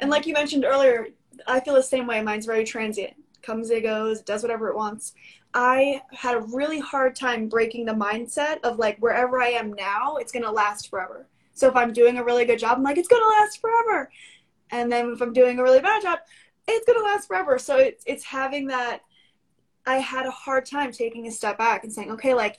And 0.01 0.11
like 0.11 0.27
you 0.27 0.35
mentioned 0.35 0.65
earlier, 0.65 1.09
I 1.47 1.61
feel 1.61 1.75
the 1.75 1.83
same 1.83 2.07
way. 2.07 2.21
Mine's 2.23 2.47
very 2.47 2.65
transient. 2.65 3.15
Comes, 3.43 3.71
it 3.71 3.83
goes, 3.83 4.23
does 4.23 4.43
whatever 4.43 4.69
it 4.69 4.77
wants. 4.77 5.15
I 5.55 6.03
had 6.13 6.35
a 6.37 6.41
really 6.41 6.81
hard 6.81 7.15
time 7.15 7.49
breaking 7.49 7.85
the 7.85 7.93
mindset 7.93 8.61
of 8.63 8.79
like 8.79 8.99
wherever 8.99 9.41
I 9.41 9.49
am 9.49 9.73
now, 9.73 10.17
it's 10.17 10.33
gonna 10.33 10.51
last 10.51 10.89
forever. 10.89 11.27
So 11.55 11.69
if 11.69 11.77
I'm 11.77 11.93
doing 11.93 12.19
a 12.19 12.25
really 12.25 12.45
good 12.45 12.59
job, 12.59 12.79
I'm 12.79 12.83
like, 12.83 12.99
it's 12.99 13.09
gonna 13.09 13.27
last 13.41 13.61
forever. 13.61 14.11
And 14.71 14.91
then 14.91 15.13
if 15.13 15.21
I'm 15.21 15.33
doing 15.33 15.59
a 15.59 15.63
really 15.63 15.81
bad 15.81 16.03
job, 16.03 16.21
it's 16.67 16.87
gonna 16.87 17.05
last 17.05 17.27
forever. 17.27 17.59
So 17.59 17.77
it's 17.77 18.03
it's 18.07 18.25
having 18.25 18.67
that 18.69 19.03
I 19.87 19.97
had 19.97 20.27
a 20.27 20.31
hard 20.31 20.67
time 20.67 20.93
taking 20.93 21.27
a 21.27 21.33
step 21.33 21.59
back 21.59 21.85
and 21.85 21.93
saying, 21.93 22.11
okay, 22.13 22.35
like 22.35 22.59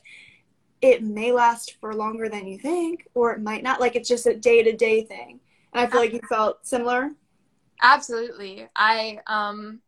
it 0.82 1.02
may 1.02 1.32
last 1.32 1.78
for 1.80 1.94
longer 1.94 2.28
than 2.28 2.46
you 2.46 2.58
think, 2.58 3.08
or 3.14 3.32
it 3.32 3.42
might 3.42 3.64
not. 3.64 3.80
Like 3.80 3.96
it's 3.96 4.10
just 4.10 4.28
a 4.28 4.36
day 4.36 4.64
to 4.64 4.76
day 4.76 5.04
thing. 5.04 5.40
And 5.74 5.82
I 5.82 5.90
feel 5.90 6.02
like 6.02 6.14
you 6.14 6.20
felt 6.28 6.68
similar. 6.68 7.12
Absolutely. 7.82 8.68
I, 8.76 9.20
um, 9.28 9.80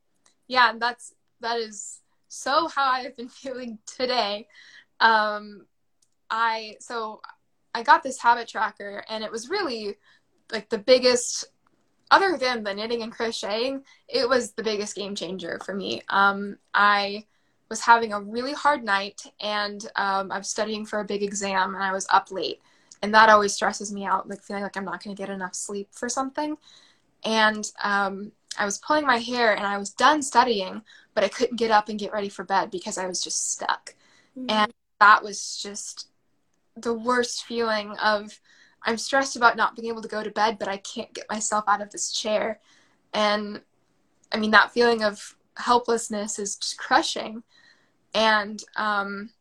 yeah, 0.48 0.74
that's, 0.78 1.14
that 1.42 1.60
is 1.60 2.02
so 2.30 2.68
how 2.68 2.92
I've 2.92 3.16
been 3.18 3.30
feeling 3.30 3.80
today. 3.86 4.48
Um, 5.02 5.66
I, 6.30 6.78
so 6.80 7.22
I 7.74 7.84
got 7.84 8.02
this 8.02 8.22
habit 8.22 8.48
tracker 8.48 9.04
and 9.10 9.24
it 9.24 9.32
was 9.32 9.50
really 9.50 9.98
like 10.52 10.70
the 10.70 10.78
biggest 10.78 11.46
other 12.12 12.38
than 12.38 12.64
the 12.64 12.74
knitting 12.74 13.02
and 13.02 13.12
crocheting, 13.12 13.84
it 14.08 14.28
was 14.28 14.52
the 14.52 14.64
biggest 14.64 14.96
game 14.96 15.16
changer 15.16 15.60
for 15.66 15.74
me. 15.74 16.02
Um, 16.10 16.58
I 16.74 17.26
was 17.70 17.82
having 17.82 18.14
a 18.14 18.22
really 18.22 18.54
hard 18.54 18.84
night 18.84 19.22
and 19.40 19.86
um, 19.96 20.32
I 20.32 20.38
was 20.38 20.50
studying 20.50 20.86
for 20.86 21.00
a 21.00 21.06
big 21.06 21.24
exam 21.24 21.74
and 21.74 21.84
I 21.84 21.92
was 21.92 22.08
up 22.10 22.32
late. 22.32 22.62
And 23.02 23.14
that 23.14 23.30
always 23.30 23.54
stresses 23.54 23.92
me 23.92 24.06
out, 24.06 24.30
like 24.30 24.42
feeling 24.42 24.64
like 24.64 24.78
I'm 24.78 24.86
not 24.86 25.04
going 25.04 25.16
to 25.16 25.22
get 25.22 25.30
enough 25.30 25.56
sleep 25.56 25.90
for 25.92 26.10
something. 26.10 26.58
And 27.24 27.70
um, 27.84 28.32
I 28.58 28.66
was 28.66 28.78
pulling 28.78 29.06
my 29.06 29.18
hair 29.18 29.56
and 29.56 29.66
I 29.66 29.78
was 29.78 29.90
done 29.90 30.22
studying, 30.22 30.82
but 31.14 31.24
I 31.24 31.28
couldn't 31.28 31.58
get 31.58 31.72
up 31.72 31.90
and 31.90 32.00
get 32.00 32.14
ready 32.14 32.30
for 32.30 32.44
bed 32.44 32.72
because 32.72 32.98
I 32.98 33.08
was 33.08 33.24
just 33.24 33.52
stuck. 33.52 33.96
Mm-hmm. 34.38 34.50
And 34.50 34.74
that 35.00 35.24
was 35.24 35.60
just 35.62 36.08
the 36.76 36.94
worst 36.94 37.46
feeling 37.46 37.92
of 37.98 38.40
I'm 38.86 38.98
stressed 38.98 39.36
about 39.36 39.58
not 39.58 39.76
being 39.76 39.90
able 39.90 40.02
to 40.02 40.08
go 40.08 40.24
to 40.24 40.30
bed, 40.30 40.58
but 40.60 40.68
I 40.68 40.78
can't 40.78 41.14
get 41.14 41.30
myself 41.30 41.66
out 41.68 41.82
of 41.82 41.92
this 41.92 42.12
chair. 42.12 42.60
And 43.14 43.62
I 44.32 44.38
mean, 44.38 44.52
that 44.52 44.72
feeling 44.72 45.04
of 45.04 45.36
helplessness 45.58 46.40
is 46.40 46.56
just 46.56 46.78
crushing. 46.78 47.44
And 48.14 48.64
um, 48.76 49.32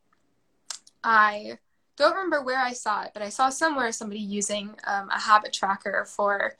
I 1.02 1.58
don't 1.96 2.14
remember 2.14 2.42
where 2.42 2.58
I 2.58 2.72
saw 2.72 3.02
it, 3.02 3.10
but 3.12 3.22
I 3.22 3.28
saw 3.28 3.50
somewhere 3.50 3.92
somebody 3.92 4.20
using 4.20 4.74
um, 4.86 5.10
a 5.10 5.20
habit 5.20 5.52
tracker 5.52 6.06
for 6.06 6.56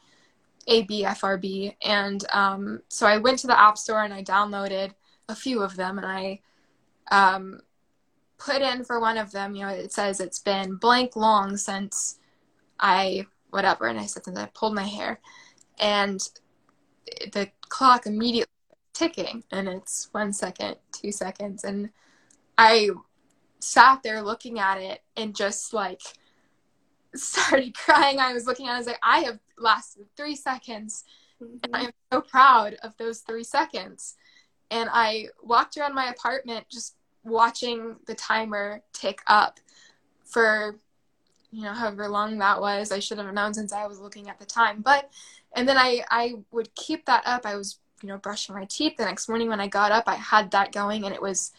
a 0.67 0.85
BFRB. 0.85 1.77
And 1.83 2.25
um, 2.33 2.83
so 2.89 3.07
I 3.07 3.19
went 3.19 3.39
to 3.41 3.47
the 3.47 3.59
App 3.59 3.79
Store 3.79 4.03
and 4.03 4.15
I 4.15 4.23
downloaded 4.23 4.93
a 5.29 5.35
few 5.35 5.63
of 5.63 5.77
them 5.77 5.99
and 5.99 6.07
I 6.07 6.41
um, 7.11 7.61
put 8.39 8.63
in 8.63 8.85
for 8.85 9.01
one 9.01 9.19
of 9.19 9.33
them, 9.33 9.55
you 9.55 9.63
know, 9.63 9.73
it 9.73 9.93
says 9.93 10.21
it's 10.21 10.39
been 10.39 10.77
blank 10.77 11.17
long 11.17 11.57
since 11.57 12.19
I 12.85 13.27
whatever, 13.49 13.87
and 13.87 13.99
I 13.99 14.05
said 14.05 14.25
something. 14.25 14.43
I 14.43 14.51
pulled 14.53 14.75
my 14.75 14.85
hair, 14.85 15.19
and 15.81 16.21
the 17.33 17.51
clock 17.71 18.05
immediately 18.05 18.53
ticking, 18.93 19.43
and 19.51 19.69
it's 19.69 20.11
one 20.13 20.35
second, 20.35 20.77
two 20.93 21.11
seconds, 21.11 21.65
and 21.65 21.89
I 22.59 22.91
sat 23.59 24.03
there 24.03 24.21
looking 24.21 24.59
at 24.59 24.77
it 24.83 25.03
and 25.17 25.35
just 25.35 25.73
like 25.73 26.03
started 27.15 27.75
crying. 27.75 28.21
I 28.21 28.35
was 28.35 28.47
looking 28.47 28.69
at 28.69 28.73
it, 28.73 28.75
I 28.75 28.79
was 28.79 28.87
like, 28.87 29.01
I 29.03 29.21
have 29.21 29.39
lasted 29.59 30.05
three 30.15 30.37
seconds, 30.37 31.05
mm-hmm. 31.43 31.57
and 31.65 31.75
I 31.75 31.81
am 31.85 31.93
so 32.13 32.21
proud 32.21 32.75
of 32.83 32.95
those 32.99 33.21
three 33.21 33.45
seconds. 33.45 34.17
And 34.71 34.91
I 34.93 35.29
walked 35.43 35.79
around 35.79 35.95
my 35.95 36.11
apartment 36.11 36.67
just 36.71 36.97
watching 37.23 37.97
the 38.07 38.15
timer 38.15 38.83
tick 38.93 39.21
up 39.27 39.59
for 40.27 40.79
you 41.55 41.63
know 41.63 41.73
however 41.73 42.09
long 42.09 42.37
that 42.39 42.61
was 42.61 42.91
i 42.91 42.99
should 42.99 43.19
have 43.19 43.33
known 43.33 43.55
since 43.55 43.73
i 43.73 43.87
was 43.87 44.01
looking 44.01 44.29
at 44.29 44.39
the 44.39 44.45
time. 44.45 44.83
But 44.83 45.11
and 45.55 45.69
then 45.69 45.79
i 45.79 46.05
i 46.11 46.35
would 46.51 46.75
keep 46.75 47.07
that 47.07 47.23
up. 47.27 47.47
I 47.47 47.55
was 47.55 47.79
you 48.03 48.09
know 48.09 48.19
brushing 48.19 48.55
my 48.55 48.65
teeth. 48.65 48.97
The 48.97 49.05
next 49.05 49.29
morning 49.29 49.49
when 49.49 49.61
i 49.61 49.69
got 49.69 49.93
up 49.93 50.05
i 50.09 50.17
had 50.17 50.51
that 50.51 50.73
going 50.73 51.05
and 51.05 51.15
it 51.15 51.23
was 51.23 51.53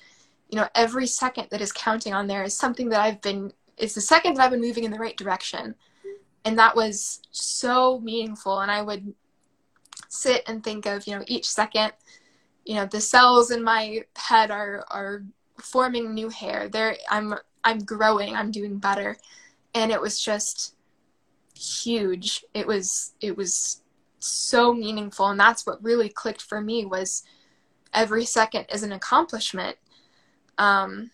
you 0.49 0.57
know 0.57 0.67
every 0.75 1.07
second 1.07 1.47
that 1.49 1.61
is 1.61 1.71
counting 1.71 2.13
on 2.13 2.27
there 2.27 2.43
is 2.43 2.53
something 2.53 2.89
that 2.89 2.99
i've 2.99 3.21
been 3.21 3.53
it's 3.77 3.95
the 3.95 4.01
second 4.01 4.35
that 4.35 4.43
i've 4.43 4.51
been 4.51 4.61
moving 4.61 4.83
in 4.83 4.91
the 4.91 4.99
right 4.99 5.17
direction. 5.17 5.75
And 6.43 6.59
that 6.59 6.75
was 6.75 7.21
so 7.31 7.99
meaningful. 8.01 8.59
And 8.59 8.69
i 8.69 8.81
would 8.81 9.13
sit 10.09 10.43
and 10.47 10.63
think 10.63 10.85
of 10.85 11.07
you 11.07 11.15
know 11.15 11.23
each 11.27 11.49
second 11.49 11.93
you 12.65 12.75
know 12.75 12.85
the 12.85 13.01
cells 13.01 13.51
in 13.51 13.63
my 13.63 14.03
head 14.17 14.51
are 14.51 14.83
are 14.89 15.23
forming 15.57 16.13
new 16.13 16.27
hair. 16.27 16.67
There 16.67 16.97
i'm 17.09 17.33
i'm 17.63 17.79
growing. 17.79 18.35
I'm 18.35 18.51
doing 18.51 18.77
better 18.77 19.15
and 19.76 19.91
it 19.91 20.01
was 20.01 20.19
just 20.19 20.73
huge. 21.53 22.43
It 22.53 22.65
was 22.65 23.13
it 23.21 23.38
was 23.38 23.82
so 24.19 24.73
meaningful 24.73 25.28
and 25.28 25.39
that's 25.39 25.67
what 25.67 25.84
really 25.84 26.09
clicked 26.09 26.41
for 26.41 26.59
me 26.59 26.84
was 26.84 27.21
every 27.93 28.26
second 28.26 28.65
is 28.73 28.82
an 28.82 28.93
accomplishment. 28.93 29.78
Um, 30.57 31.11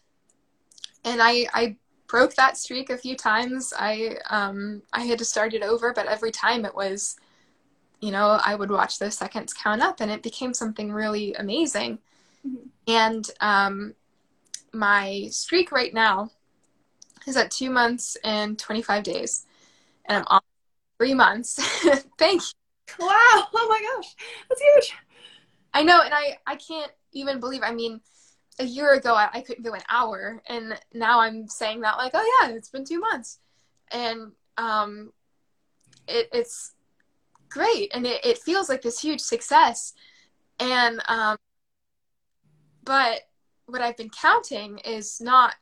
and 1.03 1.19
i 1.21 1.47
i 1.53 1.75
broke 2.07 2.35
that 2.35 2.57
streak 2.57 2.89
a 2.89 2.97
few 2.97 3.15
times. 3.17 3.73
I 3.77 4.17
um, 4.29 4.83
i 4.93 5.01
had 5.01 5.17
to 5.19 5.25
start 5.25 5.53
it 5.53 5.63
over 5.63 5.91
but 5.93 6.05
every 6.05 6.31
time 6.31 6.63
it 6.63 6.75
was 6.75 7.17
you 7.99 8.11
know 8.11 8.39
i 8.45 8.53
would 8.55 8.69
watch 8.69 8.99
those 8.99 9.17
seconds 9.17 9.53
count 9.53 9.81
up 9.81 9.99
and 9.99 10.11
it 10.11 10.23
became 10.23 10.53
something 10.53 10.91
really 10.91 11.33
amazing. 11.33 11.99
Mm-hmm. 12.47 12.67
and 12.87 13.29
um, 13.39 13.93
my 14.73 15.27
streak 15.29 15.71
right 15.71 15.93
now 15.93 16.31
is 17.27 17.37
at 17.37 17.51
two 17.51 17.69
months 17.69 18.17
and 18.23 18.57
25 18.57 19.03
days. 19.03 19.45
And 20.05 20.17
I'm 20.19 20.25
on 20.27 20.41
three 20.97 21.13
months. 21.13 21.55
Thank 22.17 22.41
you. 22.41 23.05
Wow. 23.05 23.47
Oh 23.53 23.67
my 23.69 23.81
gosh. 23.95 24.15
That's 24.49 24.61
huge. 24.61 24.95
I 25.73 25.83
know. 25.83 26.01
And 26.01 26.13
I, 26.13 26.37
I 26.45 26.55
can't 26.55 26.91
even 27.13 27.39
believe, 27.39 27.61
I 27.63 27.73
mean, 27.73 28.01
a 28.59 28.63
year 28.63 28.93
ago 28.93 29.15
I, 29.15 29.29
I 29.33 29.41
couldn't 29.41 29.63
go 29.63 29.73
an 29.73 29.81
hour 29.89 30.41
and 30.47 30.79
now 30.93 31.19
i'm 31.19 31.47
saying 31.47 31.81
that 31.81 31.97
like 31.97 32.11
oh 32.13 32.39
yeah 32.41 32.51
it's 32.51 32.69
been 32.69 32.85
two 32.85 32.99
months 32.99 33.39
and 33.91 34.31
um 34.57 35.11
it, 36.07 36.29
it's 36.31 36.73
great 37.49 37.91
and 37.93 38.05
it, 38.05 38.23
it 38.23 38.37
feels 38.37 38.69
like 38.69 38.81
this 38.81 38.99
huge 38.99 39.19
success 39.19 39.93
and 40.59 41.01
um 41.07 41.37
but 42.83 43.21
what 43.65 43.81
i've 43.81 43.97
been 43.97 44.09
counting 44.09 44.77
is 44.79 45.19
not 45.21 45.55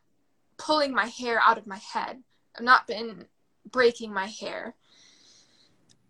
pulling 0.60 0.94
my 0.94 1.08
hair 1.08 1.42
out 1.44 1.58
of 1.58 1.66
my 1.66 1.78
head. 1.80 2.22
I've 2.56 2.64
not 2.64 2.86
been 2.86 3.26
breaking 3.72 4.14
my 4.14 4.28
hair 4.28 4.76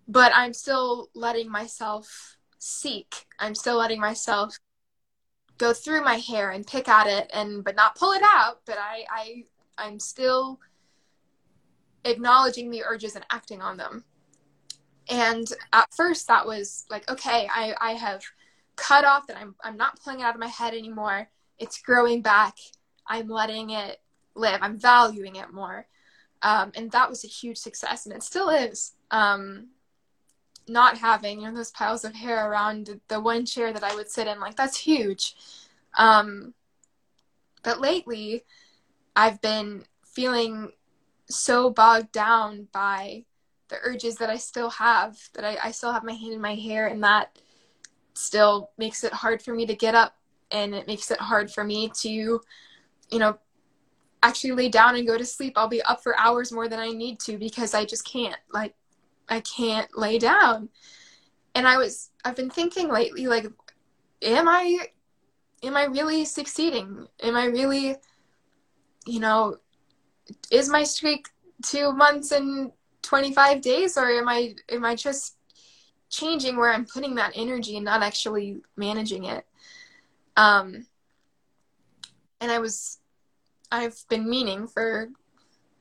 but 0.10 0.32
i'm 0.36 0.54
still 0.54 1.10
letting 1.14 1.50
myself 1.50 2.36
seek. 2.58 3.26
I'm 3.39 3.56
still 3.56 3.78
letting 3.78 4.02
myself 4.02 4.58
go 5.58 5.72
through 5.72 6.04
my 6.04 6.16
hair 6.16 6.52
and 6.52 6.68
pick 6.68 6.89
at 6.89 7.08
it 7.08 7.30
and 7.34 7.64
but 7.64 7.76
not 7.76 7.95
pull 7.95 8.12
it 8.12 8.24
out 8.24 8.62
but 8.66 8.78
i 8.78 9.06
i 9.10 9.43
i'm 9.78 10.00
still 10.00 10.60
acknowledging 12.06 12.70
the 12.70 12.84
urges 12.84 13.16
and 13.16 13.26
acting 13.30 13.62
on 13.62 13.78
them. 13.78 14.04
And 15.10 15.47
at 15.74 15.93
first 15.95 16.28
that 16.28 16.45
was 16.45 16.86
like 16.89 17.10
okay 17.10 17.47
i 17.54 17.76
i 17.80 17.91
have 17.91 18.24
cut 18.76 19.06
off 19.06 19.28
that 19.28 19.38
i'm 19.38 19.56
i'm 19.64 19.78
not 19.78 20.00
pulling 20.02 20.22
it 20.22 20.24
out 20.24 20.34
of 20.34 20.41
my 20.41 20.47
head 20.47 20.74
anymore. 20.74 21.30
It's 21.60 21.82
growing 21.82 22.22
back. 22.22 22.56
I'm 23.06 23.28
letting 23.28 23.72
it 23.72 24.00
live. 24.40 24.60
I'm 24.62 24.78
valuing 24.78 25.36
it 25.36 25.54
more. 25.54 25.88
Um, 26.42 26.72
and 26.76 26.92
that 26.92 27.10
was 27.10 27.24
a 27.24 27.28
huge 27.28 27.58
success 27.58 28.06
and 28.06 28.16
it 28.16 28.24
still 28.24 28.50
is. 28.50 28.94
Um, 29.12 29.68
not 30.70 30.98
having 31.00 31.42
you 31.42 31.48
know 31.48 31.56
those 31.56 31.72
piles 31.72 32.06
of 32.06 32.14
hair 32.14 32.50
around 32.50 33.02
the 33.08 33.20
one 33.20 33.46
chair 33.46 33.74
that 33.74 33.84
I 33.84 33.96
would 33.96 34.10
sit 34.10 34.28
in 34.28 34.40
like 34.40 34.56
that's 34.56 34.78
huge. 34.78 35.36
Um, 35.98 36.54
but 37.64 37.82
lately, 37.82 38.44
I've 39.16 39.42
been 39.42 39.84
feeling 40.06 40.72
so 41.28 41.70
bogged 41.70 42.12
down 42.12 42.68
by 42.72 43.26
the 43.70 43.78
urges 43.84 44.16
that 44.16 44.30
I 44.30 44.38
still 44.38 44.70
have 44.72 45.18
that 45.34 45.44
I, 45.44 45.58
I 45.66 45.72
still 45.72 45.94
have 45.94 46.04
my 46.04 46.14
hand 46.14 46.34
in 46.34 46.42
my 46.42 46.56
hair 46.56 46.88
and 46.88 47.04
that 47.04 47.38
still 48.14 48.72
makes 48.78 49.04
it 49.04 49.14
hard 49.14 49.42
for 49.42 49.54
me 49.54 49.66
to 49.66 49.76
get 49.76 49.96
up 49.96 50.16
and 50.52 50.74
it 50.74 50.88
makes 50.88 51.12
it 51.12 51.20
hard 51.20 51.52
for 51.52 51.64
me 51.64 51.92
to 52.02 52.10
you 52.10 53.20
know 53.20 53.38
actually 54.22 54.52
lay 54.52 54.70
down 54.70 54.96
and 54.96 55.08
go 55.08 55.18
to 55.18 55.26
sleep 55.26 55.54
i'll 55.56 55.68
be 55.68 55.82
up 55.84 56.04
for 56.04 56.18
hours 56.20 56.52
more 56.52 56.68
than 56.68 56.80
i 56.80 56.90
need 56.90 57.20
to 57.20 57.38
because 57.38 57.74
i 57.74 57.86
just 57.86 58.06
can't 58.06 58.36
like 58.54 58.76
I 59.30 59.42
can't 59.42 59.96
lay 59.98 60.18
down. 60.18 60.70
And 61.56 61.68
I 61.68 61.78
was 61.78 62.10
I've 62.26 62.36
been 62.36 62.50
thinking 62.50 62.90
lately 62.90 63.28
like 63.28 63.46
am 64.22 64.48
I 64.48 64.88
am 65.64 65.78
I 65.78 65.86
really 65.86 66.26
succeeding? 66.26 67.08
Am 67.24 67.36
I 67.36 67.46
really 67.46 67.96
you 69.06 69.20
know 69.20 69.58
is 70.52 70.70
my 70.70 70.84
streak 70.84 71.28
2 71.64 71.92
months 71.94 72.32
and 72.32 72.72
25 73.02 73.62
days 73.62 73.98
or 73.98 74.08
am 74.10 74.28
I 74.28 74.56
am 74.70 74.86
I 74.86 74.96
just 74.96 75.38
changing 76.10 76.58
where 76.58 76.74
I'm 76.74 76.86
putting 76.86 77.16
that 77.16 77.34
energy 77.36 77.76
and 77.76 77.86
not 77.86 78.04
actually 78.04 78.62
managing 78.76 79.26
it? 79.26 79.46
Um 80.38 80.86
and 82.42 82.52
I 82.52 82.60
was 82.60 83.00
I've 83.72 83.98
been 84.10 84.30
meaning 84.30 84.68
for 84.68 85.10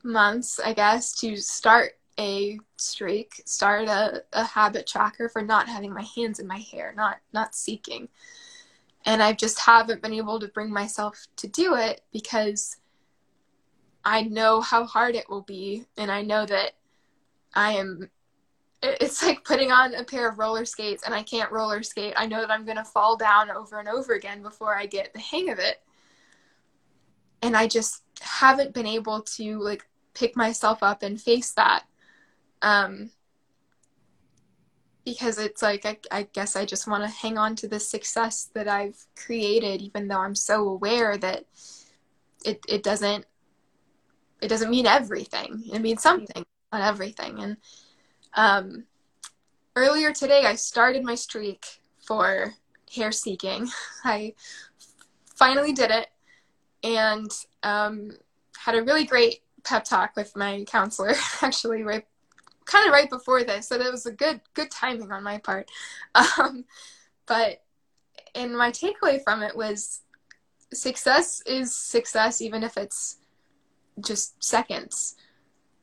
months, 0.03 0.59
I 0.59 0.73
guess, 0.73 1.13
to 1.21 1.35
start 1.37 1.93
a 2.19 2.59
streak, 2.77 3.41
start 3.45 3.87
a, 3.87 4.23
a 4.33 4.43
habit 4.43 4.85
tracker 4.85 5.29
for 5.29 5.41
not 5.41 5.69
having 5.69 5.93
my 5.93 6.05
hands 6.15 6.39
in 6.39 6.47
my 6.47 6.59
hair, 6.59 6.93
not 6.95 7.17
not 7.33 7.55
seeking. 7.55 8.09
And 9.05 9.23
I 9.23 9.33
just 9.33 9.59
haven't 9.59 10.01
been 10.01 10.13
able 10.13 10.39
to 10.39 10.49
bring 10.49 10.71
myself 10.71 11.25
to 11.37 11.47
do 11.47 11.75
it 11.75 12.01
because 12.11 12.77
I 14.03 14.23
know 14.23 14.61
how 14.61 14.85
hard 14.85 15.15
it 15.15 15.29
will 15.29 15.41
be 15.41 15.85
and 15.97 16.11
I 16.11 16.21
know 16.21 16.45
that 16.45 16.73
I 17.53 17.73
am 17.73 18.09
it's 18.81 19.23
like 19.25 19.43
putting 19.43 19.71
on 19.71 19.95
a 19.95 20.03
pair 20.03 20.29
of 20.29 20.39
roller 20.39 20.65
skates 20.65 21.03
and 21.03 21.13
I 21.13 21.23
can't 21.23 21.51
roller 21.51 21.83
skate. 21.83 22.13
I 22.17 22.25
know 22.25 22.41
that 22.41 22.51
I'm 22.51 22.65
going 22.65 22.77
to 22.77 22.83
fall 22.83 23.17
down 23.17 23.49
over 23.49 23.79
and 23.79 23.87
over 23.87 24.13
again 24.13 24.41
before 24.41 24.75
I 24.75 24.85
get 24.85 25.13
the 25.13 25.19
hang 25.19 25.49
of 25.49 25.59
it. 25.59 25.81
And 27.41 27.55
I 27.55 27.67
just 27.67 28.03
haven't 28.21 28.73
been 28.73 28.87
able 28.87 29.21
to 29.21 29.59
like 29.59 29.85
pick 30.13 30.35
myself 30.35 30.83
up 30.83 31.03
and 31.03 31.19
face 31.19 31.51
that 31.53 31.85
um, 32.61 33.11
because 35.05 35.37
it's 35.37 35.61
like 35.61 35.85
I, 35.85 35.97
I 36.11 36.23
guess 36.33 36.55
I 36.55 36.65
just 36.65 36.87
want 36.87 37.03
to 37.03 37.09
hang 37.09 37.37
on 37.37 37.55
to 37.57 37.67
the 37.67 37.79
success 37.79 38.49
that 38.53 38.67
I've 38.67 39.05
created, 39.15 39.81
even 39.81 40.07
though 40.07 40.19
I'm 40.19 40.35
so 40.35 40.67
aware 40.67 41.17
that 41.17 41.45
it 42.45 42.63
it 42.67 42.83
doesn't 42.83 43.25
it 44.41 44.47
doesn't 44.47 44.69
mean 44.69 44.85
everything. 44.85 45.63
It 45.73 45.79
means 45.79 46.01
something, 46.01 46.45
not 46.71 46.81
everything. 46.81 47.39
And 47.39 47.57
um, 48.35 48.85
earlier 49.75 50.13
today, 50.13 50.45
I 50.45 50.55
started 50.55 51.03
my 51.03 51.15
streak 51.15 51.65
for 52.05 52.53
hair 52.93 53.11
seeking. 53.11 53.67
I 54.03 54.33
finally 55.35 55.73
did 55.73 55.91
it, 55.91 56.07
and 56.83 57.31
um, 57.63 58.11
had 58.57 58.75
a 58.75 58.83
really 58.83 59.05
great 59.05 59.41
pep 59.63 59.83
talk 59.83 60.15
with 60.15 60.35
my 60.35 60.63
counselor 60.67 61.13
actually 61.41 61.83
right 61.83 62.05
kind 62.65 62.85
of 62.85 62.93
right 62.93 63.09
before 63.09 63.43
this, 63.43 63.67
so 63.67 63.77
that 63.77 63.91
was 63.91 64.05
a 64.05 64.11
good 64.11 64.41
good 64.53 64.71
timing 64.71 65.11
on 65.11 65.23
my 65.23 65.37
part. 65.39 65.69
Um, 66.15 66.65
but 67.27 67.61
and 68.33 68.57
my 68.57 68.71
takeaway 68.71 69.23
from 69.23 69.43
it 69.43 69.55
was 69.55 70.01
success 70.73 71.41
is 71.45 71.75
success 71.75 72.41
even 72.41 72.63
if 72.63 72.77
it's 72.77 73.17
just 73.99 74.43
seconds. 74.43 75.15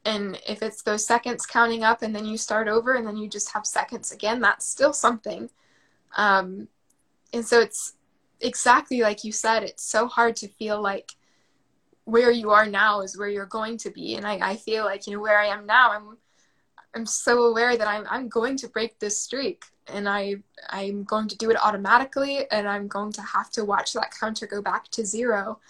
And 0.04 0.40
if 0.48 0.62
it's 0.62 0.82
those 0.82 1.04
seconds 1.04 1.46
counting 1.46 1.82
up 1.82 2.02
and 2.02 2.14
then 2.14 2.24
you 2.24 2.36
start 2.36 2.68
over 2.68 2.94
and 2.94 3.06
then 3.06 3.16
you 3.16 3.28
just 3.28 3.52
have 3.52 3.66
seconds 3.66 4.12
again, 4.12 4.40
that's 4.40 4.66
still 4.66 4.92
something. 4.92 5.50
Um, 6.16 6.68
and 7.32 7.44
so 7.44 7.60
it's 7.60 7.94
exactly 8.40 9.00
like 9.00 9.24
you 9.24 9.32
said, 9.32 9.62
it's 9.62 9.84
so 9.84 10.06
hard 10.06 10.36
to 10.36 10.48
feel 10.48 10.80
like 10.80 11.12
where 12.04 12.30
you 12.30 12.50
are 12.50 12.66
now 12.66 13.00
is 13.00 13.18
where 13.18 13.28
you're 13.28 13.46
going 13.46 13.76
to 13.78 13.90
be. 13.90 14.14
And 14.14 14.26
I, 14.26 14.50
I 14.50 14.56
feel 14.56 14.84
like, 14.84 15.06
you 15.06 15.14
know, 15.14 15.20
where 15.20 15.38
I 15.38 15.46
am 15.46 15.66
now, 15.66 15.90
I'm 15.92 16.16
I'm 16.94 17.06
so 17.06 17.44
aware 17.44 17.76
that 17.76 17.86
I'm 17.86 18.06
I'm 18.08 18.28
going 18.28 18.56
to 18.58 18.68
break 18.68 18.98
this 18.98 19.20
streak 19.20 19.64
and 19.86 20.08
I 20.08 20.36
I'm 20.70 21.04
going 21.04 21.28
to 21.28 21.36
do 21.36 21.50
it 21.50 21.62
automatically 21.62 22.50
and 22.50 22.66
I'm 22.66 22.88
going 22.88 23.12
to 23.12 23.22
have 23.22 23.50
to 23.50 23.64
watch 23.64 23.92
that 23.92 24.14
counter 24.18 24.46
go 24.46 24.62
back 24.62 24.88
to 24.92 25.04
zero. 25.04 25.60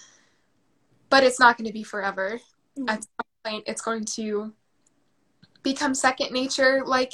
But 1.11 1.25
it's 1.25 1.41
not 1.41 1.57
going 1.57 1.67
to 1.67 1.73
be 1.73 1.83
forever. 1.83 2.39
Mm-hmm. 2.79 2.89
At 2.89 3.03
some 3.03 3.27
point 3.45 3.65
it's 3.67 3.83
going 3.83 4.05
to 4.17 4.53
become 5.63 5.95
second 5.95 6.31
nature 6.31 6.83
like 6.85 7.13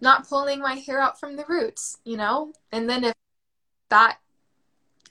not 0.00 0.26
pulling 0.26 0.60
my 0.60 0.74
hair 0.74 1.00
out 1.00 1.20
from 1.20 1.36
the 1.36 1.44
roots, 1.46 1.98
you 2.04 2.16
know? 2.16 2.52
And 2.72 2.88
then 2.88 3.04
if 3.04 3.14
that 3.90 4.18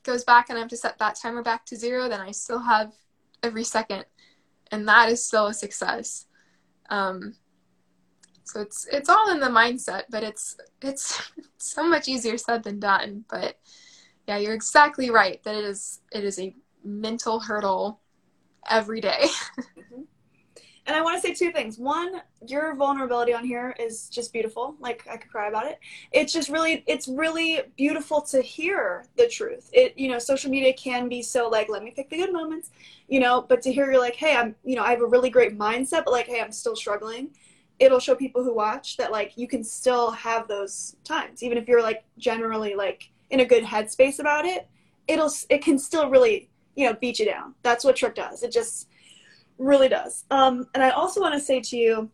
goes 0.03 0.23
back 0.23 0.49
and 0.49 0.57
I 0.57 0.61
have 0.61 0.69
to 0.69 0.77
set 0.77 0.97
that 0.99 1.15
timer 1.15 1.43
back 1.43 1.65
to 1.67 1.75
zero, 1.75 2.09
then 2.09 2.19
I 2.19 2.31
still 2.31 2.59
have 2.59 2.93
every 3.43 3.63
second. 3.63 4.05
And 4.71 4.87
that 4.87 5.09
is 5.09 5.23
still 5.23 5.47
a 5.47 5.53
success. 5.53 6.25
Um, 6.89 7.35
so 8.43 8.61
it's 8.61 8.87
it's 8.91 9.09
all 9.09 9.31
in 9.31 9.39
the 9.39 9.47
mindset, 9.47 10.03
but 10.09 10.23
it's 10.23 10.57
it's 10.81 11.31
so 11.57 11.87
much 11.87 12.07
easier 12.07 12.37
said 12.37 12.63
than 12.63 12.79
done. 12.79 13.25
But 13.29 13.59
yeah, 14.27 14.37
you're 14.37 14.53
exactly 14.53 15.09
right 15.09 15.41
that 15.43 15.55
it 15.55 15.63
is 15.63 16.01
it 16.11 16.23
is 16.23 16.39
a 16.39 16.55
mental 16.83 17.39
hurdle 17.39 18.01
every 18.67 19.01
day. 19.01 19.25
mm-hmm. 19.59 20.01
And 20.89 20.97
I 20.97 21.01
want 21.03 21.21
to 21.21 21.27
say 21.27 21.35
two 21.35 21.51
things. 21.51 21.77
One, 21.77 22.23
your 22.47 22.73
vulnerability 22.73 23.31
on 23.31 23.45
here 23.45 23.75
is 23.79 24.09
just 24.09 24.33
beautiful. 24.33 24.75
Like 24.79 25.05
I 25.07 25.17
could 25.17 25.29
cry 25.29 25.47
about 25.47 25.67
it. 25.67 25.77
It's 26.11 26.33
just 26.33 26.49
really 26.49 26.83
it's 26.87 27.07
really 27.07 27.61
beautiful 27.77 28.21
to 28.21 28.41
hear 28.41 29.05
the 29.15 29.27
truth. 29.27 29.69
It 29.71 29.95
you 29.99 30.07
know, 30.07 30.17
social 30.17 30.49
media 30.49 30.73
can 30.73 31.07
be 31.07 31.21
so 31.21 31.47
like 31.47 31.69
let 31.69 31.83
me 31.83 31.91
pick 31.91 32.09
the 32.09 32.17
good 32.17 32.33
moments, 32.33 32.71
you 33.07 33.19
know, 33.19 33.39
but 33.39 33.61
to 33.61 33.71
hear 33.71 33.91
you're 33.91 34.01
like, 34.01 34.15
"Hey, 34.15 34.35
I'm, 34.35 34.55
you 34.65 34.75
know, 34.75 34.81
I 34.81 34.89
have 34.89 35.01
a 35.01 35.05
really 35.05 35.29
great 35.29 35.55
mindset, 35.55 36.05
but 36.05 36.11
like, 36.11 36.25
hey, 36.25 36.41
I'm 36.41 36.51
still 36.51 36.75
struggling." 36.75 37.29
it'll 37.77 37.99
show 37.99 38.13
people 38.13 38.43
who 38.43 38.53
watch 38.53 38.97
that 38.97 39.09
like 39.09 39.37
you 39.37 39.47
can 39.47 39.63
still 39.63 40.11
have 40.11 40.49
those 40.49 40.97
times 41.05 41.41
even 41.41 41.57
if 41.57 41.65
you're 41.65 41.81
like 41.81 42.03
generally 42.17 42.75
like 42.75 43.09
in 43.29 43.39
a 43.39 43.45
good 43.45 43.63
headspace 43.63 44.19
about 44.19 44.43
it 44.43 44.67
it'll 45.07 45.31
it 45.49 45.61
can 45.61 45.79
still 45.79 46.09
really 46.09 46.49
you 46.75 46.85
know 46.85 46.93
beat 46.99 47.19
you 47.19 47.25
down 47.25 47.55
that's 47.63 47.85
what 47.85 47.95
trich 47.95 48.15
does 48.15 48.43
it 48.43 48.51
just 48.51 48.88
really 49.59 49.89
does 49.89 50.25
um 50.31 50.67
and 50.73 50.83
i 50.83 50.89
also 50.89 51.21
want 51.21 51.33
to 51.33 51.39
say 51.39 51.59
to 51.59 51.77
you 51.77 52.09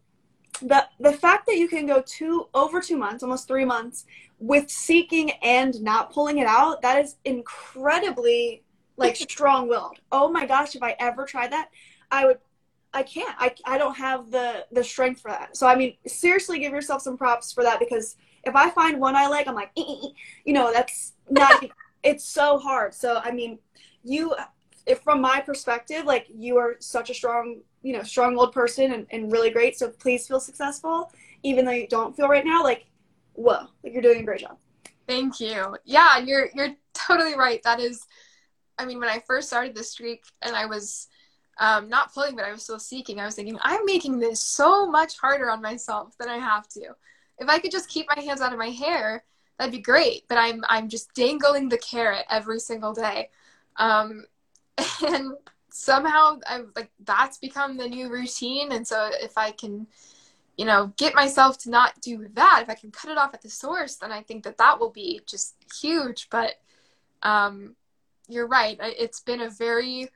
that 0.61 0.89
the 0.99 1.11
fact 1.11 1.45
that 1.45 1.57
you 1.57 1.67
can 1.67 1.85
go 1.85 2.01
two 2.05 2.47
over 2.53 2.81
two 2.81 2.97
months 2.97 3.23
almost 3.23 3.47
three 3.47 3.65
months 3.65 4.05
with 4.39 4.69
seeking 4.69 5.31
and 5.41 5.81
not 5.81 6.11
pulling 6.11 6.39
it 6.39 6.47
out 6.47 6.81
that 6.81 7.01
is 7.03 7.15
incredibly 7.23 8.63
like 8.97 9.15
strong-willed 9.29 9.99
oh 10.11 10.29
my 10.29 10.45
gosh 10.45 10.75
if 10.75 10.83
i 10.83 10.95
ever 10.99 11.25
tried 11.25 11.51
that 11.51 11.69
i 12.11 12.25
would 12.25 12.39
I 12.95 13.03
can't. 13.03 13.35
I, 13.37 13.53
I 13.65 13.77
don't 13.77 13.95
have 13.97 14.31
the 14.31 14.65
the 14.71 14.83
strength 14.83 15.19
for 15.19 15.29
that. 15.29 15.57
So 15.57 15.67
I 15.67 15.75
mean, 15.75 15.97
seriously, 16.07 16.59
give 16.59 16.71
yourself 16.71 17.01
some 17.01 17.17
props 17.17 17.51
for 17.51 17.61
that 17.61 17.77
because 17.77 18.15
if 18.45 18.55
I 18.55 18.69
find 18.69 19.01
one 19.01 19.17
I 19.17 19.27
like, 19.27 19.47
I'm 19.47 19.53
like, 19.53 19.71
you 19.75 20.53
know, 20.53 20.71
that's 20.71 21.13
not. 21.29 21.65
it's 22.03 22.23
so 22.23 22.57
hard. 22.57 22.93
So 22.93 23.19
I 23.21 23.31
mean, 23.31 23.59
you 24.05 24.33
if 24.85 25.01
from 25.01 25.21
my 25.21 25.41
perspective 25.41 26.05
like 26.05 26.27
you 26.33 26.57
are 26.57 26.75
such 26.79 27.09
a 27.09 27.13
strong 27.13 27.61
you 27.81 27.93
know 27.93 28.03
strong-willed 28.03 28.53
person 28.53 28.93
and, 28.93 29.07
and 29.11 29.31
really 29.31 29.49
great 29.49 29.77
so 29.77 29.89
please 29.89 30.27
feel 30.27 30.39
successful 30.39 31.11
even 31.43 31.65
though 31.65 31.71
you 31.71 31.87
don't 31.87 32.15
feel 32.15 32.27
right 32.27 32.45
now 32.45 32.63
like 32.63 32.85
whoa 33.33 33.67
like 33.83 33.93
you're 33.93 34.01
doing 34.01 34.21
a 34.21 34.23
great 34.23 34.41
job. 34.41 34.57
Thank 35.07 35.39
you. 35.39 35.75
Yeah 35.85 36.17
you're 36.19 36.49
you're 36.53 36.75
totally 36.93 37.35
right. 37.37 37.61
That 37.63 37.79
is 37.79 38.05
i 38.77 38.85
mean 38.85 38.99
when 38.99 39.09
i 39.09 39.23
first 39.25 39.47
started 39.47 39.73
this 39.73 39.91
streak 39.91 40.23
and 40.41 40.55
i 40.55 40.65
was 40.65 41.07
um, 41.57 41.87
not 41.87 42.13
pulling 42.13 42.35
but 42.35 42.43
i 42.43 42.51
was 42.51 42.63
still 42.63 42.79
seeking 42.79 43.17
i 43.17 43.25
was 43.25 43.35
thinking 43.35 43.57
i'm 43.61 43.85
making 43.85 44.19
this 44.19 44.41
so 44.41 44.85
much 44.85 45.17
harder 45.17 45.49
on 45.49 45.61
myself 45.61 46.13
than 46.19 46.27
i 46.27 46.37
have 46.37 46.67
to. 46.69 46.93
If 47.37 47.47
i 47.47 47.59
could 47.59 47.71
just 47.71 47.87
keep 47.87 48.07
my 48.13 48.21
hands 48.21 48.41
out 48.41 48.51
of 48.51 48.59
my 48.59 48.69
hair 48.69 49.23
that'd 49.57 49.71
be 49.71 49.79
great 49.79 50.25
but 50.27 50.37
i'm 50.37 50.65
i'm 50.67 50.89
just 50.89 51.13
dangling 51.13 51.69
the 51.69 51.77
carrot 51.77 52.25
every 52.29 52.59
single 52.59 52.93
day. 52.93 53.29
Um, 53.77 54.25
and 55.07 55.33
somehow 55.69 56.39
I've 56.49 56.69
like 56.75 56.89
that's 57.03 57.37
become 57.37 57.77
the 57.77 57.87
new 57.87 58.09
routine. 58.09 58.71
And 58.71 58.87
so 58.87 59.09
if 59.13 59.37
I 59.37 59.51
can 59.51 59.87
you 60.57 60.65
know 60.65 60.93
get 60.97 61.13
myself 61.13 61.57
to 61.59 61.69
not 61.69 61.99
do 62.01 62.27
that 62.33 62.61
if 62.63 62.69
I 62.69 62.75
can 62.75 62.89
cut 62.89 63.11
it 63.11 63.17
off 63.17 63.33
at 63.33 63.41
the 63.41 63.49
source 63.49 63.95
then 63.95 64.11
I 64.11 64.21
think 64.21 64.45
that 64.45 64.57
that 64.57 64.79
will 64.79 64.91
be 64.91 65.21
just 65.25 65.55
huge. 65.81 66.27
But 66.29 66.55
um 67.23 67.75
you're 68.27 68.47
right. 68.47 68.77
It's 68.81 69.19
been 69.19 69.41
a 69.41 69.49
very 69.49 70.09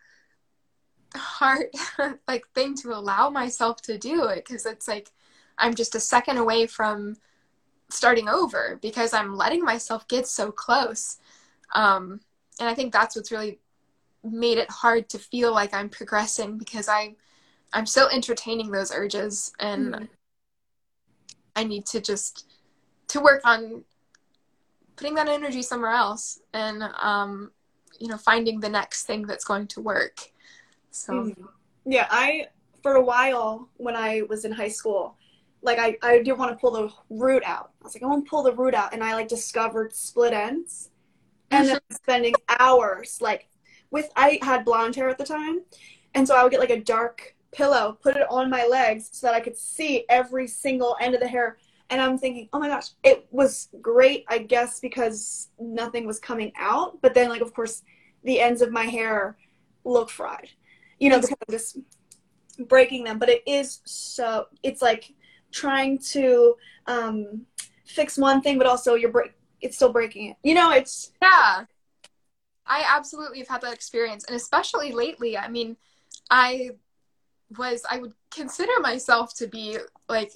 hard 1.16 1.68
like 2.28 2.46
thing 2.54 2.76
to 2.76 2.94
allow 2.94 3.30
myself 3.30 3.82
to 3.84 3.98
do 3.98 4.26
it 4.26 4.46
because 4.46 4.66
it's 4.66 4.88
like 4.88 5.12
I'm 5.58 5.76
just 5.76 5.96
a 5.96 6.00
second 6.00 6.38
away 6.38 6.68
from 6.68 7.18
starting 7.90 8.30
over 8.30 8.80
because 8.82 9.14
I'm 9.14 9.36
letting 9.36 9.64
myself 9.64 10.08
get 10.08 10.26
so 10.28 10.52
close. 10.52 11.18
Um 11.76 12.22
and 12.60 12.70
I 12.70 12.74
think 12.74 12.94
that's 12.94 13.16
what's 13.16 13.32
really 13.32 13.60
made 14.24 14.58
it 14.58 14.70
hard 14.70 15.10
to 15.10 15.20
feel 15.20 15.54
like 15.54 15.74
I'm 15.74 15.90
progressing 15.90 16.58
because 16.58 16.90
I 16.90 17.16
I'm 17.72 17.86
still 17.86 18.10
entertaining 18.10 18.72
those 18.72 18.92
urges 18.92 19.52
and 19.60 19.94
mm-hmm. 19.94 20.06
I 21.56 21.64
need 21.64 21.86
to 21.88 22.02
just 22.02 22.46
to 23.10 23.20
work 23.20 23.42
on 23.46 23.84
putting 24.96 25.16
that 25.16 25.30
energy 25.30 25.62
somewhere 25.62 25.92
else 25.92 26.40
and 26.54 26.84
um 26.84 27.52
you 28.00 28.08
know 28.08 28.18
finding 28.18 28.60
the 28.60 28.70
next 28.70 29.04
thing 29.04 29.26
that's 29.26 29.46
going 29.46 29.68
to 29.68 29.82
work. 29.82 30.18
So 30.92 31.14
mm-hmm. 31.14 31.46
yeah, 31.86 32.08
I 32.10 32.48
for 32.82 32.96
a 32.96 33.04
while 33.04 33.70
when 33.78 33.96
I 33.96 34.24
was 34.30 34.46
in 34.46 34.52
high 34.52 34.70
school 34.70 35.16
like 35.62 35.78
I, 35.78 35.98
I 36.02 36.18
didn't 36.20 36.38
want 36.38 36.52
to 36.52 36.58
pull 36.58 36.72
the 36.72 36.90
root 37.10 37.44
out. 37.46 37.72
I 37.82 37.84
was 37.84 37.96
like, 37.96 38.04
I 38.04 38.06
want 38.06 38.26
to 38.26 38.30
pull 38.30 38.44
the 38.44 38.54
root 38.54 38.74
out 38.74 38.94
and 38.94 39.04
I 39.04 39.14
like 39.14 39.28
discovered 39.28 39.94
split 39.94 40.34
ends 40.34 40.90
and 41.52 41.68
then 41.68 41.80
spending 41.92 42.34
hours 42.60 43.20
like 43.22 43.49
with 43.92 44.12
I 44.16 44.40
had 44.42 44.66
blonde 44.66 44.96
hair 44.96 45.10
at 45.10 45.18
the 45.18 45.26
time, 45.26 45.62
and 46.14 46.28
so 46.28 46.36
I 46.36 46.44
would 46.44 46.52
get 46.52 46.60
like 46.60 46.70
a 46.70 46.82
dark 46.82 47.36
pillow, 47.52 47.98
put 48.02 48.16
it 48.16 48.26
on 48.30 48.50
my 48.50 48.66
legs 48.66 49.10
so 49.12 49.28
that 49.28 49.36
I 49.36 49.40
could 49.40 49.58
see 49.58 50.06
every 50.10 50.48
single 50.48 50.96
end 51.02 51.16
of 51.16 51.22
the 51.22 51.28
hair. 51.28 51.58
And 51.90 52.00
I'm 52.00 52.18
thinking, 52.18 52.50
oh 52.54 52.60
my 52.60 52.68
gosh, 52.68 52.90
it 53.04 53.28
was 53.32 53.70
great, 53.82 54.24
I 54.28 54.38
guess, 54.38 54.80
because 54.80 55.50
nothing 55.60 56.06
was 56.06 56.20
coming 56.20 56.52
out. 56.56 57.02
But 57.02 57.16
then, 57.16 57.30
like, 57.30 57.42
of 57.42 57.54
course, 57.54 57.82
the 58.24 58.40
ends 58.40 58.62
of 58.62 58.72
my 58.72 58.84
hair 58.84 59.38
look 59.84 60.12
fried, 60.12 60.50
you 61.00 61.10
know, 61.10 61.20
because 61.20 61.32
I'm 61.32 61.52
just 61.52 61.80
breaking 62.68 63.06
them. 63.06 63.18
But 63.18 63.30
it 63.30 63.42
is 63.48 63.82
so, 63.86 64.46
it's 64.62 64.84
like 64.84 65.14
trying 65.52 65.98
to 65.98 66.56
um, 66.86 67.46
fix 67.88 68.20
one 68.20 68.42
thing, 68.42 68.60
but 68.60 68.68
also 68.68 68.94
you're 68.94 69.12
break, 69.12 69.34
it's 69.62 69.76
still 69.76 69.92
breaking 69.92 70.30
it. 70.30 70.38
You 70.44 70.54
know, 70.54 70.72
it's 70.72 71.12
yeah. 71.22 71.66
I 72.70 72.86
absolutely 72.88 73.40
have 73.40 73.48
had 73.48 73.62
that 73.62 73.74
experience, 73.74 74.24
and 74.26 74.36
especially 74.36 74.92
lately. 74.92 75.38
I 75.38 75.50
mean, 75.50 75.76
I 76.30 76.72
was 77.58 77.84
I 77.90 77.98
would 77.98 78.14
consider 78.30 78.74
myself 78.80 79.36
to 79.38 79.48
be 79.48 79.78
like 80.08 80.32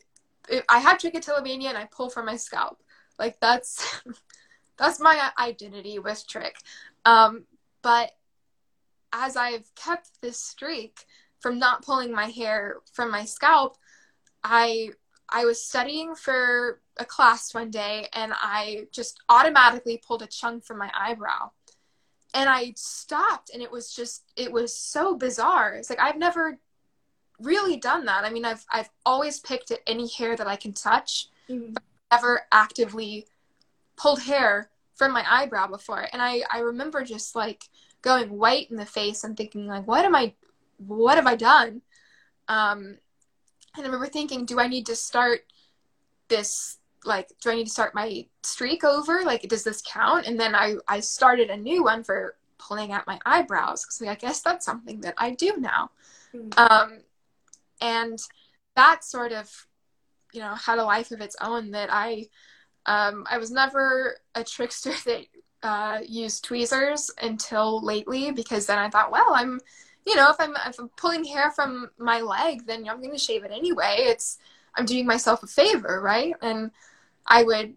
I 0.68 0.80
have 0.80 0.98
trichotillomania 0.98 1.68
and 1.68 1.78
I 1.78 1.86
pull 1.86 2.10
from 2.10 2.26
my 2.26 2.36
scalp. 2.36 2.82
Like 3.20 3.40
that's 3.40 4.02
that's 4.78 5.00
my 5.00 5.32
identity 5.40 6.00
with 6.00 6.26
trich. 6.28 6.56
Um, 7.06 7.46
but 7.84 8.12
as 9.14 9.38
I've 9.38 9.74
kept 9.76 10.22
this 10.22 10.40
streak 10.40 11.06
from 11.40 11.60
not 11.60 11.86
pulling 11.86 12.12
my 12.12 12.26
hair 12.26 12.78
from 12.92 13.12
my 13.12 13.26
scalp, 13.26 13.78
I 14.44 14.90
I 15.30 15.46
was 15.46 15.62
studying 15.62 16.16
for 16.16 16.82
a 16.98 17.06
class 17.06 17.54
one 17.54 17.70
day 17.70 18.08
and 18.14 18.34
I 18.36 18.88
just 18.92 19.20
automatically 19.30 20.02
pulled 20.06 20.24
a 20.24 20.28
chunk 20.28 20.66
from 20.66 20.80
my 20.80 20.92
eyebrow 20.96 21.52
and 22.34 22.50
I 22.50 22.74
stopped 22.76 23.52
and 23.54 23.62
it 23.62 23.72
was 23.72 23.94
just 23.94 24.24
it 24.36 24.52
was 24.52 24.78
so 24.78 25.16
bizarre. 25.16 25.76
It's 25.76 25.90
like 25.90 26.00
I've 26.00 26.18
never 26.18 26.58
really 27.40 27.78
done 27.78 28.06
that. 28.06 28.26
I 28.26 28.30
mean, 28.30 28.46
I've 28.46 28.66
I've 28.72 28.90
always 29.06 29.40
picked 29.40 29.72
at 29.72 29.80
any 29.86 30.08
hair 30.08 30.36
that 30.36 30.48
I 30.48 30.56
can 30.56 30.74
touch. 30.74 31.28
Mm-hmm. 31.50 31.74
never 32.10 32.42
actively 32.54 33.28
pulled 33.98 34.22
hair 34.22 34.70
from 34.96 35.12
my 35.12 35.26
eyebrow 35.30 35.68
before. 35.68 36.08
And 36.14 36.22
I 36.22 36.44
I 36.52 36.60
remember 36.60 37.04
just 37.04 37.36
like 37.36 37.66
going 38.02 38.38
white 38.38 38.72
in 38.72 38.78
the 38.78 38.86
face 38.86 39.24
and 39.24 39.36
thinking 39.36 39.68
like 39.68 39.88
what 39.88 40.06
am 40.06 40.16
I 40.16 40.34
what 40.78 41.16
have 41.16 41.28
I 41.28 41.36
done? 41.36 41.82
Um 42.48 42.98
and 43.76 43.84
I 43.84 43.90
remember 43.90 44.08
thinking, 44.08 44.46
do 44.46 44.60
I 44.60 44.68
need 44.68 44.86
to 44.86 44.96
start 44.96 45.42
this 46.28 46.78
like 47.06 47.30
do 47.42 47.50
i 47.50 47.56
need 47.56 47.66
to 47.66 47.70
start 47.70 47.96
my 47.96 48.26
streak 48.44 48.84
over? 48.84 49.22
Like 49.24 49.42
does 49.44 49.64
this 49.64 49.82
count? 49.86 50.28
And 50.28 50.40
then 50.40 50.56
i 50.56 50.76
i 50.88 51.00
started 51.00 51.50
a 51.50 51.58
new 51.58 51.84
one 51.84 52.04
for 52.04 52.36
pulling 52.58 52.92
out 52.92 53.08
my 53.08 53.20
eyebrows 53.26 53.84
because 53.84 54.02
like, 54.02 54.10
i 54.10 54.16
guess 54.16 54.42
that's 54.42 54.66
something 54.66 55.02
that 55.02 55.16
i 55.18 55.32
do 55.32 55.56
now. 55.58 55.92
Mm-hmm. 56.34 56.58
um 56.58 57.00
and 57.82 58.18
that 58.76 59.04
sort 59.04 59.32
of 59.32 59.68
you 60.34 60.40
know 60.40 60.56
had 60.56 60.80
a 60.80 60.84
life 60.84 61.12
of 61.12 61.22
its 61.22 61.36
own 61.42 61.72
that 61.72 61.90
i 61.92 62.26
um 62.86 63.26
i 63.30 63.38
was 63.38 63.52
never 63.52 64.18
a 64.36 64.42
trichster 64.42 65.04
that 65.06 65.26
uh, 65.64 66.00
used 66.06 66.44
tweezers 66.44 67.10
until 67.22 67.82
lately 67.82 68.32
because 68.32 68.66
then 68.66 68.78
i 68.78 68.90
thought 68.90 69.12
well 69.12 69.34
i'm 69.34 69.62
you 70.06 70.14
know 70.16 70.30
if 70.30 70.36
i'm 70.40 70.54
if 70.68 70.78
i'm 70.78 70.90
pulling 70.98 71.24
hair 71.24 71.52
from 71.52 71.90
my 71.98 72.20
leg 72.20 72.66
then 72.66 72.88
i'm 72.90 73.00
going 73.00 73.12
to 73.12 73.18
shave 73.18 73.46
it 73.46 73.52
anyway. 73.52 73.96
It's 74.00 74.40
i'm 74.76 74.86
doing 74.86 75.06
myself 75.06 75.42
a 75.42 75.48
favor 75.48 76.02
right? 76.02 76.34
And 76.42 76.72
I 77.34 77.42
would 77.44 77.74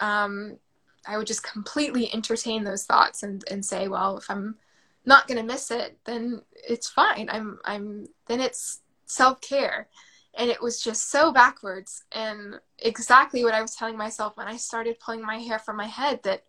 um, 0.00 0.58
I 1.06 1.16
would 1.16 1.28
just 1.28 1.44
completely 1.44 2.12
entertain 2.12 2.64
those 2.64 2.84
thoughts 2.84 3.22
and, 3.22 3.44
and 3.48 3.64
say, 3.64 3.86
well, 3.86 4.18
if 4.18 4.28
I'm 4.28 4.56
not 5.04 5.28
gonna 5.28 5.44
miss 5.44 5.70
it, 5.70 5.96
then 6.04 6.42
it's 6.52 6.88
fine. 6.88 7.28
I'm 7.30 7.60
I'm 7.64 8.08
then 8.26 8.40
it's 8.40 8.80
self 9.06 9.40
care. 9.40 9.88
And 10.38 10.50
it 10.50 10.60
was 10.60 10.82
just 10.82 11.10
so 11.10 11.32
backwards 11.32 12.04
and 12.12 12.56
exactly 12.80 13.42
what 13.42 13.54
I 13.54 13.62
was 13.62 13.74
telling 13.74 13.96
myself 13.96 14.36
when 14.36 14.48
I 14.48 14.56
started 14.56 15.00
pulling 15.00 15.22
my 15.22 15.38
hair 15.38 15.58
from 15.58 15.76
my 15.76 15.86
head 15.86 16.20
that 16.24 16.44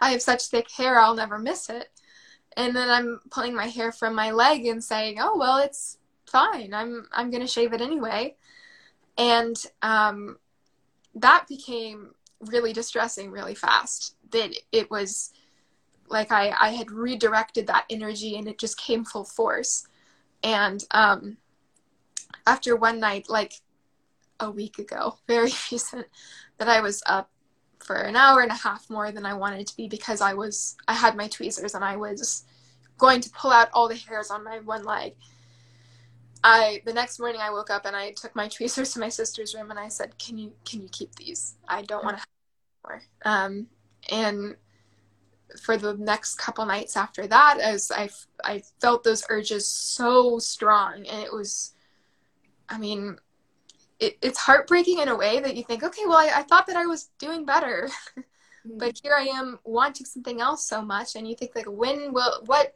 I 0.00 0.10
have 0.12 0.22
such 0.22 0.46
thick 0.46 0.70
hair 0.70 1.00
I'll 1.00 1.16
never 1.16 1.38
miss 1.38 1.68
it. 1.68 1.90
And 2.56 2.74
then 2.74 2.88
I'm 2.88 3.20
pulling 3.30 3.54
my 3.54 3.66
hair 3.66 3.90
from 3.90 4.14
my 4.14 4.30
leg 4.30 4.66
and 4.66 4.82
saying, 4.82 5.16
Oh 5.20 5.36
well 5.36 5.58
it's 5.58 5.98
fine. 6.26 6.72
I'm 6.72 7.08
I'm 7.12 7.30
gonna 7.32 7.48
shave 7.48 7.72
it 7.72 7.80
anyway. 7.80 8.36
And 9.18 9.56
um 9.82 10.38
that 11.16 11.46
became 11.48 12.14
really 12.40 12.72
distressing 12.72 13.30
really 13.30 13.54
fast. 13.54 14.14
That 14.30 14.56
it 14.72 14.90
was 14.90 15.32
like 16.08 16.30
I, 16.30 16.54
I 16.60 16.70
had 16.70 16.90
redirected 16.90 17.66
that 17.66 17.86
energy 17.90 18.36
and 18.36 18.46
it 18.46 18.58
just 18.58 18.78
came 18.78 19.04
full 19.04 19.24
force. 19.24 19.86
And 20.42 20.84
um, 20.92 21.38
after 22.46 22.76
one 22.76 23.00
night 23.00 23.28
like 23.28 23.54
a 24.40 24.50
week 24.50 24.78
ago 24.78 25.18
very 25.26 25.52
recent 25.70 26.06
that 26.58 26.68
i 26.68 26.80
was 26.80 27.02
up 27.06 27.30
for 27.78 27.96
an 27.96 28.16
hour 28.16 28.40
and 28.40 28.50
a 28.50 28.54
half 28.54 28.88
more 28.88 29.12
than 29.12 29.26
i 29.26 29.34
wanted 29.34 29.66
to 29.66 29.76
be 29.76 29.88
because 29.88 30.20
i 30.20 30.32
was 30.32 30.76
i 30.88 30.92
had 30.92 31.16
my 31.16 31.28
tweezers 31.28 31.74
and 31.74 31.84
i 31.84 31.96
was 31.96 32.44
going 32.98 33.20
to 33.20 33.30
pull 33.30 33.50
out 33.50 33.68
all 33.72 33.88
the 33.88 33.94
hairs 33.94 34.30
on 34.30 34.42
my 34.42 34.58
one 34.60 34.84
leg 34.84 35.14
I 36.44 36.82
the 36.84 36.92
next 36.92 37.18
morning 37.18 37.40
I 37.40 37.50
woke 37.50 37.70
up 37.70 37.86
and 37.86 37.96
I 37.96 38.12
took 38.12 38.34
my 38.36 38.48
tweezers 38.48 38.92
to 38.92 39.00
my 39.00 39.08
sister's 39.08 39.54
room 39.54 39.70
and 39.70 39.78
I 39.78 39.88
said, 39.88 40.18
"Can 40.18 40.38
you 40.38 40.52
can 40.64 40.82
you 40.82 40.88
keep 40.90 41.14
these? 41.16 41.56
I 41.68 41.82
don't 41.82 42.04
want 42.04 42.18
to 42.18 42.20
have 42.20 42.28
more." 42.84 43.02
Um, 43.24 43.66
and 44.10 44.56
for 45.62 45.76
the 45.76 45.94
next 45.94 46.36
couple 46.38 46.64
nights 46.66 46.96
after 46.96 47.26
that, 47.26 47.58
as 47.60 47.90
I 47.90 48.10
I 48.44 48.62
felt 48.80 49.04
those 49.04 49.24
urges 49.28 49.66
so 49.66 50.38
strong, 50.38 51.06
and 51.06 51.22
it 51.22 51.32
was, 51.32 51.74
I 52.68 52.78
mean, 52.78 53.18
it, 53.98 54.18
it's 54.22 54.38
heartbreaking 54.38 54.98
in 54.98 55.08
a 55.08 55.16
way 55.16 55.40
that 55.40 55.56
you 55.56 55.64
think, 55.64 55.82
okay, 55.82 56.02
well, 56.06 56.18
I, 56.18 56.30
I 56.36 56.42
thought 56.42 56.66
that 56.66 56.76
I 56.76 56.86
was 56.86 57.10
doing 57.18 57.44
better, 57.44 57.88
mm-hmm. 58.18 58.78
but 58.78 58.98
here 59.02 59.14
I 59.16 59.24
am 59.24 59.58
wanting 59.64 60.06
something 60.06 60.40
else 60.40 60.66
so 60.66 60.82
much, 60.82 61.16
and 61.16 61.26
you 61.26 61.34
think 61.34 61.52
like, 61.54 61.66
when 61.66 62.12
will 62.12 62.42
what? 62.46 62.74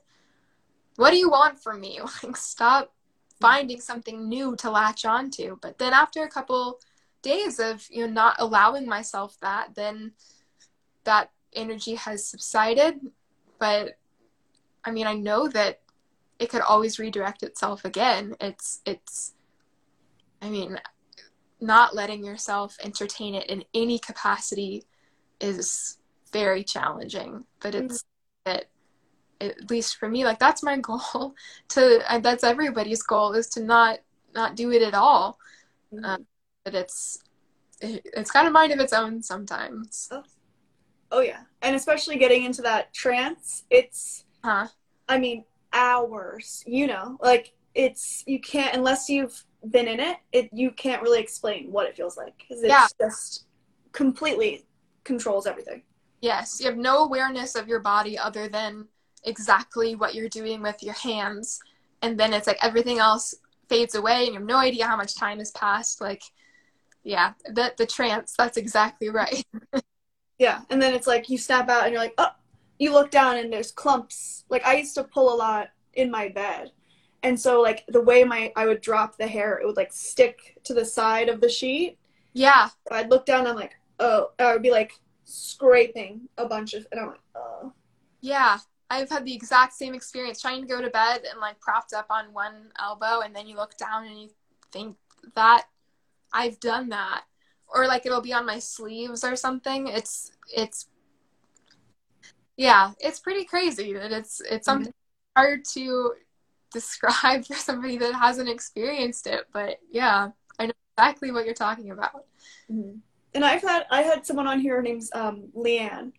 What 0.96 1.12
do 1.12 1.16
you 1.16 1.30
want 1.30 1.62
from 1.62 1.80
me? 1.80 2.00
Like, 2.22 2.36
stop 2.36 2.92
finding 3.40 3.80
something 3.80 4.28
new 4.28 4.56
to 4.56 4.70
latch 4.70 5.04
onto. 5.04 5.56
But 5.60 5.78
then 5.78 5.92
after 5.92 6.22
a 6.22 6.28
couple 6.28 6.80
days 7.22 7.58
of 7.58 7.86
you 7.90 8.06
know 8.06 8.12
not 8.12 8.36
allowing 8.38 8.86
myself 8.86 9.36
that, 9.40 9.74
then 9.74 10.12
that 11.04 11.30
energy 11.52 11.94
has 11.94 12.26
subsided. 12.26 13.00
But 13.58 13.98
I 14.84 14.90
mean, 14.90 15.06
I 15.06 15.14
know 15.14 15.48
that 15.48 15.80
it 16.38 16.48
could 16.50 16.62
always 16.62 16.98
redirect 16.98 17.42
itself 17.42 17.84
again. 17.84 18.34
It's 18.40 18.80
it's 18.84 19.34
I 20.42 20.48
mean, 20.48 20.80
not 21.60 21.94
letting 21.94 22.24
yourself 22.24 22.76
entertain 22.82 23.34
it 23.34 23.48
in 23.48 23.64
any 23.74 23.98
capacity 23.98 24.84
is 25.40 25.98
very 26.32 26.64
challenging, 26.64 27.44
but 27.60 27.74
it's 27.74 28.04
mm-hmm. 28.46 28.58
it 28.58 28.70
at 29.40 29.70
least 29.70 29.96
for 29.96 30.08
me 30.08 30.24
like 30.24 30.38
that's 30.38 30.62
my 30.62 30.76
goal 30.88 31.34
to 31.68 32.02
that's 32.22 32.44
everybody's 32.44 33.02
goal 33.02 33.32
is 33.32 33.48
to 33.48 33.62
not 33.62 33.98
not 34.34 34.56
do 34.56 34.70
it 34.70 34.82
at 34.82 34.94
all. 34.94 35.38
Mm-hmm. 35.92 36.04
um, 36.04 36.26
but 36.64 36.74
it's 36.74 37.18
it, 37.80 38.06
it's 38.14 38.30
got 38.30 38.46
a 38.46 38.50
mind 38.50 38.72
of 38.72 38.78
its 38.78 38.92
own 38.92 39.22
sometimes. 39.22 40.08
Oh. 40.12 40.22
oh 41.10 41.20
yeah. 41.20 41.40
And 41.62 41.74
especially 41.74 42.16
getting 42.16 42.44
into 42.44 42.62
that 42.62 42.92
trance 42.92 43.64
it's 43.70 44.24
huh? 44.44 44.68
I 45.08 45.18
mean 45.18 45.44
hours 45.72 46.62
you 46.66 46.86
know? 46.86 47.18
Like 47.20 47.52
it's 47.74 48.22
you 48.26 48.40
can't 48.40 48.74
unless 48.74 49.08
you've 49.08 49.44
been 49.70 49.88
in 49.88 50.00
it 50.00 50.16
it 50.32 50.48
you 50.52 50.70
can't 50.70 51.02
really 51.02 51.20
explain 51.20 51.70
what 51.70 51.86
it 51.86 51.96
feels 51.96 52.16
like 52.16 52.34
because 52.38 52.62
it's 52.62 52.70
yeah. 52.70 52.86
just 53.00 53.46
completely 53.92 54.64
controls 55.04 55.46
everything. 55.46 55.82
Yes. 56.20 56.60
You 56.60 56.66
have 56.66 56.76
no 56.76 57.04
awareness 57.04 57.54
of 57.54 57.66
your 57.66 57.80
body 57.80 58.18
other 58.18 58.46
than 58.46 58.86
exactly 59.24 59.94
what 59.94 60.14
you're 60.14 60.28
doing 60.28 60.62
with 60.62 60.82
your 60.82 60.94
hands 60.94 61.60
and 62.02 62.18
then 62.18 62.32
it's 62.32 62.46
like 62.46 62.58
everything 62.62 62.98
else 62.98 63.34
fades 63.68 63.94
away 63.94 64.24
and 64.24 64.28
you 64.28 64.34
have 64.34 64.42
no 64.48 64.56
idea 64.56 64.86
how 64.86 64.96
much 64.96 65.14
time 65.14 65.38
has 65.38 65.50
passed 65.52 66.00
like 66.00 66.22
yeah 67.04 67.32
the 67.46 67.72
the 67.78 67.86
trance 67.86 68.34
that's 68.36 68.56
exactly 68.56 69.08
right. 69.10 69.44
Yeah 70.38 70.62
and 70.70 70.80
then 70.80 70.94
it's 70.94 71.06
like 71.06 71.28
you 71.28 71.38
snap 71.38 71.68
out 71.68 71.84
and 71.84 71.92
you're 71.92 72.02
like 72.02 72.14
oh 72.18 72.30
you 72.78 72.92
look 72.92 73.10
down 73.10 73.36
and 73.36 73.52
there's 73.52 73.72
clumps. 73.72 74.44
Like 74.48 74.64
i 74.64 74.76
used 74.76 74.94
to 74.94 75.04
pull 75.04 75.32
a 75.32 75.36
lot 75.36 75.68
in 75.94 76.10
my 76.10 76.28
bed 76.28 76.72
and 77.22 77.38
so 77.38 77.60
like 77.60 77.84
the 77.88 78.00
way 78.00 78.24
my 78.24 78.52
i 78.56 78.66
would 78.66 78.80
drop 78.80 79.16
the 79.16 79.26
hair 79.26 79.58
it 79.58 79.66
would 79.66 79.76
like 79.76 79.92
stick 79.92 80.58
to 80.64 80.74
the 80.74 80.84
side 80.84 81.28
of 81.28 81.40
the 81.40 81.48
sheet. 81.48 81.98
Yeah. 82.32 82.68
I'd 82.90 83.10
look 83.10 83.26
down 83.26 83.40
and 83.40 83.48
i'm 83.48 83.56
like 83.56 83.74
oh 83.98 84.30
i 84.38 84.52
would 84.52 84.62
be 84.62 84.70
like 84.70 84.92
scraping 85.24 86.22
a 86.38 86.46
bunch 86.46 86.74
of 86.74 86.86
and 86.90 87.00
i'm 87.00 87.08
like 87.08 87.20
oh. 87.34 87.72
Yeah 88.22 88.58
I've 88.90 89.08
had 89.08 89.24
the 89.24 89.34
exact 89.34 89.72
same 89.74 89.94
experience 89.94 90.40
trying 90.40 90.60
to 90.62 90.68
go 90.68 90.82
to 90.82 90.90
bed 90.90 91.22
and 91.30 91.40
like 91.40 91.60
propped 91.60 91.92
up 91.92 92.06
on 92.10 92.32
one 92.32 92.72
elbow 92.78 93.20
and 93.20 93.34
then 93.34 93.46
you 93.46 93.56
look 93.56 93.76
down 93.76 94.04
and 94.04 94.20
you 94.20 94.30
think 94.72 94.96
that 95.36 95.66
I've 96.32 96.58
done 96.60 96.88
that 96.88 97.22
or 97.68 97.86
like 97.86 98.04
it'll 98.04 98.20
be 98.20 98.32
on 98.32 98.46
my 98.46 98.58
sleeves 98.58 99.24
or 99.24 99.36
something. 99.36 99.86
It's 99.86 100.32
it's 100.54 100.88
yeah, 102.56 102.92
it's 103.00 103.20
pretty 103.20 103.44
crazy 103.44 103.92
that 103.94 104.12
it's 104.12 104.40
it's 104.40 104.50
mm-hmm. 104.50 104.62
something 104.62 104.94
hard 105.36 105.64
to 105.72 106.12
describe 106.72 107.44
for 107.46 107.54
somebody 107.54 107.96
that 107.98 108.14
hasn't 108.14 108.48
experienced 108.48 109.26
it, 109.26 109.46
but 109.52 109.78
yeah, 109.90 110.30
I 110.58 110.66
know 110.66 110.72
exactly 110.96 111.30
what 111.30 111.44
you're 111.44 111.54
talking 111.54 111.90
about. 111.90 112.26
Mm-hmm. 112.70 112.98
And 113.34 113.44
I've 113.44 113.62
had 113.62 113.86
I 113.90 114.02
had 114.02 114.26
someone 114.26 114.48
on 114.48 114.60
here. 114.60 114.76
Her 114.76 114.82
name's 114.82 115.10
um, 115.14 115.48
Leanne, 115.56 116.12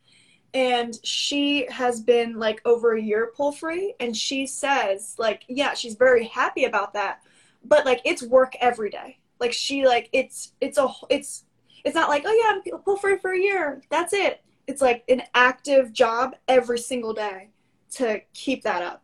and 0.54 1.00
she 1.04 1.66
has 1.70 2.02
been 2.02 2.38
like 2.38 2.62
over 2.66 2.94
a 2.94 3.02
year 3.02 3.32
pull 3.36 3.52
free 3.52 3.94
and 4.00 4.16
she 4.16 4.46
says 4.46 5.16
like 5.18 5.46
yeah 5.48 5.74
she's 5.74 5.96
very 5.96 6.26
happy 6.26 6.66
about 6.66 6.94
that 6.94 7.22
but 7.64 7.86
like 7.86 8.02
it's 8.06 8.24
work 8.24 8.56
every 8.60 8.90
day. 8.90 9.18
Like 9.40 9.54
she 9.54 9.86
like 9.86 10.10
it's 10.14 10.54
it's 10.62 10.78
a 10.78 10.88
it's 11.10 11.46
it's 11.84 11.96
not 11.96 12.10
like 12.10 12.24
oh 12.26 12.62
yeah 12.64 12.72
i'm 12.74 12.82
pull 12.82 12.98
free 12.98 13.18
for 13.18 13.32
a 13.32 13.40
year 13.40 13.82
that's 13.90 14.14
it. 14.14 14.44
It's 14.68 14.82
like 14.82 15.04
an 15.10 15.24
active 15.34 15.92
job 15.92 16.36
every 16.48 16.78
single 16.78 17.14
day 17.14 17.50
to 17.96 18.22
keep 18.34 18.64
that 18.64 18.82
up. 18.84 19.04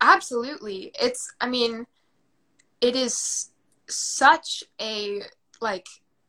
Absolutely. 0.00 0.92
It's 1.00 1.32
i 1.40 1.48
mean 1.48 1.86
it 2.80 2.96
is 2.96 3.50
such 3.88 4.64
a 4.80 5.22
like 5.60 5.86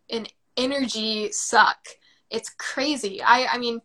an 0.09 0.25
energy 0.57 1.31
suck. 1.31 1.87
It's 2.29 2.49
crazy. 2.57 3.21
I 3.21 3.45
i 3.51 3.57
mean 3.57 3.81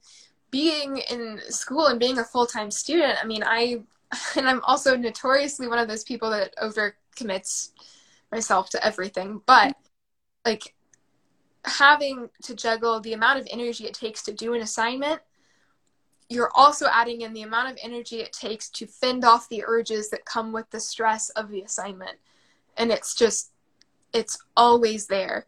being 0.57 0.96
in 1.11 1.38
school 1.50 1.88
and 1.88 2.00
being 2.00 2.18
a 2.18 2.24
full-time 2.24 2.70
student 2.70 3.18
i 3.22 3.26
mean 3.26 3.42
i 3.44 3.78
and 4.36 4.48
i'm 4.48 4.62
also 4.62 4.96
notoriously 4.96 5.68
one 5.68 5.78
of 5.78 5.86
those 5.86 6.04
people 6.04 6.30
that 6.30 6.57
overcommits 6.57 7.72
myself 8.32 8.70
to 8.70 8.82
everything 8.84 9.40
but 9.44 9.76
like 10.46 10.74
having 11.66 12.30
to 12.42 12.54
juggle 12.54 13.00
the 13.00 13.12
amount 13.12 13.38
of 13.38 13.46
energy 13.50 13.84
it 13.84 13.92
takes 13.92 14.22
to 14.22 14.32
do 14.32 14.54
an 14.54 14.62
assignment 14.62 15.20
you're 16.28 16.50
also 16.54 16.86
adding 16.90 17.20
in 17.20 17.32
the 17.32 17.42
amount 17.42 17.70
of 17.70 17.78
energy 17.82 18.20
it 18.20 18.32
takes 18.32 18.68
to 18.70 18.86
fend 18.86 19.24
off 19.24 19.48
the 19.48 19.62
urges 19.66 20.11
that 20.11 20.24
come 20.24 20.52
with 20.52 20.68
the 20.70 20.80
stress 20.80 21.28
of 21.30 21.50
the 21.50 21.62
assignment. 21.62 22.16
And 22.76 22.90
it's 22.90 23.14
just 23.14 23.52
it's 24.12 24.38
always 24.57 25.07
there. 25.07 25.46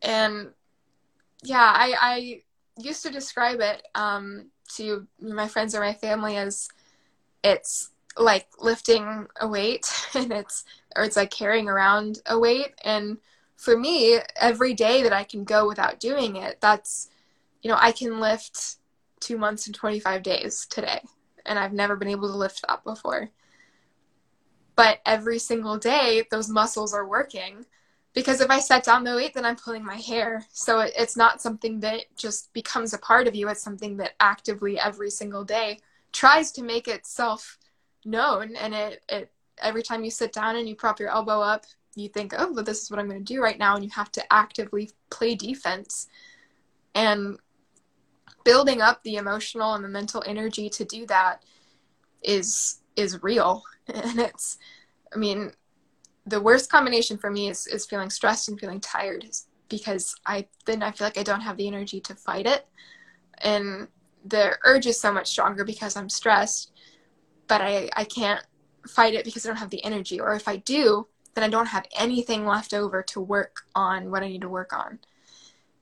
And 0.00 0.50
yeah 1.44 1.72
i 1.74 1.94
i 2.00 2.42
used 2.78 3.02
to 3.02 3.10
describe 3.10 3.60
it 3.60 3.86
um, 3.94 4.46
to 4.76 5.06
my 5.20 5.48
friends 5.48 5.74
or 5.74 5.80
my 5.80 5.92
family 5.94 6.36
as 6.36 6.68
it's 7.44 7.90
like 8.16 8.46
lifting 8.58 9.26
a 9.40 9.48
weight 9.48 9.86
and 10.14 10.32
it's 10.32 10.64
or 10.94 11.04
it's 11.04 11.16
like 11.16 11.30
carrying 11.30 11.68
around 11.68 12.20
a 12.26 12.38
weight. 12.38 12.74
And 12.84 13.18
for 13.62 13.78
me 13.78 14.18
every 14.40 14.74
day 14.74 15.04
that 15.04 15.12
i 15.12 15.22
can 15.22 15.44
go 15.44 15.68
without 15.68 16.00
doing 16.00 16.34
it 16.34 16.60
that's 16.60 17.08
you 17.62 17.70
know 17.70 17.76
i 17.78 17.92
can 17.92 18.18
lift 18.18 18.78
two 19.20 19.38
months 19.38 19.66
and 19.66 19.74
25 19.74 20.20
days 20.24 20.66
today 20.68 21.00
and 21.46 21.60
i've 21.60 21.72
never 21.72 21.94
been 21.94 22.08
able 22.08 22.28
to 22.28 22.36
lift 22.36 22.64
that 22.66 22.82
before. 22.82 23.30
But 24.74 25.00
every 25.06 25.38
single 25.38 25.78
day 25.78 26.26
those 26.30 26.48
muscles 26.48 26.92
are 26.92 27.06
working 27.06 27.66
because 28.14 28.40
if 28.40 28.50
I 28.50 28.60
set 28.60 28.84
down 28.84 29.04
the 29.04 29.14
weight, 29.14 29.34
then 29.34 29.44
I'm 29.44 29.56
pulling 29.56 29.84
my 29.84 29.96
hair. 29.96 30.44
So 30.50 30.80
it, 30.80 30.92
it's 30.96 31.16
not 31.16 31.40
something 31.40 31.80
that 31.80 32.04
just 32.16 32.52
becomes 32.52 32.92
a 32.92 32.98
part 32.98 33.26
of 33.26 33.34
you. 33.34 33.48
It's 33.48 33.62
something 33.62 33.96
that 33.98 34.12
actively 34.20 34.78
every 34.78 35.10
single 35.10 35.44
day 35.44 35.78
tries 36.12 36.52
to 36.52 36.62
make 36.62 36.88
itself 36.88 37.58
known. 38.04 38.54
And 38.56 38.74
it, 38.74 39.02
it 39.08 39.32
every 39.58 39.82
time 39.82 40.04
you 40.04 40.10
sit 40.10 40.32
down 40.32 40.56
and 40.56 40.68
you 40.68 40.74
prop 40.74 41.00
your 41.00 41.08
elbow 41.08 41.40
up, 41.40 41.64
you 41.94 42.08
think, 42.08 42.34
oh, 42.36 42.52
well, 42.52 42.64
this 42.64 42.82
is 42.82 42.90
what 42.90 43.00
I'm 43.00 43.08
going 43.08 43.24
to 43.24 43.34
do 43.34 43.42
right 43.42 43.58
now. 43.58 43.74
And 43.76 43.84
you 43.84 43.90
have 43.90 44.12
to 44.12 44.32
actively 44.32 44.90
play 45.10 45.34
defense. 45.34 46.08
And 46.94 47.38
building 48.44 48.82
up 48.82 49.02
the 49.02 49.16
emotional 49.16 49.74
and 49.74 49.84
the 49.84 49.88
mental 49.88 50.22
energy 50.26 50.68
to 50.68 50.84
do 50.84 51.06
that 51.06 51.42
is 52.22 52.80
is 52.96 53.22
real. 53.22 53.62
And 53.92 54.20
it's, 54.20 54.58
I 55.12 55.18
mean, 55.18 55.52
the 56.26 56.40
worst 56.40 56.70
combination 56.70 57.18
for 57.18 57.30
me 57.30 57.48
is, 57.48 57.66
is 57.66 57.86
feeling 57.86 58.10
stressed 58.10 58.48
and 58.48 58.58
feeling 58.58 58.80
tired 58.80 59.26
because 59.68 60.14
I 60.26 60.46
then 60.66 60.82
I 60.82 60.92
feel 60.92 61.06
like 61.06 61.18
I 61.18 61.22
don't 61.22 61.40
have 61.40 61.56
the 61.56 61.66
energy 61.66 62.00
to 62.02 62.14
fight 62.14 62.46
it. 62.46 62.66
And 63.38 63.88
the 64.24 64.56
urge 64.64 64.86
is 64.86 65.00
so 65.00 65.12
much 65.12 65.28
stronger 65.28 65.64
because 65.64 65.96
I'm 65.96 66.08
stressed, 66.08 66.72
but 67.48 67.60
I, 67.60 67.88
I 67.96 68.04
can't 68.04 68.44
fight 68.86 69.14
it 69.14 69.24
because 69.24 69.44
I 69.44 69.48
don't 69.48 69.58
have 69.58 69.70
the 69.70 69.84
energy. 69.84 70.20
Or 70.20 70.34
if 70.34 70.46
I 70.46 70.56
do, 70.56 71.08
then 71.34 71.42
I 71.42 71.48
don't 71.48 71.66
have 71.66 71.86
anything 71.98 72.46
left 72.46 72.74
over 72.74 73.02
to 73.02 73.20
work 73.20 73.62
on 73.74 74.10
what 74.10 74.22
I 74.22 74.28
need 74.28 74.42
to 74.42 74.48
work 74.48 74.72
on. 74.72 75.00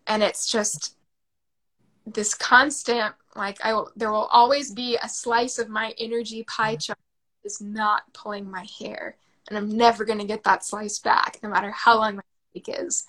And 0.07 0.23
it's 0.23 0.51
just 0.51 0.97
this 2.07 2.35
constant 2.35 3.15
like 3.37 3.59
I 3.65 3.75
will, 3.75 3.91
there 3.95 4.11
will 4.11 4.29
always 4.33 4.73
be 4.73 4.99
a 5.03 5.09
slice 5.09 5.59
of 5.59 5.69
my 5.69 5.95
energy 5.99 6.45
pie 6.45 6.77
chart 6.77 6.99
is 7.45 7.61
not 7.61 8.13
pulling 8.13 8.51
my 8.51 8.67
hair 8.81 9.17
and 9.51 9.59
I'm 9.59 9.77
never 9.77 10.05
going 10.05 10.21
to 10.21 10.25
get 10.25 10.45
that 10.45 10.65
slice 10.65 11.01
back, 11.01 11.39
no 11.43 11.51
matter 11.51 11.73
how 11.73 11.99
long 11.99 12.17
my 12.17 12.23
week 12.55 12.69
is. 12.69 13.05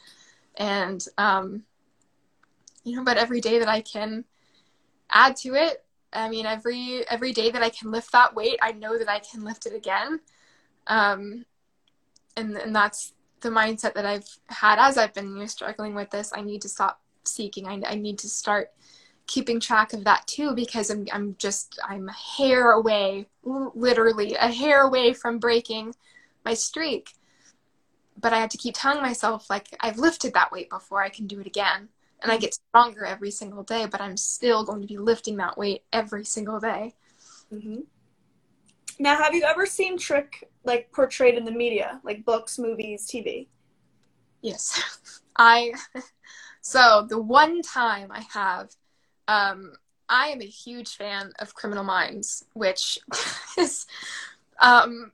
And, 0.55 1.05
um, 1.17 1.63
you 2.83 2.95
know, 2.95 3.03
but 3.03 3.17
every 3.17 3.39
day 3.39 3.59
that 3.59 3.69
I 3.69 3.81
can 3.81 4.25
add 5.09 5.35
to 5.37 5.53
it, 5.53 5.85
I 6.11 6.27
mean, 6.27 6.45
every 6.45 7.07
every 7.09 7.31
day 7.31 7.51
that 7.51 7.63
I 7.63 7.69
can 7.69 7.91
lift 7.91 8.11
that 8.11 8.35
weight, 8.35 8.59
I 8.61 8.73
know 8.73 8.97
that 8.97 9.07
I 9.07 9.19
can 9.19 9.45
lift 9.45 9.65
it 9.65 9.73
again. 9.73 10.19
Um, 10.87 11.45
and 12.35 12.57
and 12.57 12.75
that's 12.75 13.13
the 13.41 13.49
mindset 13.49 13.93
that 13.93 14.05
I've 14.05 14.27
had 14.47 14.77
as 14.79 14.97
I've 14.97 15.13
been 15.13 15.29
you 15.29 15.39
know, 15.39 15.45
struggling 15.45 15.95
with 15.95 16.09
this. 16.09 16.33
I 16.35 16.41
need 16.41 16.61
to 16.63 16.69
stop 16.69 16.99
seeking. 17.23 17.67
I, 17.67 17.81
I 17.87 17.95
need 17.95 18.19
to 18.19 18.29
start 18.29 18.71
keeping 19.27 19.59
track 19.59 19.93
of 19.93 20.03
that 20.03 20.27
too 20.27 20.53
because 20.53 20.89
I'm 20.89 21.07
I'm 21.13 21.35
just 21.37 21.79
I'm 21.87 22.09
a 22.09 22.13
hair 22.13 22.71
away, 22.71 23.27
literally 23.43 24.35
a 24.35 24.51
hair 24.51 24.81
away 24.81 25.13
from 25.13 25.39
breaking 25.39 25.93
my 26.43 26.53
streak. 26.53 27.11
But 28.19 28.33
I 28.33 28.39
had 28.39 28.51
to 28.51 28.57
keep 28.57 28.75
telling 28.77 29.01
myself, 29.01 29.49
like, 29.49 29.67
I've 29.79 29.97
lifted 29.97 30.33
that 30.33 30.51
weight 30.51 30.69
before, 30.69 31.01
I 31.01 31.09
can 31.09 31.27
do 31.27 31.39
it 31.39 31.47
again. 31.47 31.89
And 32.21 32.31
I 32.31 32.37
get 32.37 32.53
stronger 32.53 33.03
every 33.03 33.31
single 33.31 33.63
day, 33.63 33.87
but 33.87 33.99
I'm 33.99 34.15
still 34.15 34.63
going 34.63 34.81
to 34.81 34.87
be 34.87 34.97
lifting 34.97 35.37
that 35.37 35.57
weight 35.57 35.83
every 35.91 36.23
single 36.23 36.59
day. 36.59 36.93
Mm-hmm. 37.51 37.79
Now, 38.99 39.17
have 39.17 39.33
you 39.33 39.43
ever 39.43 39.65
seen 39.65 39.97
Trich 39.97 40.43
like 40.63 40.91
portrayed 40.91 41.35
in 41.35 41.45
the 41.45 41.51
media, 41.51 41.99
like 42.03 42.23
books, 42.23 42.59
movies, 42.59 43.07
TV? 43.07 43.47
Yes. 44.41 44.79
I, 45.35 45.73
so 46.61 47.07
the 47.09 47.19
one 47.19 47.63
time 47.63 48.11
I 48.11 48.23
have, 48.31 48.69
um, 49.27 49.73
I 50.07 50.27
am 50.27 50.41
a 50.41 50.45
huge 50.45 50.97
fan 50.97 51.31
of 51.39 51.55
Criminal 51.55 51.83
Minds, 51.83 52.45
which 52.53 52.99
is 53.57 53.87
um 54.59 55.13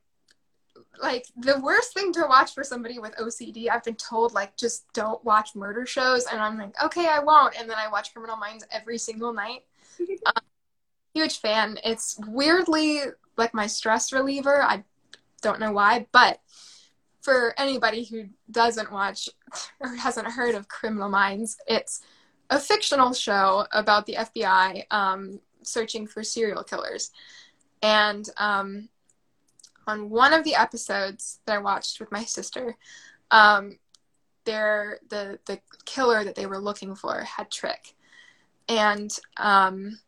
like 1.01 1.25
the 1.37 1.59
worst 1.59 1.93
thing 1.93 2.11
to 2.13 2.25
watch 2.27 2.53
for 2.53 2.63
somebody 2.63 2.99
with 2.99 3.15
OCD. 3.15 3.69
I've 3.69 3.83
been 3.83 3.95
told 3.95 4.33
like 4.33 4.55
just 4.55 4.91
don't 4.93 5.23
watch 5.23 5.55
murder 5.55 5.85
shows, 5.85 6.25
and 6.25 6.41
I'm 6.41 6.57
like, 6.57 6.81
okay, 6.83 7.07
I 7.07 7.19
won't. 7.19 7.59
And 7.59 7.69
then 7.69 7.77
I 7.77 7.87
watch 7.89 8.13
Criminal 8.13 8.37
Minds 8.37 8.65
every 8.71 8.97
single 8.97 9.33
night. 9.33 9.63
um, 10.25 10.43
huge 11.13 11.39
fan. 11.39 11.79
It's 11.83 12.19
weirdly 12.27 13.01
like 13.37 13.53
my 13.53 13.67
stress 13.67 14.11
reliever. 14.11 14.61
I 14.61 14.83
don't 15.41 15.59
know 15.59 15.71
why, 15.71 16.07
but 16.11 16.39
for 17.21 17.53
anybody 17.57 18.03
who 18.05 18.25
doesn't 18.51 18.91
watch 18.91 19.29
or 19.79 19.95
hasn't 19.95 20.27
heard 20.27 20.55
of 20.55 20.67
Criminal 20.67 21.09
Minds, 21.09 21.57
it's 21.67 22.01
a 22.49 22.59
fictional 22.59 23.13
show 23.13 23.65
about 23.73 24.05
the 24.05 24.15
FBI 24.15 24.83
um, 24.91 25.39
searching 25.63 26.07
for 26.07 26.23
serial 26.23 26.63
killers. 26.63 27.11
And 27.81 28.27
um, 28.37 28.89
on 29.87 30.09
one 30.09 30.33
of 30.33 30.43
the 30.43 30.55
episodes 30.55 31.39
that 31.45 31.55
I 31.55 31.59
watched 31.59 31.99
with 31.99 32.11
my 32.11 32.23
sister, 32.23 32.75
um, 33.31 33.79
the 34.45 35.39
the 35.45 35.59
killer 35.85 36.23
that 36.23 36.35
they 36.35 36.45
were 36.45 36.59
looking 36.59 36.95
for 36.95 37.21
had 37.21 37.49
Trich, 37.49 37.93
and 38.69 39.11
um, 39.37 39.99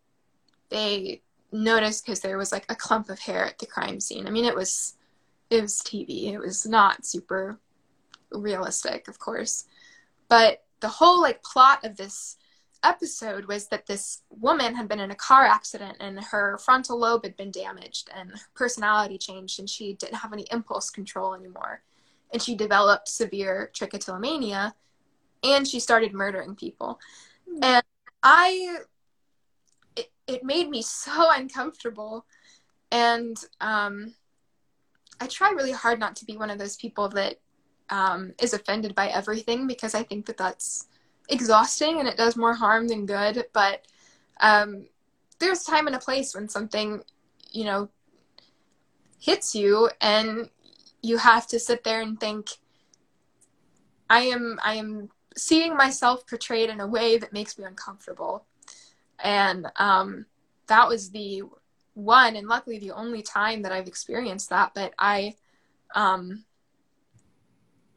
they 0.70 1.22
noticed 1.52 2.06
because 2.06 2.20
there 2.20 2.38
was 2.38 2.52
like 2.52 2.66
a 2.70 2.76
clump 2.76 3.10
of 3.10 3.20
hair 3.20 3.46
at 3.46 3.58
the 3.60 3.66
crime 3.66 4.00
scene. 4.00 4.28
I 4.28 4.30
mean, 4.30 4.46
it 4.46 4.56
was 4.56 4.96
it 5.50 5.62
was 5.62 5.82
TV. 5.82 6.32
It 6.34 6.40
was 6.40 6.66
not 6.66 7.06
super 7.06 7.60
realistic, 8.32 9.08
of 9.08 9.20
course, 9.20 9.66
but 10.28 10.64
the 10.80 10.88
whole 10.88 11.22
like 11.22 11.44
plot 11.44 11.84
of 11.84 11.98
this 11.98 12.38
episode 12.84 13.46
was 13.46 13.68
that 13.68 13.86
this 13.86 14.22
woman 14.30 14.76
had 14.76 14.88
been 14.88 15.00
in 15.00 15.12
a 15.12 15.16
car 15.16 15.46
accident 15.46 15.98
and 16.00 16.20
her 16.20 16.58
frontal 16.58 17.00
lobe 17.00 17.24
had 17.24 17.36
been 17.36 17.52
damaged 17.52 18.10
and 18.16 18.32
her 18.32 18.38
personality 18.56 19.18
changed 19.18 19.60
and 19.60 19.70
she 19.70 19.94
didn't 19.94 20.16
have 20.16 20.34
any 20.34 20.46
impulse 20.52 20.90
control 20.90 21.34
anymore. 21.34 21.82
And 22.32 22.42
she 22.42 22.56
developed 22.56 23.08
severe 23.08 23.72
trichotillomania 23.74 24.74
and 25.44 25.68
she 25.68 25.80
started 25.80 26.14
murdering 26.14 26.56
people. 26.56 27.00
Mm. 27.50 27.64
and 27.64 27.84
i 28.22 28.78
it, 29.96 30.12
it 30.28 30.44
made 30.44 30.70
me 30.70 30.82
so 30.82 31.30
uncomfortable. 31.36 32.26
And 32.92 33.38
um, 33.62 34.16
i 35.20 35.28
try 35.28 35.52
really 35.52 35.72
hard 35.72 36.00
not 36.00 36.16
to 36.18 36.26
be 36.26 36.38
one 36.38 36.50
of 36.50 36.58
those 36.60 36.76
people 36.78 37.10
that 37.10 37.40
um, 37.90 38.34
is 38.42 38.54
offended 38.54 38.94
by 38.94 39.08
everything 39.08 39.68
because 39.68 39.96
i 39.96 40.04
think 40.04 40.26
that 40.28 40.38
that's 40.38 40.88
exhausting 41.30 42.00
and 42.00 42.08
it 42.08 42.18
does 42.18 42.36
more 42.36 42.54
harm 42.54 42.88
than 42.88 43.06
good. 43.06 43.46
But 43.54 43.86
um, 44.42 44.88
there's 45.40 45.64
time 45.64 45.88
and 45.88 45.96
a 45.96 46.00
place 46.00 46.36
when 46.36 46.50
something, 46.50 47.04
you 47.52 47.66
know, 47.66 47.90
hits 49.20 49.56
you 49.56 49.90
and 50.02 50.50
you 51.02 51.18
have 51.18 51.48
to 51.48 51.60
sit 51.60 51.84
there 51.84 52.02
and 52.02 52.20
think, 52.20 52.50
I 54.10 54.22
am 54.22 54.60
I 54.64 54.76
am 54.76 55.10
seeing 55.38 55.78
myself 55.78 56.28
portrayed 56.28 56.70
in 56.70 56.80
a 56.80 56.88
way 56.88 57.18
that 57.18 57.32
makes 57.32 57.58
me 57.58 57.66
uncomfortable. 57.66 58.46
And 59.20 59.68
um, 59.76 60.26
that 60.68 60.88
was 60.88 61.12
the 61.12 61.44
one 61.94 62.36
and 62.36 62.48
luckily 62.48 62.80
the 62.80 62.92
only 62.92 63.22
time 63.22 63.62
that 63.62 63.72
I've 63.72 63.88
experienced 63.88 64.50
that. 64.50 64.72
But 64.74 64.94
I 64.98 65.36
um, 65.94 66.46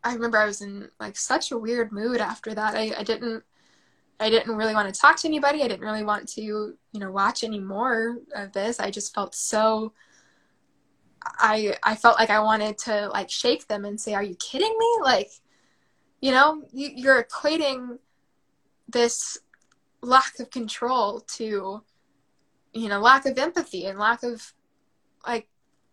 I 0.04 0.14
remember 0.14 0.38
I 0.38 0.46
was 0.46 0.60
in 0.60 0.88
like 0.98 1.16
such 1.16 1.52
a 1.52 1.58
weird 1.58 1.92
mood 1.92 2.20
after 2.20 2.54
that. 2.54 2.74
I, 2.74 2.92
I 2.98 3.02
didn't 3.02 3.44
I 4.20 4.30
didn't 4.30 4.54
really 4.56 4.74
want 4.74 4.92
to 4.92 5.00
talk 5.00 5.16
to 5.18 5.28
anybody. 5.28 5.62
I 5.62 5.68
didn't 5.68 5.84
really 5.84 6.04
want 6.04 6.28
to, 6.30 6.42
you 6.42 6.76
know, 6.94 7.10
watch 7.10 7.42
any 7.42 7.58
more 7.58 8.18
of 8.34 8.52
this. 8.52 8.78
I 8.78 8.90
just 8.90 9.14
felt 9.14 9.34
so 9.34 9.92
I 11.38 11.76
I 11.82 11.94
felt 11.96 12.18
like 12.18 12.30
I 12.30 12.40
wanted 12.40 12.78
to 12.78 13.08
like 13.08 13.30
shake 13.30 13.68
them 13.68 13.84
and 13.84 14.00
say, 14.00 14.14
"Are 14.14 14.22
you 14.22 14.36
kidding 14.36 14.74
me?" 14.78 14.96
Like, 15.02 15.30
you 16.20 16.32
know, 16.32 16.62
you, 16.72 16.90
you're 16.94 17.22
equating 17.22 17.98
this 18.88 19.38
lack 20.02 20.38
of 20.40 20.50
control 20.50 21.20
to 21.20 21.82
you 22.74 22.88
know, 22.88 23.00
lack 23.00 23.26
of 23.26 23.38
empathy 23.38 23.86
and 23.86 23.98
lack 23.98 24.22
of 24.22 24.54
like 25.26 25.48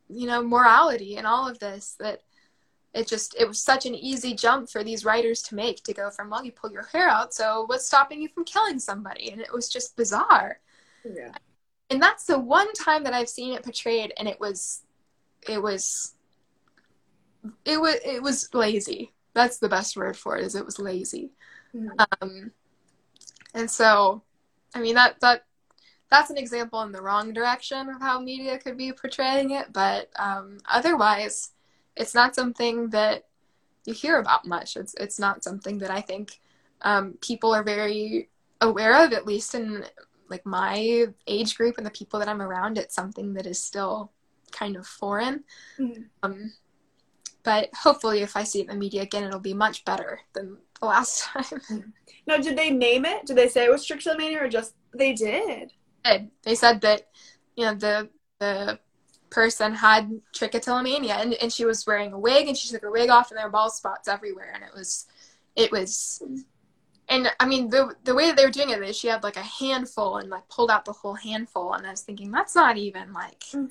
you 0.09 0.25
know, 0.25 0.41
morality 0.41 1.17
and 1.17 1.27
all 1.27 1.47
of 1.47 1.59
this 1.59 1.95
that 1.99 2.21
it 2.93 3.07
just 3.07 3.35
it 3.39 3.47
was 3.47 3.61
such 3.61 3.85
an 3.85 3.93
easy 3.93 4.33
jump 4.33 4.69
for 4.69 4.83
these 4.83 5.05
writers 5.05 5.41
to 5.43 5.55
make 5.55 5.83
to 5.83 5.93
go 5.93 6.09
from 6.09 6.29
well 6.29 6.43
you 6.43 6.51
pull 6.51 6.71
your 6.71 6.87
hair 6.91 7.07
out 7.07 7.33
so 7.33 7.65
what's 7.67 7.85
stopping 7.85 8.21
you 8.21 8.29
from 8.29 8.45
killing 8.45 8.79
somebody? 8.79 9.29
And 9.31 9.41
it 9.41 9.53
was 9.53 9.69
just 9.69 9.95
bizarre. 9.95 10.59
Yeah. 11.05 11.31
And 11.89 12.01
that's 12.01 12.25
the 12.25 12.39
one 12.39 12.71
time 12.73 13.03
that 13.03 13.13
i've 13.13 13.29
seen 13.29 13.53
it 13.53 13.63
portrayed 13.63 14.13
and 14.17 14.27
it 14.27 14.39
was 14.39 14.83
it 15.47 15.61
was 15.61 16.15
it 17.65 17.79
was 17.79 17.95
it 18.05 18.21
was 18.21 18.53
lazy. 18.53 19.13
That's 19.33 19.59
the 19.59 19.69
best 19.69 19.95
word 19.95 20.17
for 20.17 20.37
it 20.37 20.43
is 20.43 20.55
it 20.55 20.65
was 20.65 20.79
lazy. 20.79 21.31
Mm-hmm. 21.75 21.99
um 22.21 22.51
and 23.53 23.69
so 23.69 24.23
i 24.73 24.79
mean 24.79 24.95
that 24.95 25.19
that 25.19 25.43
that's 26.09 26.31
an 26.31 26.37
example 26.37 26.81
in 26.81 26.91
the 26.91 27.01
wrong 27.01 27.31
direction 27.31 27.89
of 27.89 28.01
how 28.01 28.19
media 28.19 28.57
could 28.57 28.75
be 28.75 28.91
portraying 28.91 29.51
it 29.51 29.71
but 29.71 30.09
um 30.17 30.57
otherwise 30.67 31.51
it's 31.99 32.15
not 32.15 32.33
something 32.33 32.89
that 32.89 33.25
you 33.85 33.93
hear 33.93 34.17
about 34.17 34.47
much. 34.47 34.75
It's 34.75 34.95
it's 34.95 35.19
not 35.19 35.43
something 35.43 35.77
that 35.79 35.91
I 35.91 36.01
think 36.01 36.39
um, 36.81 37.17
people 37.21 37.53
are 37.53 37.63
very 37.63 38.29
aware 38.61 39.05
of, 39.05 39.13
at 39.13 39.27
least 39.27 39.53
in 39.53 39.85
like 40.29 40.45
my 40.45 41.05
age 41.27 41.55
group 41.57 41.77
and 41.77 41.85
the 41.85 41.91
people 41.91 42.19
that 42.19 42.29
I'm 42.29 42.41
around. 42.41 42.77
It's 42.77 42.95
something 42.95 43.33
that 43.33 43.45
is 43.45 43.61
still 43.61 44.11
kind 44.51 44.75
of 44.75 44.87
foreign. 44.87 45.43
Mm-hmm. 45.77 46.03
Um, 46.23 46.53
but 47.43 47.69
hopefully, 47.73 48.21
if 48.21 48.35
I 48.35 48.43
see 48.43 48.59
it 48.59 48.67
in 48.69 48.73
the 48.73 48.75
media 48.75 49.01
again, 49.03 49.23
it'll 49.23 49.39
be 49.39 49.53
much 49.53 49.85
better 49.85 50.21
than 50.33 50.57
the 50.79 50.85
last 50.85 51.23
time. 51.23 51.93
Now, 52.27 52.37
did 52.37 52.57
they 52.57 52.69
name 52.69 53.05
it? 53.05 53.25
Did 53.25 53.35
they 53.35 53.49
say 53.49 53.65
it 53.65 53.71
was 53.71 53.85
trichotillomania, 53.85 54.41
or 54.41 54.49
just 54.49 54.75
they 54.93 55.13
did? 55.13 55.71
They 56.43 56.55
said 56.55 56.81
that 56.81 57.07
you 57.55 57.65
know 57.65 57.75
the 57.75 58.09
the 58.39 58.79
person 59.29 59.73
had 59.73 60.21
trichotillomania 60.33 61.19
and, 61.21 61.33
and 61.35 61.51
she 61.51 61.65
was 61.65 61.85
wearing 61.85 62.13
a 62.13 62.19
wig 62.19 62.47
and 62.47 62.57
she 62.57 62.69
took 62.69 62.81
her 62.81 62.91
wig 62.91 63.09
off 63.09 63.31
and 63.31 63.37
there 63.37 63.45
were 63.45 63.51
bald 63.51 63.73
spots 63.73 64.07
everywhere 64.07 64.51
and 64.53 64.63
it 64.63 64.71
was 64.75 65.07
it 65.55 65.71
was 65.71 66.21
and 67.07 67.31
I 67.39 67.45
mean 67.45 67.69
the 67.69 67.95
the 68.03 68.15
way 68.15 68.27
that 68.27 68.37
they 68.37 68.45
were 68.45 68.51
doing 68.51 68.69
it 68.69 68.81
is 68.81 68.97
she 68.97 69.07
had 69.07 69.23
like 69.23 69.37
a 69.37 69.41
handful 69.41 70.17
and 70.17 70.29
like 70.29 70.47
pulled 70.49 70.71
out 70.71 70.85
the 70.85 70.93
whole 70.93 71.15
handful 71.15 71.73
and 71.73 71.85
I 71.85 71.91
was 71.91 72.01
thinking 72.01 72.31
that's 72.31 72.55
not 72.55 72.77
even 72.77 73.13
like 73.13 73.41
mm. 73.53 73.69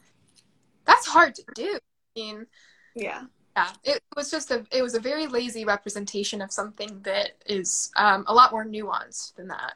that's 0.84 1.06
hard 1.06 1.34
to 1.36 1.44
do. 1.54 1.74
I 1.74 2.20
mean 2.20 2.46
yeah. 2.94 3.24
Yeah, 3.56 3.70
it 3.82 4.02
was 4.14 4.30
just 4.30 4.52
a 4.52 4.64
it 4.70 4.82
was 4.82 4.94
a 4.94 5.00
very 5.00 5.26
lazy 5.26 5.64
representation 5.64 6.40
of 6.40 6.52
something 6.52 7.00
that 7.02 7.32
is 7.44 7.90
um, 7.96 8.24
a 8.28 8.32
lot 8.32 8.52
more 8.52 8.64
nuanced 8.64 9.34
than 9.34 9.48
that. 9.48 9.74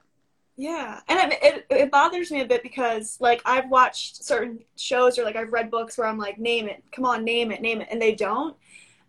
Yeah, 0.62 1.00
and 1.08 1.32
it, 1.42 1.66
it, 1.70 1.90
bothers 1.90 2.30
me 2.30 2.40
a 2.40 2.46
bit 2.46 2.62
because 2.62 3.16
like 3.20 3.42
I've 3.44 3.68
watched 3.68 4.22
certain 4.22 4.60
shows 4.76 5.18
or 5.18 5.24
like 5.24 5.34
I've 5.34 5.52
read 5.52 5.72
books 5.72 5.98
where 5.98 6.06
I'm 6.06 6.18
like, 6.18 6.38
name 6.38 6.68
it, 6.68 6.84
come 6.92 7.04
on, 7.04 7.24
name 7.24 7.50
it, 7.50 7.60
name 7.60 7.80
it, 7.80 7.88
and 7.90 8.00
they 8.00 8.14
don't, 8.14 8.56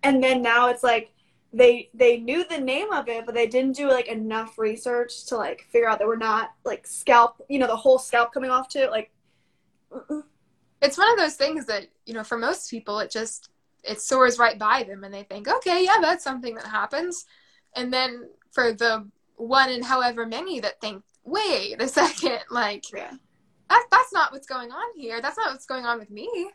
and 0.02 0.24
then 0.24 0.42
now 0.42 0.70
it's 0.70 0.82
like 0.82 1.12
they 1.54 1.92
they 1.94 2.18
knew 2.18 2.44
the 2.50 2.58
name 2.58 2.92
of 2.92 3.08
it, 3.08 3.28
but 3.28 3.36
they 3.36 3.46
didn't 3.46 3.76
do 3.76 3.88
like 3.88 4.08
enough 4.08 4.58
research 4.58 5.26
to 5.26 5.38
like 5.38 5.68
figure 5.72 5.88
out 5.88 6.00
that 6.00 6.08
we're 6.08 6.16
not 6.16 6.54
like 6.66 6.88
scalp, 6.88 7.40
you 7.50 7.60
know, 7.60 7.68
the 7.68 7.76
whole 7.76 8.00
scalp 8.00 8.34
coming 8.34 8.50
off 8.50 8.68
to 8.70 8.80
it, 8.80 8.90
like. 8.90 9.12
It's 10.82 10.98
one 10.98 11.12
of 11.12 11.20
those 11.20 11.36
things 11.36 11.68
that 11.68 11.86
you 12.08 12.16
know, 12.16 12.24
for 12.24 12.40
most 12.40 12.72
people, 12.72 12.98
it 12.98 13.12
just 13.12 13.50
it 13.84 14.02
soars 14.02 14.40
right 14.40 14.58
by 14.58 14.82
them, 14.82 15.04
and 15.04 15.14
they 15.14 15.22
think, 15.22 15.48
okay, 15.48 15.84
yeah, 15.86 16.00
that's 16.02 16.24
something 16.24 16.56
that 16.56 16.66
happens, 16.66 17.28
and 17.76 17.94
then 17.94 18.28
for 18.52 18.74
the 18.74 19.08
one 19.36 19.70
and 19.70 19.86
however 19.86 20.26
many 20.26 20.60
that 20.60 20.82
think 20.82 21.04
wait 21.24 21.82
a 21.82 21.88
second, 21.88 22.40
like 22.50 22.92
yeah. 22.94 23.12
that, 23.70 23.86
that's 23.92 24.14
not 24.14 24.32
what's 24.32 24.48
going 24.48 24.72
on 24.72 24.98
here. 24.98 25.22
That's 25.22 25.38
not 25.38 25.52
what's 25.52 25.66
going 25.66 25.86
on 25.86 26.00
with 26.00 26.12
me. 26.12 26.52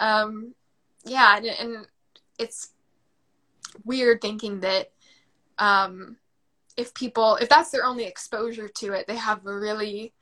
Um, 0.00 0.54
yeah, 1.04 1.36
and, 1.36 1.46
and 1.46 1.86
it's 2.38 2.70
weird 3.84 4.20
thinking 4.20 4.60
that 4.60 4.90
um, 5.58 6.16
if 6.76 6.94
people, 6.94 7.36
if 7.36 7.48
that's 7.48 7.70
their 7.70 7.84
only 7.84 8.04
exposure 8.04 8.68
to 8.68 8.92
it, 8.92 9.06
they 9.06 9.16
have 9.16 9.44
a 9.46 9.58
really 9.58 10.12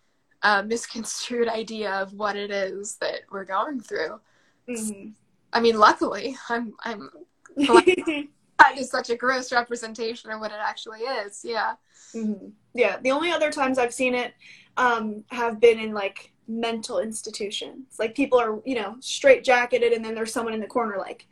uh, 0.43 0.63
misconstrued 0.63 1.49
idea 1.63 1.93
of 1.93 2.13
what 2.15 2.37
it 2.37 2.51
is 2.51 2.97
that 2.97 3.21
we're 3.31 3.45
going 3.45 3.81
through. 3.81 4.21
Mm-hmm. 4.69 5.11
I 5.53 5.61
mean, 5.61 5.79
luckily, 5.79 6.37
I'm 6.49 6.75
I'm 6.81 7.11
that 8.59 8.79
is 8.79 8.91
such 8.91 9.11
a 9.11 9.17
gross 9.17 9.53
representation 9.53 10.31
of 10.31 10.41
what 10.41 10.51
it 10.51 10.59
actually 10.61 11.01
is. 11.01 11.45
Yeah. 11.45 11.75
Mm-hmm. 12.15 12.49
Yeah. 12.75 12.99
The 13.03 13.11
only 13.11 13.31
other 13.31 13.51
times 13.51 13.79
I've 13.79 13.95
seen 13.95 14.15
it 14.15 14.35
um, 14.77 15.25
have 15.31 15.61
been 15.61 15.79
in 15.79 15.93
like 15.93 16.33
mental 16.49 17.01
institutions. 17.01 17.97
Like 17.99 18.15
people 18.15 18.39
are, 18.39 18.61
you 18.65 18.77
know, 18.77 18.97
straight 19.01 19.45
jacketed, 19.45 19.93
and 19.93 20.05
then 20.05 20.15
there's 20.15 20.33
someone 20.33 20.55
in 20.55 20.61
the 20.61 20.67
corner 20.67 20.99
like 20.99 21.27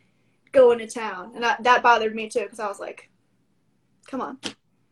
going 0.52 0.78
to 0.78 0.86
town, 0.86 1.32
and 1.34 1.42
that 1.42 1.62
that 1.62 1.82
bothered 1.82 2.14
me 2.14 2.28
too 2.28 2.42
because 2.42 2.60
I 2.60 2.68
was 2.68 2.80
like, 2.80 3.10
come 4.06 4.20
on. 4.20 4.38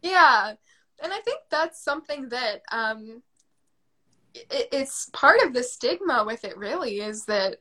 Yeah, 0.03 0.55
and 1.03 1.13
I 1.13 1.21
think 1.21 1.41
that's 1.51 1.83
something 1.83 2.29
that 2.31 2.63
um, 2.71 3.23
it, 4.35 4.69
it's 4.73 5.11
part 5.13 5.41
of 5.43 5.53
the 5.53 5.63
stigma 5.63 6.25
with 6.27 6.45
it 6.45 6.57
really 6.57 7.01
is 7.01 7.25
that 7.27 7.59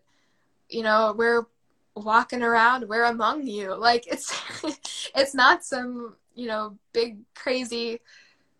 you 0.69 0.83
know 0.83 1.13
we're 1.17 1.45
walking 1.95 2.43
around 2.43 2.87
we're 2.87 3.05
among 3.05 3.45
you. 3.45 3.75
Like 3.75 4.07
it's 4.07 4.33
it's 5.15 5.33
not 5.33 5.63
some 5.63 6.15
you 6.35 6.47
know 6.47 6.77
big 6.93 7.19
crazy 7.35 7.99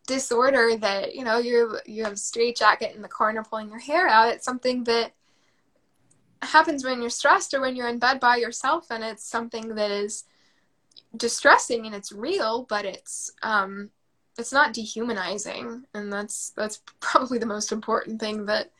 disorder 0.07 0.75
that 0.77 1.15
you 1.15 1.23
know 1.23 1.38
you 1.38 1.77
you 1.86 2.03
have 2.03 2.13
a 2.13 2.17
straight 2.17 2.57
jacket 2.57 2.95
in 2.95 3.01
the 3.01 3.07
corner 3.07 3.43
pulling 3.43 3.69
your 3.69 3.79
hair 3.79 4.07
out. 4.07 4.34
It's 4.34 4.45
something 4.45 4.84
that 4.86 5.13
happens 6.41 6.84
when 6.84 7.01
you're 7.01 7.09
stressed 7.09 7.53
or 7.53 7.61
when 7.61 7.75
you're 7.75 7.88
in 7.88 7.99
bed 7.99 8.19
by 8.19 8.36
yourself 8.36 8.88
and 8.89 9.03
it's 9.03 9.23
something 9.23 9.75
that 9.75 9.91
is 9.91 10.23
distressing 11.15 11.86
and 11.86 11.93
it's 11.93 12.11
real 12.11 12.65
but 12.67 12.84
it's 12.84 13.32
um 13.43 13.89
it's 14.38 14.53
not 14.53 14.73
dehumanizing. 14.73 15.84
And 15.93 16.11
that's 16.11 16.51
that's 16.51 16.82
probably 16.99 17.38
the 17.38 17.45
most 17.45 17.71
important 17.71 18.19
thing 18.19 18.45
that 18.45 18.71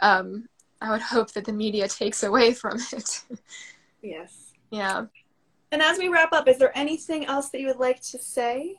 um 0.00 0.48
i 0.80 0.90
would 0.90 1.00
hope 1.00 1.32
that 1.32 1.44
the 1.44 1.52
media 1.52 1.88
takes 1.88 2.22
away 2.22 2.52
from 2.52 2.78
it 2.92 3.22
yes 4.02 4.52
yeah 4.70 5.04
and 5.72 5.82
as 5.82 5.98
we 5.98 6.08
wrap 6.08 6.32
up 6.32 6.48
is 6.48 6.58
there 6.58 6.76
anything 6.76 7.24
else 7.26 7.50
that 7.50 7.60
you 7.60 7.66
would 7.66 7.78
like 7.78 8.00
to 8.00 8.18
say 8.18 8.74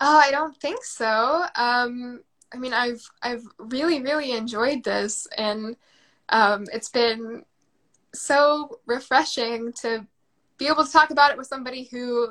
oh 0.00 0.18
i 0.18 0.30
don't 0.30 0.56
think 0.58 0.82
so 0.84 1.44
um 1.56 2.22
i 2.52 2.56
mean 2.56 2.72
i've 2.72 3.02
i've 3.22 3.44
really 3.58 4.00
really 4.02 4.32
enjoyed 4.32 4.82
this 4.84 5.26
and 5.36 5.76
um 6.28 6.64
it's 6.72 6.88
been 6.88 7.44
so 8.14 8.78
refreshing 8.86 9.72
to 9.72 10.06
be 10.56 10.66
able 10.66 10.84
to 10.84 10.92
talk 10.92 11.10
about 11.10 11.30
it 11.30 11.36
with 11.36 11.46
somebody 11.46 11.88
who 11.90 12.28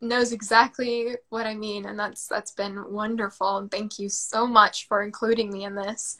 knows 0.00 0.32
exactly 0.32 1.16
what 1.30 1.46
I 1.46 1.54
mean, 1.54 1.86
and 1.86 1.98
that's 1.98 2.26
that's 2.26 2.52
been 2.52 2.92
wonderful. 2.92 3.58
And 3.58 3.70
thank 3.70 3.98
you 3.98 4.08
so 4.08 4.46
much 4.46 4.86
for 4.88 5.02
including 5.02 5.50
me 5.50 5.64
in 5.64 5.74
this. 5.74 6.18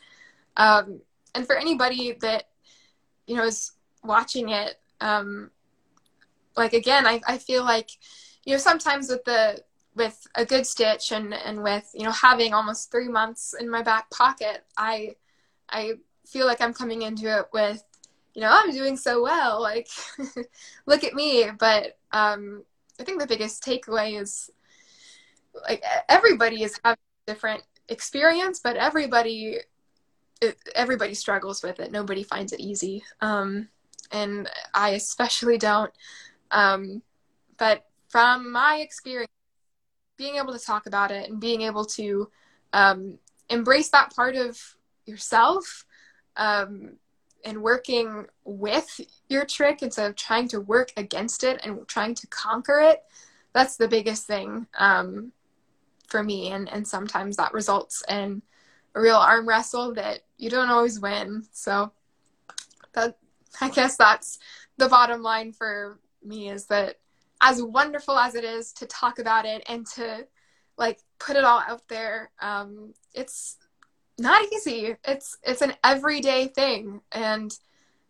Um, 0.56 1.00
and 1.34 1.46
for 1.46 1.56
anybody 1.56 2.16
that 2.20 2.44
you 3.26 3.36
know 3.36 3.44
is 3.44 3.72
watching 4.02 4.48
it, 4.50 4.80
um, 5.00 5.50
like 6.56 6.72
again, 6.72 7.06
I, 7.06 7.20
I 7.26 7.38
feel 7.38 7.64
like 7.64 7.90
you 8.44 8.52
know 8.52 8.58
sometimes 8.58 9.08
with 9.08 9.24
the 9.24 9.62
with 9.94 10.26
a 10.34 10.44
good 10.44 10.66
stitch 10.66 11.12
and 11.12 11.34
and 11.34 11.62
with 11.62 11.90
you 11.94 12.04
know 12.04 12.12
having 12.12 12.54
almost 12.54 12.90
three 12.90 13.08
months 13.08 13.54
in 13.58 13.68
my 13.68 13.82
back 13.82 14.10
pocket, 14.10 14.64
I 14.76 15.16
I 15.68 15.94
feel 16.26 16.46
like 16.46 16.60
I'm 16.60 16.74
coming 16.74 17.02
into 17.02 17.38
it 17.38 17.46
with 17.52 17.82
you 18.34 18.42
know 18.42 18.50
I'm 18.50 18.72
doing 18.72 18.96
so 18.96 19.22
well, 19.22 19.60
like 19.60 19.88
look 20.86 21.04
at 21.04 21.14
me, 21.14 21.50
but 21.58 21.98
um, 22.12 22.64
I 23.00 23.04
think 23.04 23.20
the 23.20 23.26
biggest 23.26 23.64
takeaway 23.64 24.20
is 24.20 24.50
like 25.68 25.82
everybody 26.08 26.62
is 26.62 26.78
having 26.84 26.98
different 27.26 27.62
experience, 27.88 28.60
but 28.62 28.76
everybody 28.76 29.58
everybody 30.74 31.14
struggles 31.14 31.62
with 31.62 31.80
it. 31.80 31.90
Nobody 31.90 32.22
finds 32.22 32.52
it 32.52 32.60
easy, 32.60 33.02
um, 33.20 33.68
and 34.12 34.48
I 34.74 34.90
especially 34.90 35.58
don't. 35.58 35.92
Um, 36.50 37.02
but 37.58 37.84
from 38.08 38.52
my 38.52 38.76
experience, 38.76 39.30
being 40.16 40.36
able 40.36 40.52
to 40.52 40.64
talk 40.64 40.86
about 40.86 41.10
it 41.10 41.28
and 41.28 41.40
being 41.40 41.62
able 41.62 41.84
to 41.84 42.30
um, 42.72 43.18
embrace 43.50 43.90
that 43.90 44.14
part 44.14 44.36
of 44.36 44.58
yourself 45.04 45.84
um, 46.36 46.96
and 47.44 47.62
working 47.62 48.26
with 48.44 49.00
your 49.28 49.44
trich 49.44 49.82
instead 49.82 50.08
of 50.08 50.16
trying 50.16 50.48
to 50.48 50.60
work 50.60 50.92
against 50.96 51.44
it 51.44 51.60
and 51.64 51.86
trying 51.86 52.14
to 52.14 52.26
conquer 52.28 52.80
it 52.80 53.04
that's 53.52 53.76
the 53.76 53.88
biggest 53.88 54.26
thing 54.26 54.66
um, 54.78 55.32
for 56.08 56.22
me 56.22 56.50
and 56.50 56.68
and 56.72 56.86
sometimes 56.86 57.36
that 57.36 57.54
results 57.54 58.02
in 58.08 58.42
a 58.94 59.00
real 59.00 59.16
arm 59.16 59.48
wrestle 59.48 59.94
that 59.94 60.20
you 60.38 60.50
don't 60.50 60.70
always 60.70 61.00
win 61.00 61.42
so 61.52 61.90
that 62.92 63.16
i 63.60 63.68
guess 63.70 63.96
that's 63.96 64.38
the 64.78 64.88
bottom 64.88 65.22
line 65.22 65.52
for 65.52 65.98
me 66.24 66.48
is 66.48 66.66
that 66.66 66.96
as 67.40 67.62
wonderful 67.62 68.16
as 68.18 68.34
it 68.34 68.44
is 68.44 68.72
to 68.72 68.86
talk 68.86 69.18
about 69.18 69.44
it 69.44 69.62
and 69.68 69.86
to 69.86 70.26
like 70.78 71.00
put 71.18 71.36
it 71.36 71.44
all 71.44 71.60
out 71.60 71.86
there 71.88 72.30
um, 72.40 72.92
it's 73.14 73.56
not 74.18 74.52
easy. 74.52 74.96
It's 75.04 75.36
it's 75.42 75.62
an 75.62 75.74
everyday 75.84 76.48
thing 76.48 77.00
and 77.12 77.56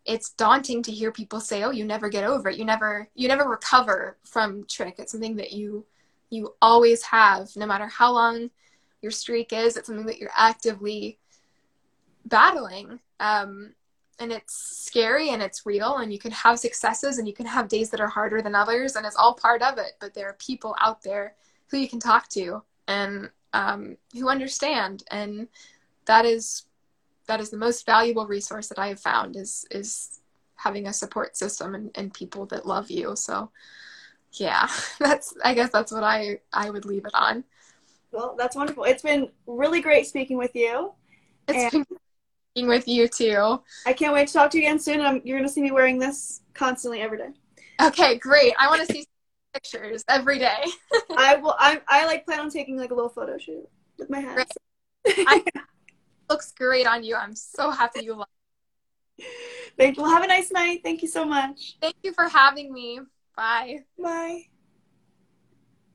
it's 0.05 0.31
daunting 0.31 0.83
to 0.85 0.93
hear 0.93 1.11
people 1.11 1.41
say, 1.41 1.65
"Oh, 1.65 1.71
you 1.71 1.85
never 1.85 2.09
get 2.09 2.25
over 2.25 2.49
it. 2.49 2.59
You 2.59 2.65
never 2.65 3.09
you 3.15 3.29
never 3.29 3.45
recover 3.49 4.17
from 4.25 4.65
trich." 4.65 4.99
It's 4.99 5.13
something 5.13 5.37
that 5.37 5.53
you 5.53 5.85
you 6.31 6.55
always 6.63 7.03
have 7.03 7.49
no 7.57 7.67
matter 7.67 7.87
how 7.87 8.13
long 8.13 8.51
your 9.03 9.11
streak 9.11 9.53
is. 9.53 9.77
It's 9.77 9.89
something 9.89 10.07
that 10.07 10.19
you're 10.19 10.31
actively 10.37 11.19
battling. 12.25 13.01
Um, 13.19 13.75
and 14.19 14.33
it's 14.33 14.55
scary 14.55 15.31
and 15.31 15.43
it's 15.43 15.67
real 15.67 15.97
and 15.99 16.13
you 16.13 16.19
can 16.19 16.31
have 16.31 16.59
successes 16.59 17.19
and 17.19 17.29
you 17.29 17.35
can 17.35 17.47
have 17.47 17.69
days 17.69 17.91
that 17.91 18.01
are 18.01 18.09
harder 18.09 18.41
than 18.41 18.55
others 18.55 18.97
and 18.97 19.05
it's 19.05 19.17
all 19.17 19.35
part 19.35 19.63
of 19.63 19.79
it 19.79 19.93
but 20.01 20.15
there 20.15 20.29
are 20.29 20.37
people 20.39 20.75
out 20.81 21.03
there 21.03 21.35
who 21.69 21.79
you 21.79 21.89
can 21.89 22.01
talk 22.01 22.29
to 22.29 22.63
and 22.89 23.31
um, 23.53 23.97
who 24.15 24.29
understand 24.29 25.05
and 25.11 25.49
that 26.07 26.25
is 26.25 26.67
that 27.27 27.41
is 27.41 27.51
the 27.51 27.57
most 27.57 27.85
valuable 27.85 28.27
resource 28.27 28.69
that 28.69 28.79
I 28.79 28.89
have 28.89 29.01
found 29.01 29.37
is 29.37 29.67
is 29.71 30.21
having 30.57 30.87
a 30.87 30.93
support 30.93 31.37
system 31.37 31.75
and, 31.75 31.91
and 31.95 32.13
people 32.13 32.47
that 32.47 32.67
love 32.67 32.91
you. 32.91 33.15
So 33.17 33.51
yeah, 34.33 34.69
that's 34.99 35.35
I 35.45 35.55
guess 35.55 35.71
that's 35.71 35.93
what 35.93 36.05
I 36.05 36.41
I 36.53 36.71
would 36.71 36.85
leave 36.85 37.05
it 37.05 37.15
on. 37.15 37.45
Well, 38.13 38.35
that's 38.39 38.57
wonderful. 38.57 38.85
It's 38.85 39.03
been 39.03 39.29
really 39.47 39.81
great 39.81 40.07
speaking 40.07 40.39
with 40.39 40.55
you. 40.55 40.93
It's 41.49 41.75
and 41.75 41.87
been 41.89 41.99
with 42.65 42.89
you 42.89 43.09
too. 43.09 43.61
I 43.85 43.93
can't 43.93 44.15
wait 44.15 44.29
to 44.29 44.33
talk 44.33 44.51
to 44.53 44.59
you 44.59 44.65
again 44.65 44.79
soon. 44.79 45.01
I'm, 45.01 45.21
you're 45.25 45.39
going 45.39 45.49
to 45.49 45.53
see 45.53 45.61
me 45.61 45.73
wearing 45.73 45.99
this 45.99 46.41
constantly 46.55 47.03
every 47.03 47.19
day. 47.19 47.31
Okay, 47.83 48.17
great. 48.19 48.55
I 48.59 48.69
want 48.69 48.87
to 48.87 48.93
see 48.93 49.05
pictures 49.53 50.05
every 50.09 50.39
day. 50.39 50.65
I 51.17 51.37
will. 51.37 51.55
I 51.59 51.81
I 51.89 52.07
like 52.07 52.25
plan 52.25 52.41
on 52.41 52.51
taking 52.51 52.79
like 52.79 52.91
a 52.91 52.95
little 52.95 53.11
photo 53.11 53.37
shoot 53.37 53.69
with 53.99 54.09
my 54.09 54.21
hat. 54.21 54.51
I, 55.07 55.45
looks 56.31 56.53
great 56.53 56.87
on 56.87 57.05
you. 57.05 57.17
I'm 57.17 57.37
so 57.37 57.71
happy 57.71 58.05
you 58.05 58.15
love. 58.15 58.27
Thank 59.79 59.97
you. 59.97 60.03
Well, 60.03 60.13
have 60.13 60.25
a 60.25 60.27
nice 60.27 60.51
night. 60.51 60.81
Thank 60.83 61.03
you 61.03 61.09
so 61.09 61.25
much. 61.25 61.77
Thank 61.81 61.97
you 62.03 62.13
for 62.13 62.29
having 62.29 62.73
me. 62.73 63.01
Bye. 63.37 63.85
Bye. 63.99 64.47